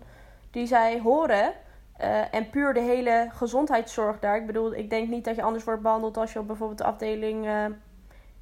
die 0.51 0.67
zij 0.67 1.01
horen. 1.01 1.53
Uh, 2.01 2.35
en 2.35 2.51
puur 2.51 2.75
de 2.75 2.81
hele 2.81 3.29
gezondheidszorg 3.33 4.19
daar. 4.19 4.37
Ik 4.37 4.47
bedoel, 4.47 4.75
ik 4.75 4.91
denk 4.91 5.09
niet 5.09 5.25
dat 5.25 5.37
je 5.37 5.43
anders 5.43 5.65
wordt 5.65 5.83
behandeld 5.83 6.17
als 6.17 6.33
je 6.33 6.39
op 6.39 6.47
bijvoorbeeld 6.47 6.79
de 6.79 6.85
afdeling 6.85 7.47
uh, 7.47 7.65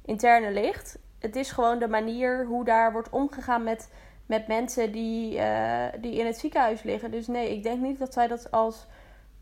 interne 0.05 0.51
ligt. 0.51 0.99
Het 1.19 1.35
is 1.35 1.51
gewoon 1.51 1.79
de 1.79 1.87
manier 1.87 2.45
hoe 2.45 2.63
daar 2.63 2.91
wordt 2.91 3.09
omgegaan 3.09 3.63
met, 3.63 3.91
met 4.29 4.47
mensen 4.47 4.91
die, 4.91 5.35
uh, 5.35 5.85
die 6.01 6.15
in 6.15 6.25
het 6.25 6.37
ziekenhuis 6.37 6.83
liggen. 6.83 7.11
Dus 7.11 7.27
nee, 7.27 7.55
ik 7.55 7.63
denk 7.63 7.81
niet 7.81 7.99
dat 7.99 8.13
zij 8.13 8.27
dat 8.27 8.51
als 8.51 8.87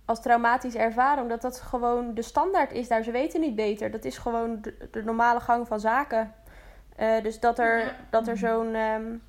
als 0.07 0.21
traumatisch 0.21 0.75
ervaren. 0.75 1.23
Omdat 1.23 1.41
dat 1.41 1.61
gewoon 1.61 2.13
de 2.13 2.21
standaard 2.21 2.71
is 2.71 2.87
daar. 2.87 3.03
Ze 3.03 3.11
weten 3.11 3.41
niet 3.41 3.55
beter. 3.55 3.91
Dat 3.91 4.05
is 4.05 4.17
gewoon 4.17 4.61
de, 4.91 5.03
normale 5.03 5.39
gang 5.39 5.67
van 5.67 5.79
zaken. 5.79 6.33
Uh, 6.99 7.21
dus 7.21 7.39
dat 7.39 7.59
er, 7.59 7.95
dat 8.09 8.27
er 8.27 8.37
zo'n 8.37 8.75
um, 8.75 9.23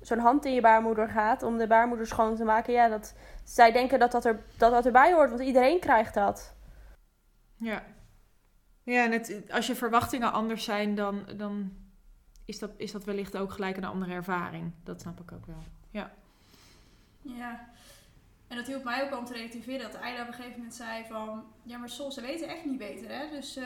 zo'n 0.00 0.18
hand 0.18 0.44
in 0.44 0.54
je 0.54 0.60
baarmoeder 0.60 1.08
gaat 1.08 1.42
om 1.42 1.58
de 1.58 1.66
baarmoeder 1.66 2.06
schoon 2.06 2.36
te 2.36 2.44
maken. 2.44 2.72
Ja, 2.72 2.88
dat, 2.88 3.14
zij 3.44 3.72
denken 3.72 3.98
dat 3.98 4.12
dat, 4.12 4.24
er, 4.24 4.40
dat 4.58 4.72
dat 4.72 4.86
erbij 4.86 5.12
hoort. 5.12 5.30
Want 5.30 5.42
iedereen 5.42 5.80
krijgt 5.80 6.14
dat. 6.14 6.54
Ja. 7.56 7.82
Ja, 8.82 9.04
en 9.04 9.12
het, 9.12 9.42
als 9.50 9.66
je 9.66 9.74
verwachtingen 9.74 10.32
anders 10.32 10.64
zijn, 10.64 10.94
dan, 10.94 11.24
dan 11.36 11.72
is, 12.44 12.58
dat, 12.58 12.70
is 12.76 12.92
dat 12.92 13.04
wellicht 13.04 13.36
ook 13.36 13.52
gelijk 13.52 13.76
een 13.76 13.84
andere 13.84 14.12
ervaring. 14.12 14.72
Dat 14.82 15.00
snap 15.00 15.20
ik 15.20 15.32
ook 15.32 15.46
wel. 15.46 15.62
Ja. 15.90 16.12
Ja. 17.22 17.68
En 18.48 18.56
dat 18.56 18.66
hielp 18.66 18.84
mij 18.84 19.04
ook 19.04 19.18
om 19.18 19.24
te 19.24 19.32
relativeren. 19.32 19.92
Dat 19.92 20.00
Ayla 20.00 20.20
op 20.22 20.28
een 20.28 20.34
gegeven 20.34 20.56
moment 20.56 20.74
zei 20.74 21.04
van... 21.04 21.44
Ja, 21.62 21.78
maar 21.78 21.88
Sol, 21.88 22.12
ze 22.12 22.20
weten 22.20 22.48
echt 22.48 22.64
niet 22.64 22.78
beter, 22.78 23.10
hè? 23.10 23.30
Dus 23.30 23.56
uh, 23.56 23.64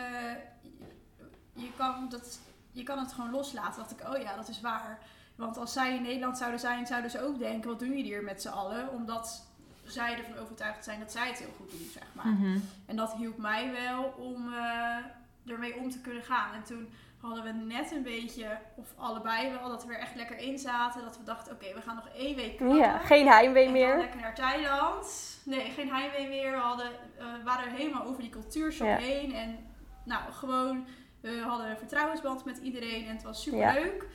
je, 1.53 1.73
kan 1.77 2.09
dat, 2.09 2.41
je 2.71 2.83
kan 2.83 2.99
het 2.99 3.13
gewoon 3.13 3.31
loslaten. 3.31 3.83
Dat 3.83 3.91
ik, 3.91 4.09
oh 4.09 4.23
ja, 4.23 4.37
dat 4.37 4.49
is 4.49 4.61
waar. 4.61 4.99
Want 5.35 5.57
als 5.57 5.73
zij 5.73 5.97
in 5.97 6.03
Nederland 6.03 6.39
zouden 6.39 6.61
zijn, 6.61 6.87
zouden 6.87 7.11
ze 7.11 7.23
ook 7.23 7.39
denken... 7.39 7.71
Wat 7.71 7.79
doen 7.79 7.89
jullie 7.89 8.05
hier 8.05 8.23
met 8.23 8.43
z'n 8.43 8.49
allen? 8.49 8.93
Omdat 8.93 9.47
zij 9.85 10.19
ervan 10.19 10.39
overtuigd 10.39 10.85
zijn 10.85 11.01
dat 11.01 11.13
zij 11.13 11.29
het 11.29 11.39
heel 11.39 11.55
goed 11.57 11.71
doen, 11.71 11.89
zeg 11.93 12.07
maar. 12.13 12.27
Mhm. 12.27 12.59
En 12.87 12.97
dat 12.97 13.13
hielp 13.13 13.39
mij 13.39 13.73
wel 13.73 14.05
om 14.05 14.49
uh, 14.49 14.97
ermee 15.47 15.77
om 15.77 15.91
te 15.91 16.01
kunnen 16.01 16.23
gaan. 16.23 16.55
En 16.55 16.63
toen 16.63 16.89
hadden 17.21 17.45
we 17.45 17.53
net 17.53 17.91
een 17.93 18.03
beetje, 18.03 18.59
of 18.75 18.95
allebei 18.97 19.51
wel, 19.51 19.69
dat 19.69 19.85
we 19.85 19.93
er 19.93 20.01
echt 20.01 20.15
lekker 20.15 20.39
in 20.39 20.59
zaten. 20.59 21.03
Dat 21.03 21.19
we 21.19 21.25
dachten, 21.25 21.53
oké, 21.53 21.75
we 21.75 21.81
gaan 21.81 21.95
nog 21.95 22.09
één 22.09 22.37
week 22.37 22.57
knappen. 22.57 22.79
Ja, 22.79 22.99
geen 22.99 23.29
heimwee 23.29 23.71
meer. 23.71 23.99
Lekker 23.99 24.21
naar 24.21 24.35
Thailand. 24.35 25.39
Nee, 25.45 25.71
geen 25.71 25.91
heimwee 25.91 26.29
meer. 26.29 26.51
We 26.51 26.59
hadden, 26.59 26.91
uh, 27.19 27.25
waren 27.45 27.73
helemaal 27.73 28.05
over 28.05 28.23
die 28.23 28.31
cultuurshock 28.31 28.99
heen. 28.99 29.35
En 29.35 29.59
nou, 30.05 30.33
gewoon, 30.33 30.87
we 31.21 31.43
hadden 31.47 31.71
een 31.71 31.79
vertrouwensband 31.79 32.45
met 32.45 32.59
iedereen 32.59 33.07
en 33.07 33.15
het 33.15 33.23
was 33.23 33.43
super 33.43 33.73
leuk. 33.73 34.07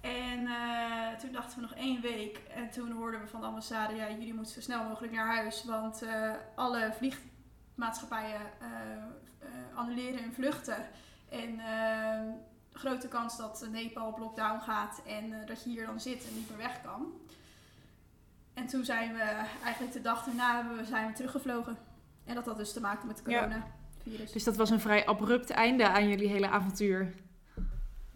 En 0.00 0.40
uh, 0.40 1.12
toen 1.18 1.32
dachten 1.32 1.56
we 1.56 1.66
nog 1.66 1.74
één 1.74 2.00
week. 2.00 2.40
En 2.54 2.70
toen 2.70 2.90
hoorden 2.90 3.20
we 3.20 3.26
van 3.26 3.40
de 3.40 3.46
ambassade, 3.46 3.94
ja, 3.94 4.10
jullie 4.10 4.34
moeten 4.34 4.52
zo 4.52 4.60
snel 4.60 4.84
mogelijk 4.84 5.12
naar 5.12 5.26
huis. 5.26 5.64
Want 5.64 6.02
uh, 6.02 6.30
alle 6.54 6.92
vliegmaatschappijen 6.96 8.40
annuleren 9.74 10.20
hun 10.20 10.32
vluchten. 10.32 10.86
En 11.42 11.58
uh, 11.58 12.32
grote 12.72 13.08
kans 13.08 13.36
dat 13.36 13.66
Nepal 13.70 14.06
op 14.06 14.18
lockdown 14.18 14.60
gaat 14.60 15.02
en 15.06 15.24
uh, 15.24 15.46
dat 15.46 15.62
je 15.64 15.70
hier 15.70 15.86
dan 15.86 16.00
zit 16.00 16.26
en 16.28 16.34
niet 16.34 16.48
meer 16.48 16.58
weg 16.58 16.82
kan. 16.82 17.12
En 18.54 18.66
toen 18.66 18.84
zijn 18.84 19.12
we 19.14 19.22
eigenlijk 19.64 19.92
de 19.92 20.00
dag 20.00 20.24
daarna 20.24 20.68
we, 20.68 20.84
zijn 20.84 21.06
we 21.06 21.12
teruggevlogen. 21.12 21.76
En 22.24 22.34
dat 22.34 22.46
had 22.46 22.56
dus 22.56 22.72
te 22.72 22.80
maken 22.80 23.06
met 23.06 23.22
corona. 23.22 23.40
coronavirus. 23.40 24.32
Dus 24.32 24.44
dat 24.44 24.56
was 24.56 24.70
een 24.70 24.80
vrij 24.80 25.06
abrupt 25.06 25.50
einde 25.50 25.88
aan 25.88 26.08
jullie 26.08 26.28
hele 26.28 26.48
avontuur. 26.48 27.14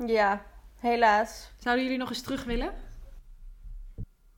Ja, 0.06 0.42
helaas. 0.80 1.50
Zouden 1.58 1.84
jullie 1.84 1.98
nog 1.98 2.08
eens 2.08 2.22
terug 2.22 2.44
willen? 2.44 2.74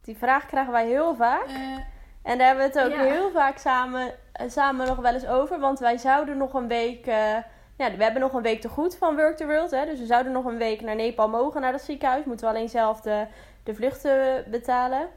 Die 0.01 0.17
vraag 0.17 0.47
krijgen 0.47 0.73
wij 0.73 0.87
heel 0.87 1.17
vaak. 1.17 1.49
Uh, 1.49 1.79
en 2.23 2.39
daar 2.39 2.47
hebben 2.47 2.73
we 2.73 2.79
het 2.79 2.87
ook 2.89 2.99
ja. 2.99 3.03
heel 3.03 3.31
vaak 3.31 3.59
samen, 3.59 4.15
samen 4.47 4.87
nog 4.87 4.99
wel 4.99 5.15
eens 5.15 5.27
over. 5.27 5.59
Want 5.61 5.79
wij 5.79 5.99
zouden 5.99 6.37
nog 6.37 6.55
een 6.55 6.69
week 6.69 7.07
uh, 7.07 7.37
ja, 7.81 7.97
we 7.97 8.03
hebben 8.03 8.23
nog 8.23 8.33
een 8.33 8.43
week 8.43 8.61
te 8.61 8.69
goed 8.69 8.97
van 8.97 9.17
Work 9.17 9.37
the 9.37 9.47
World. 9.47 9.71
Hè, 9.71 9.85
dus 9.87 9.99
we 9.99 10.07
zouden 10.07 10.33
nog 10.33 10.45
een 10.45 10.59
week 10.59 10.81
naar 10.81 10.95
Nepal 10.95 11.29
mogen, 11.29 11.61
naar 11.61 11.73
dat 11.73 11.83
ziekenhuis. 11.83 12.25
Moeten 12.25 12.47
we 12.47 12.55
alleen 12.55 12.69
zelf 12.69 13.01
de, 13.01 13.27
de 13.63 13.75
vluchten 13.75 14.45
betalen. 14.51 15.09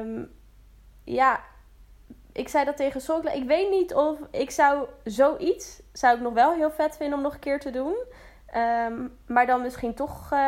Um, 0.00 0.32
ja, 1.04 1.40
ik 2.32 2.48
zei 2.48 2.64
dat 2.64 2.76
tegen 2.76 3.00
Sokla. 3.00 3.32
Ik 3.32 3.44
weet 3.44 3.70
niet 3.70 3.94
of 3.94 4.18
ik 4.30 4.50
zou 4.50 4.86
zoiets, 5.04 5.82
zou 5.92 6.16
ik 6.16 6.22
nog 6.22 6.32
wel 6.32 6.52
heel 6.52 6.70
vet 6.70 6.96
vinden 6.96 7.16
om 7.16 7.24
nog 7.24 7.34
een 7.34 7.40
keer 7.40 7.60
te 7.60 7.70
doen. 7.70 7.94
Um, 8.86 9.18
maar 9.26 9.46
dan 9.46 9.62
misschien 9.62 9.94
toch 9.94 10.24
uh, 10.24 10.38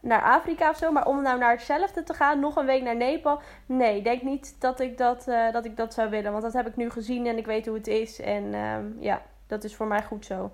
naar 0.00 0.22
Afrika 0.22 0.70
of 0.70 0.76
zo. 0.76 0.92
Maar 0.92 1.06
om 1.06 1.22
nou 1.22 1.38
naar 1.38 1.50
hetzelfde 1.50 2.02
te 2.02 2.14
gaan, 2.14 2.40
nog 2.40 2.56
een 2.56 2.66
week 2.66 2.82
naar 2.82 2.96
Nepal. 2.96 3.40
Nee, 3.66 3.96
ik 3.96 4.04
denk 4.04 4.22
niet 4.22 4.60
dat 4.60 4.80
ik 4.80 4.98
dat, 4.98 5.28
uh, 5.28 5.52
dat 5.52 5.64
ik 5.64 5.76
dat 5.76 5.94
zou 5.94 6.10
willen. 6.10 6.30
Want 6.30 6.44
dat 6.44 6.52
heb 6.52 6.66
ik 6.66 6.76
nu 6.76 6.90
gezien 6.90 7.26
en 7.26 7.38
ik 7.38 7.46
weet 7.46 7.66
hoe 7.66 7.76
het 7.76 7.86
is. 7.86 8.20
En 8.20 8.54
um, 8.54 8.96
ja, 9.00 9.22
dat 9.48 9.64
is 9.64 9.74
voor 9.74 9.86
mij 9.86 10.02
goed 10.02 10.24
zo. 10.24 10.52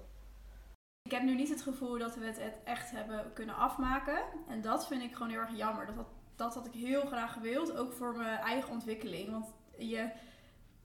Ik 1.02 1.12
heb 1.12 1.22
nu 1.22 1.34
niet 1.34 1.48
het 1.48 1.62
gevoel 1.62 1.98
dat 1.98 2.16
we 2.16 2.24
het 2.26 2.40
echt 2.64 2.90
hebben 2.90 3.32
kunnen 3.32 3.56
afmaken. 3.56 4.18
En 4.48 4.60
dat 4.60 4.86
vind 4.86 5.02
ik 5.02 5.12
gewoon 5.12 5.28
heel 5.28 5.40
erg 5.40 5.56
jammer. 5.56 5.86
Dat, 5.86 5.96
dat, 5.96 6.06
dat 6.36 6.54
had 6.54 6.66
ik 6.66 6.72
heel 6.72 7.00
graag 7.00 7.32
gewild. 7.32 7.76
Ook 7.76 7.92
voor 7.92 8.16
mijn 8.16 8.38
eigen 8.38 8.70
ontwikkeling. 8.70 9.30
Want 9.30 9.46
je, 9.78 10.08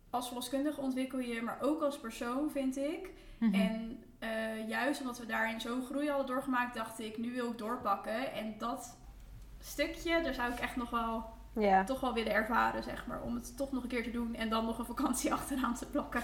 als 0.10 0.26
verloskundige 0.26 0.82
ontwikkel 0.82 1.20
je, 1.20 1.42
maar 1.42 1.58
ook 1.62 1.82
als 1.82 2.00
persoon, 2.00 2.52
vind 2.52 2.78
ik. 2.78 3.10
Mhm. 3.38 3.54
En 3.54 4.04
uh, 4.20 4.68
juist 4.70 5.02
omdat 5.02 5.20
we 5.20 5.26
daarin 5.26 5.62
zo'n 5.62 5.86
groei 5.86 6.10
hadden 6.10 6.28
doorgemaakt, 6.28 6.76
dacht 6.76 7.00
ik, 7.00 7.18
nu 7.18 7.34
wil 7.34 7.52
ik 7.52 7.58
doorpakken. 7.58 8.34
En 8.34 8.56
dat 8.58 8.98
stukje, 9.60 10.22
daar 10.22 10.34
zou 10.34 10.52
ik 10.52 10.60
echt 10.60 10.76
nog 10.76 10.90
wel, 10.90 11.26
toch 11.86 12.00
wel 12.00 12.14
willen 12.14 12.34
ervaren, 12.34 12.84
zeg 12.84 13.08
maar. 13.08 13.22
Om 13.22 13.36
het 13.36 13.58
toch 13.58 13.72
nog 13.72 13.84
een 13.84 13.90
keer 13.90 14.04
te 14.04 14.12
doen 14.12 14.36
en 14.36 14.50
dan 14.50 14.66
nog 14.66 14.80
een 14.80 14.86
vakantie 14.86 15.34
achteraan 15.40 15.76
te 15.76 15.86
plakken. 15.86 16.24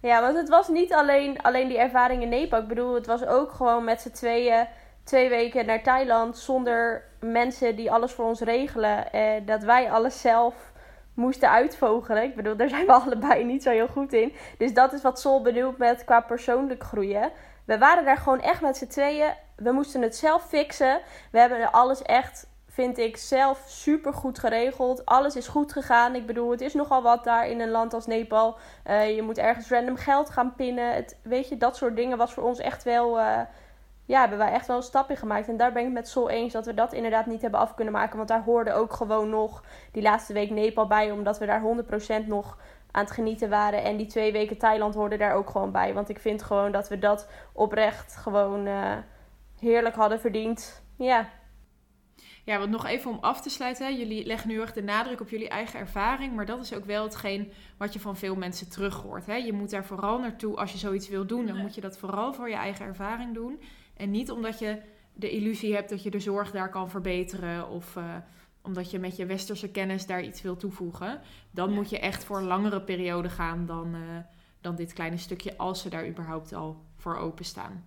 Ja, 0.00 0.20
want 0.20 0.36
het 0.36 0.48
was 0.48 0.68
niet 0.68 0.92
alleen, 0.92 1.42
alleen 1.42 1.68
die 1.68 1.78
ervaring 1.78 2.22
in 2.22 2.28
Nepal. 2.28 2.60
Ik 2.60 2.68
bedoel, 2.68 2.94
het 2.94 3.06
was 3.06 3.26
ook 3.26 3.52
gewoon 3.52 3.84
met 3.84 4.00
z'n 4.00 4.10
tweeën 4.10 4.66
twee 5.04 5.28
weken 5.28 5.66
naar 5.66 5.82
Thailand 5.82 6.38
zonder 6.38 7.04
mensen 7.20 7.76
die 7.76 7.92
alles 7.92 8.12
voor 8.12 8.24
ons 8.24 8.40
regelen. 8.40 9.12
Eh, 9.12 9.32
dat 9.46 9.62
wij 9.62 9.90
alles 9.90 10.20
zelf 10.20 10.72
moesten 11.14 11.50
uitvogelen. 11.50 12.22
Ik 12.22 12.36
bedoel, 12.36 12.56
daar 12.56 12.68
zijn 12.68 12.86
we 12.86 12.92
allebei 13.02 13.44
niet 13.44 13.62
zo 13.62 13.70
heel 13.70 13.88
goed 13.88 14.12
in. 14.12 14.32
Dus 14.58 14.74
dat 14.74 14.92
is 14.92 15.02
wat 15.02 15.20
Sol 15.20 15.42
bedoelt 15.42 15.78
met 15.78 16.04
qua 16.04 16.20
persoonlijk 16.20 16.82
groeien. 16.82 17.30
We 17.64 17.78
waren 17.78 18.04
daar 18.04 18.16
gewoon 18.16 18.40
echt 18.40 18.60
met 18.60 18.76
z'n 18.76 18.86
tweeën. 18.86 19.32
We 19.56 19.72
moesten 19.72 20.02
het 20.02 20.16
zelf 20.16 20.48
fixen. 20.48 21.00
We 21.30 21.38
hebben 21.38 21.72
alles 21.72 22.02
echt 22.02 22.46
vind 22.76 22.98
ik 22.98 23.16
zelf 23.16 23.64
super 23.66 24.12
goed 24.12 24.38
geregeld. 24.38 25.06
Alles 25.06 25.36
is 25.36 25.48
goed 25.48 25.72
gegaan. 25.72 26.14
Ik 26.14 26.26
bedoel, 26.26 26.50
het 26.50 26.60
is 26.60 26.74
nogal 26.74 27.02
wat 27.02 27.24
daar 27.24 27.48
in 27.48 27.60
een 27.60 27.70
land 27.70 27.94
als 27.94 28.06
Nepal. 28.06 28.56
Uh, 28.86 29.14
je 29.14 29.22
moet 29.22 29.38
ergens 29.38 29.70
random 29.70 29.96
geld 29.96 30.30
gaan 30.30 30.54
pinnen. 30.54 30.94
Het, 30.94 31.18
weet 31.22 31.48
je, 31.48 31.56
dat 31.56 31.76
soort 31.76 31.96
dingen 31.96 32.18
was 32.18 32.32
voor 32.32 32.42
ons 32.42 32.58
echt 32.58 32.82
wel. 32.82 33.18
Uh, 33.18 33.40
ja, 34.04 34.20
hebben 34.20 34.38
wij 34.38 34.52
echt 34.52 34.66
wel 34.66 34.76
een 34.76 34.82
stap 34.82 35.10
in 35.10 35.16
gemaakt. 35.16 35.48
En 35.48 35.56
daar 35.56 35.72
ben 35.72 35.86
ik 35.86 35.92
met 35.92 36.08
Sol 36.08 36.30
eens 36.30 36.52
dat 36.52 36.66
we 36.66 36.74
dat 36.74 36.92
inderdaad 36.92 37.26
niet 37.26 37.42
hebben 37.42 37.60
af 37.60 37.74
kunnen 37.74 37.94
maken. 37.94 38.16
Want 38.16 38.28
daar 38.28 38.44
hoorde 38.44 38.72
ook 38.72 38.92
gewoon 38.92 39.30
nog 39.30 39.62
die 39.92 40.02
laatste 40.02 40.32
week 40.32 40.50
Nepal 40.50 40.86
bij. 40.86 41.10
Omdat 41.10 41.38
we 41.38 41.46
daar 41.46 41.62
100% 42.22 42.26
nog 42.26 42.58
aan 42.90 43.04
het 43.04 43.12
genieten 43.12 43.48
waren. 43.48 43.82
En 43.82 43.96
die 43.96 44.06
twee 44.06 44.32
weken 44.32 44.58
Thailand 44.58 44.94
hoorden 44.94 45.18
daar 45.18 45.34
ook 45.34 45.50
gewoon 45.50 45.72
bij. 45.72 45.94
Want 45.94 46.08
ik 46.08 46.18
vind 46.18 46.42
gewoon 46.42 46.72
dat 46.72 46.88
we 46.88 46.98
dat 46.98 47.28
oprecht 47.52 48.16
gewoon 48.16 48.66
uh, 48.66 48.92
heerlijk 49.58 49.94
hadden 49.94 50.20
verdiend. 50.20 50.82
Ja. 50.96 51.28
Ja, 52.46 52.58
want 52.58 52.70
nog 52.70 52.86
even 52.86 53.10
om 53.10 53.18
af 53.20 53.40
te 53.40 53.50
sluiten. 53.50 53.86
Hè. 53.86 53.92
Jullie 53.92 54.26
leggen 54.26 54.48
nu 54.48 54.60
echt 54.60 54.74
de 54.74 54.82
nadruk 54.82 55.20
op 55.20 55.28
jullie 55.28 55.48
eigen 55.48 55.78
ervaring. 55.80 56.34
Maar 56.34 56.46
dat 56.46 56.60
is 56.62 56.74
ook 56.74 56.84
wel 56.84 57.02
hetgeen 57.04 57.52
wat 57.76 57.92
je 57.92 58.00
van 58.00 58.16
veel 58.16 58.36
mensen 58.36 58.68
terug 58.70 58.94
hoort. 59.02 59.26
Hè. 59.26 59.34
Je 59.34 59.52
moet 59.52 59.70
daar 59.70 59.84
vooral 59.84 60.18
naartoe, 60.18 60.56
als 60.56 60.72
je 60.72 60.78
zoiets 60.78 61.08
wil 61.08 61.26
doen, 61.26 61.46
dan 61.46 61.54
Nee. 61.54 61.62
moet 61.64 61.74
je 61.74 61.80
dat 61.80 61.98
vooral 61.98 62.32
voor 62.34 62.48
je 62.48 62.54
eigen 62.54 62.86
ervaring 62.86 63.34
doen. 63.34 63.60
En 63.96 64.10
niet 64.10 64.30
omdat 64.30 64.58
je 64.58 64.80
de 65.12 65.30
illusie 65.30 65.74
hebt 65.74 65.90
dat 65.90 66.02
je 66.02 66.10
de 66.10 66.20
zorg 66.20 66.50
daar 66.50 66.70
kan 66.70 66.90
verbeteren. 66.90 67.68
Of 67.68 67.96
eh, 67.96 68.14
omdat 68.62 68.90
je 68.90 68.98
met 68.98 69.16
je 69.16 69.26
westerse 69.26 69.70
kennis 69.70 70.06
daar 70.06 70.22
iets 70.22 70.42
wil 70.42 70.56
toevoegen. 70.56 71.20
Dan 71.50 71.68
Ja. 71.68 71.74
moet 71.74 71.90
je 71.90 71.98
echt 71.98 72.24
voor 72.24 72.36
een 72.38 72.44
langere 72.46 72.80
periode 72.82 73.28
gaan 73.28 73.66
dan, 73.66 73.94
eh, 73.94 74.00
dan 74.60 74.74
dit 74.76 74.92
kleine 74.92 75.16
stukje, 75.18 75.56
als 75.58 75.80
ze 75.82 75.88
daar 75.88 76.08
überhaupt 76.08 76.52
al 76.52 76.84
voor 76.96 77.16
openstaan. 77.16 77.84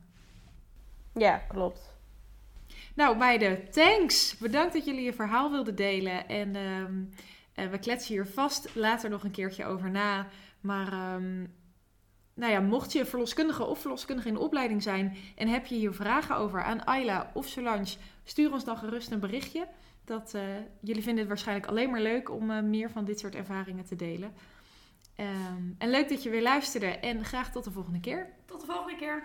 Ja, 1.13 1.37
klopt. 1.37 1.88
Nou, 2.99 3.17
meiden, 3.17 3.71
thanks. 3.71 4.37
Bedankt 4.37 4.73
dat 4.73 4.85
jullie 4.85 5.03
je 5.03 5.13
verhaal 5.13 5.51
wilden 5.51 5.75
delen. 5.75 6.27
En 6.27 6.55
ehm, 6.55 7.03
eh, 7.53 7.71
we 7.71 7.79
kletsen 7.79 8.13
hier 8.13 8.27
vast 8.27 8.75
later 8.75 9.09
nog 9.09 9.23
een 9.23 9.31
keertje 9.31 9.65
over 9.65 9.89
na. 9.89 10.27
Maar 10.61 10.91
ehm, 10.91 11.39
nou 12.33 12.51
ja, 12.51 12.59
mocht 12.59 12.91
je 12.91 13.05
verloskundige 13.05 13.63
of 13.63 13.79
verloskundige 13.79 14.27
in 14.27 14.33
de 14.33 14.39
opleiding 14.39 14.83
zijn 14.83 15.17
en 15.35 15.47
heb 15.47 15.65
je 15.65 15.75
hier 15.75 15.93
vragen 15.93 16.35
over 16.35 16.63
aan 16.63 16.85
Ayla 16.85 17.31
of 17.33 17.47
Solange, 17.47 17.95
stuur 18.23 18.51
ons 18.51 18.63
dan 18.63 18.77
gerust 18.77 19.11
een 19.11 19.19
berichtje. 19.19 19.67
Dat, 20.05 20.33
eh, 20.33 20.41
jullie 20.81 21.03
vinden 21.03 21.19
het 21.19 21.27
waarschijnlijk 21.27 21.67
alleen 21.67 21.89
maar 21.89 22.01
leuk 22.01 22.31
om 22.31 22.51
eh, 22.51 22.61
meer 22.61 22.89
van 22.89 23.05
dit 23.05 23.19
soort 23.19 23.35
ervaringen 23.35 23.85
te 23.85 23.95
delen. 23.95 24.33
Ehm, 25.15 25.63
en 25.77 25.89
leuk 25.89 26.09
dat 26.09 26.23
je 26.23 26.29
weer 26.29 26.41
luisterde 26.41 26.87
en 26.87 27.25
graag 27.25 27.51
tot 27.51 27.63
de 27.63 27.71
volgende 27.71 27.99
keer. 27.99 28.29
Tot 28.45 28.59
de 28.59 28.65
volgende 28.65 28.95
keer. 28.95 29.23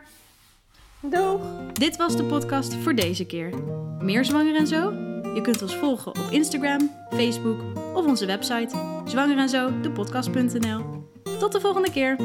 Doeg! 1.11 1.41
Dit 1.73 1.97
was 1.97 2.17
de 2.17 2.25
podcast 2.25 2.75
voor 2.75 2.95
deze 2.95 3.25
keer. 3.27 3.51
Meer 3.99 4.25
zwanger 4.25 4.57
en 4.57 4.67
zo? 4.67 4.93
Je 5.35 5.41
kunt 5.43 5.63
ons 5.63 5.77
volgen 5.77 6.11
op 6.11 6.31
Instagram, 6.31 6.91
Facebook 7.11 7.61
of 7.95 8.07
onze 8.07 8.27
website 8.27 8.77
zwangerenzo, 9.05 9.81
de 9.81 9.91
podcast.nl. 9.91 10.85
Tot 11.39 11.53
de 11.53 11.61
volgende 11.61 11.91
keer. 11.91 12.17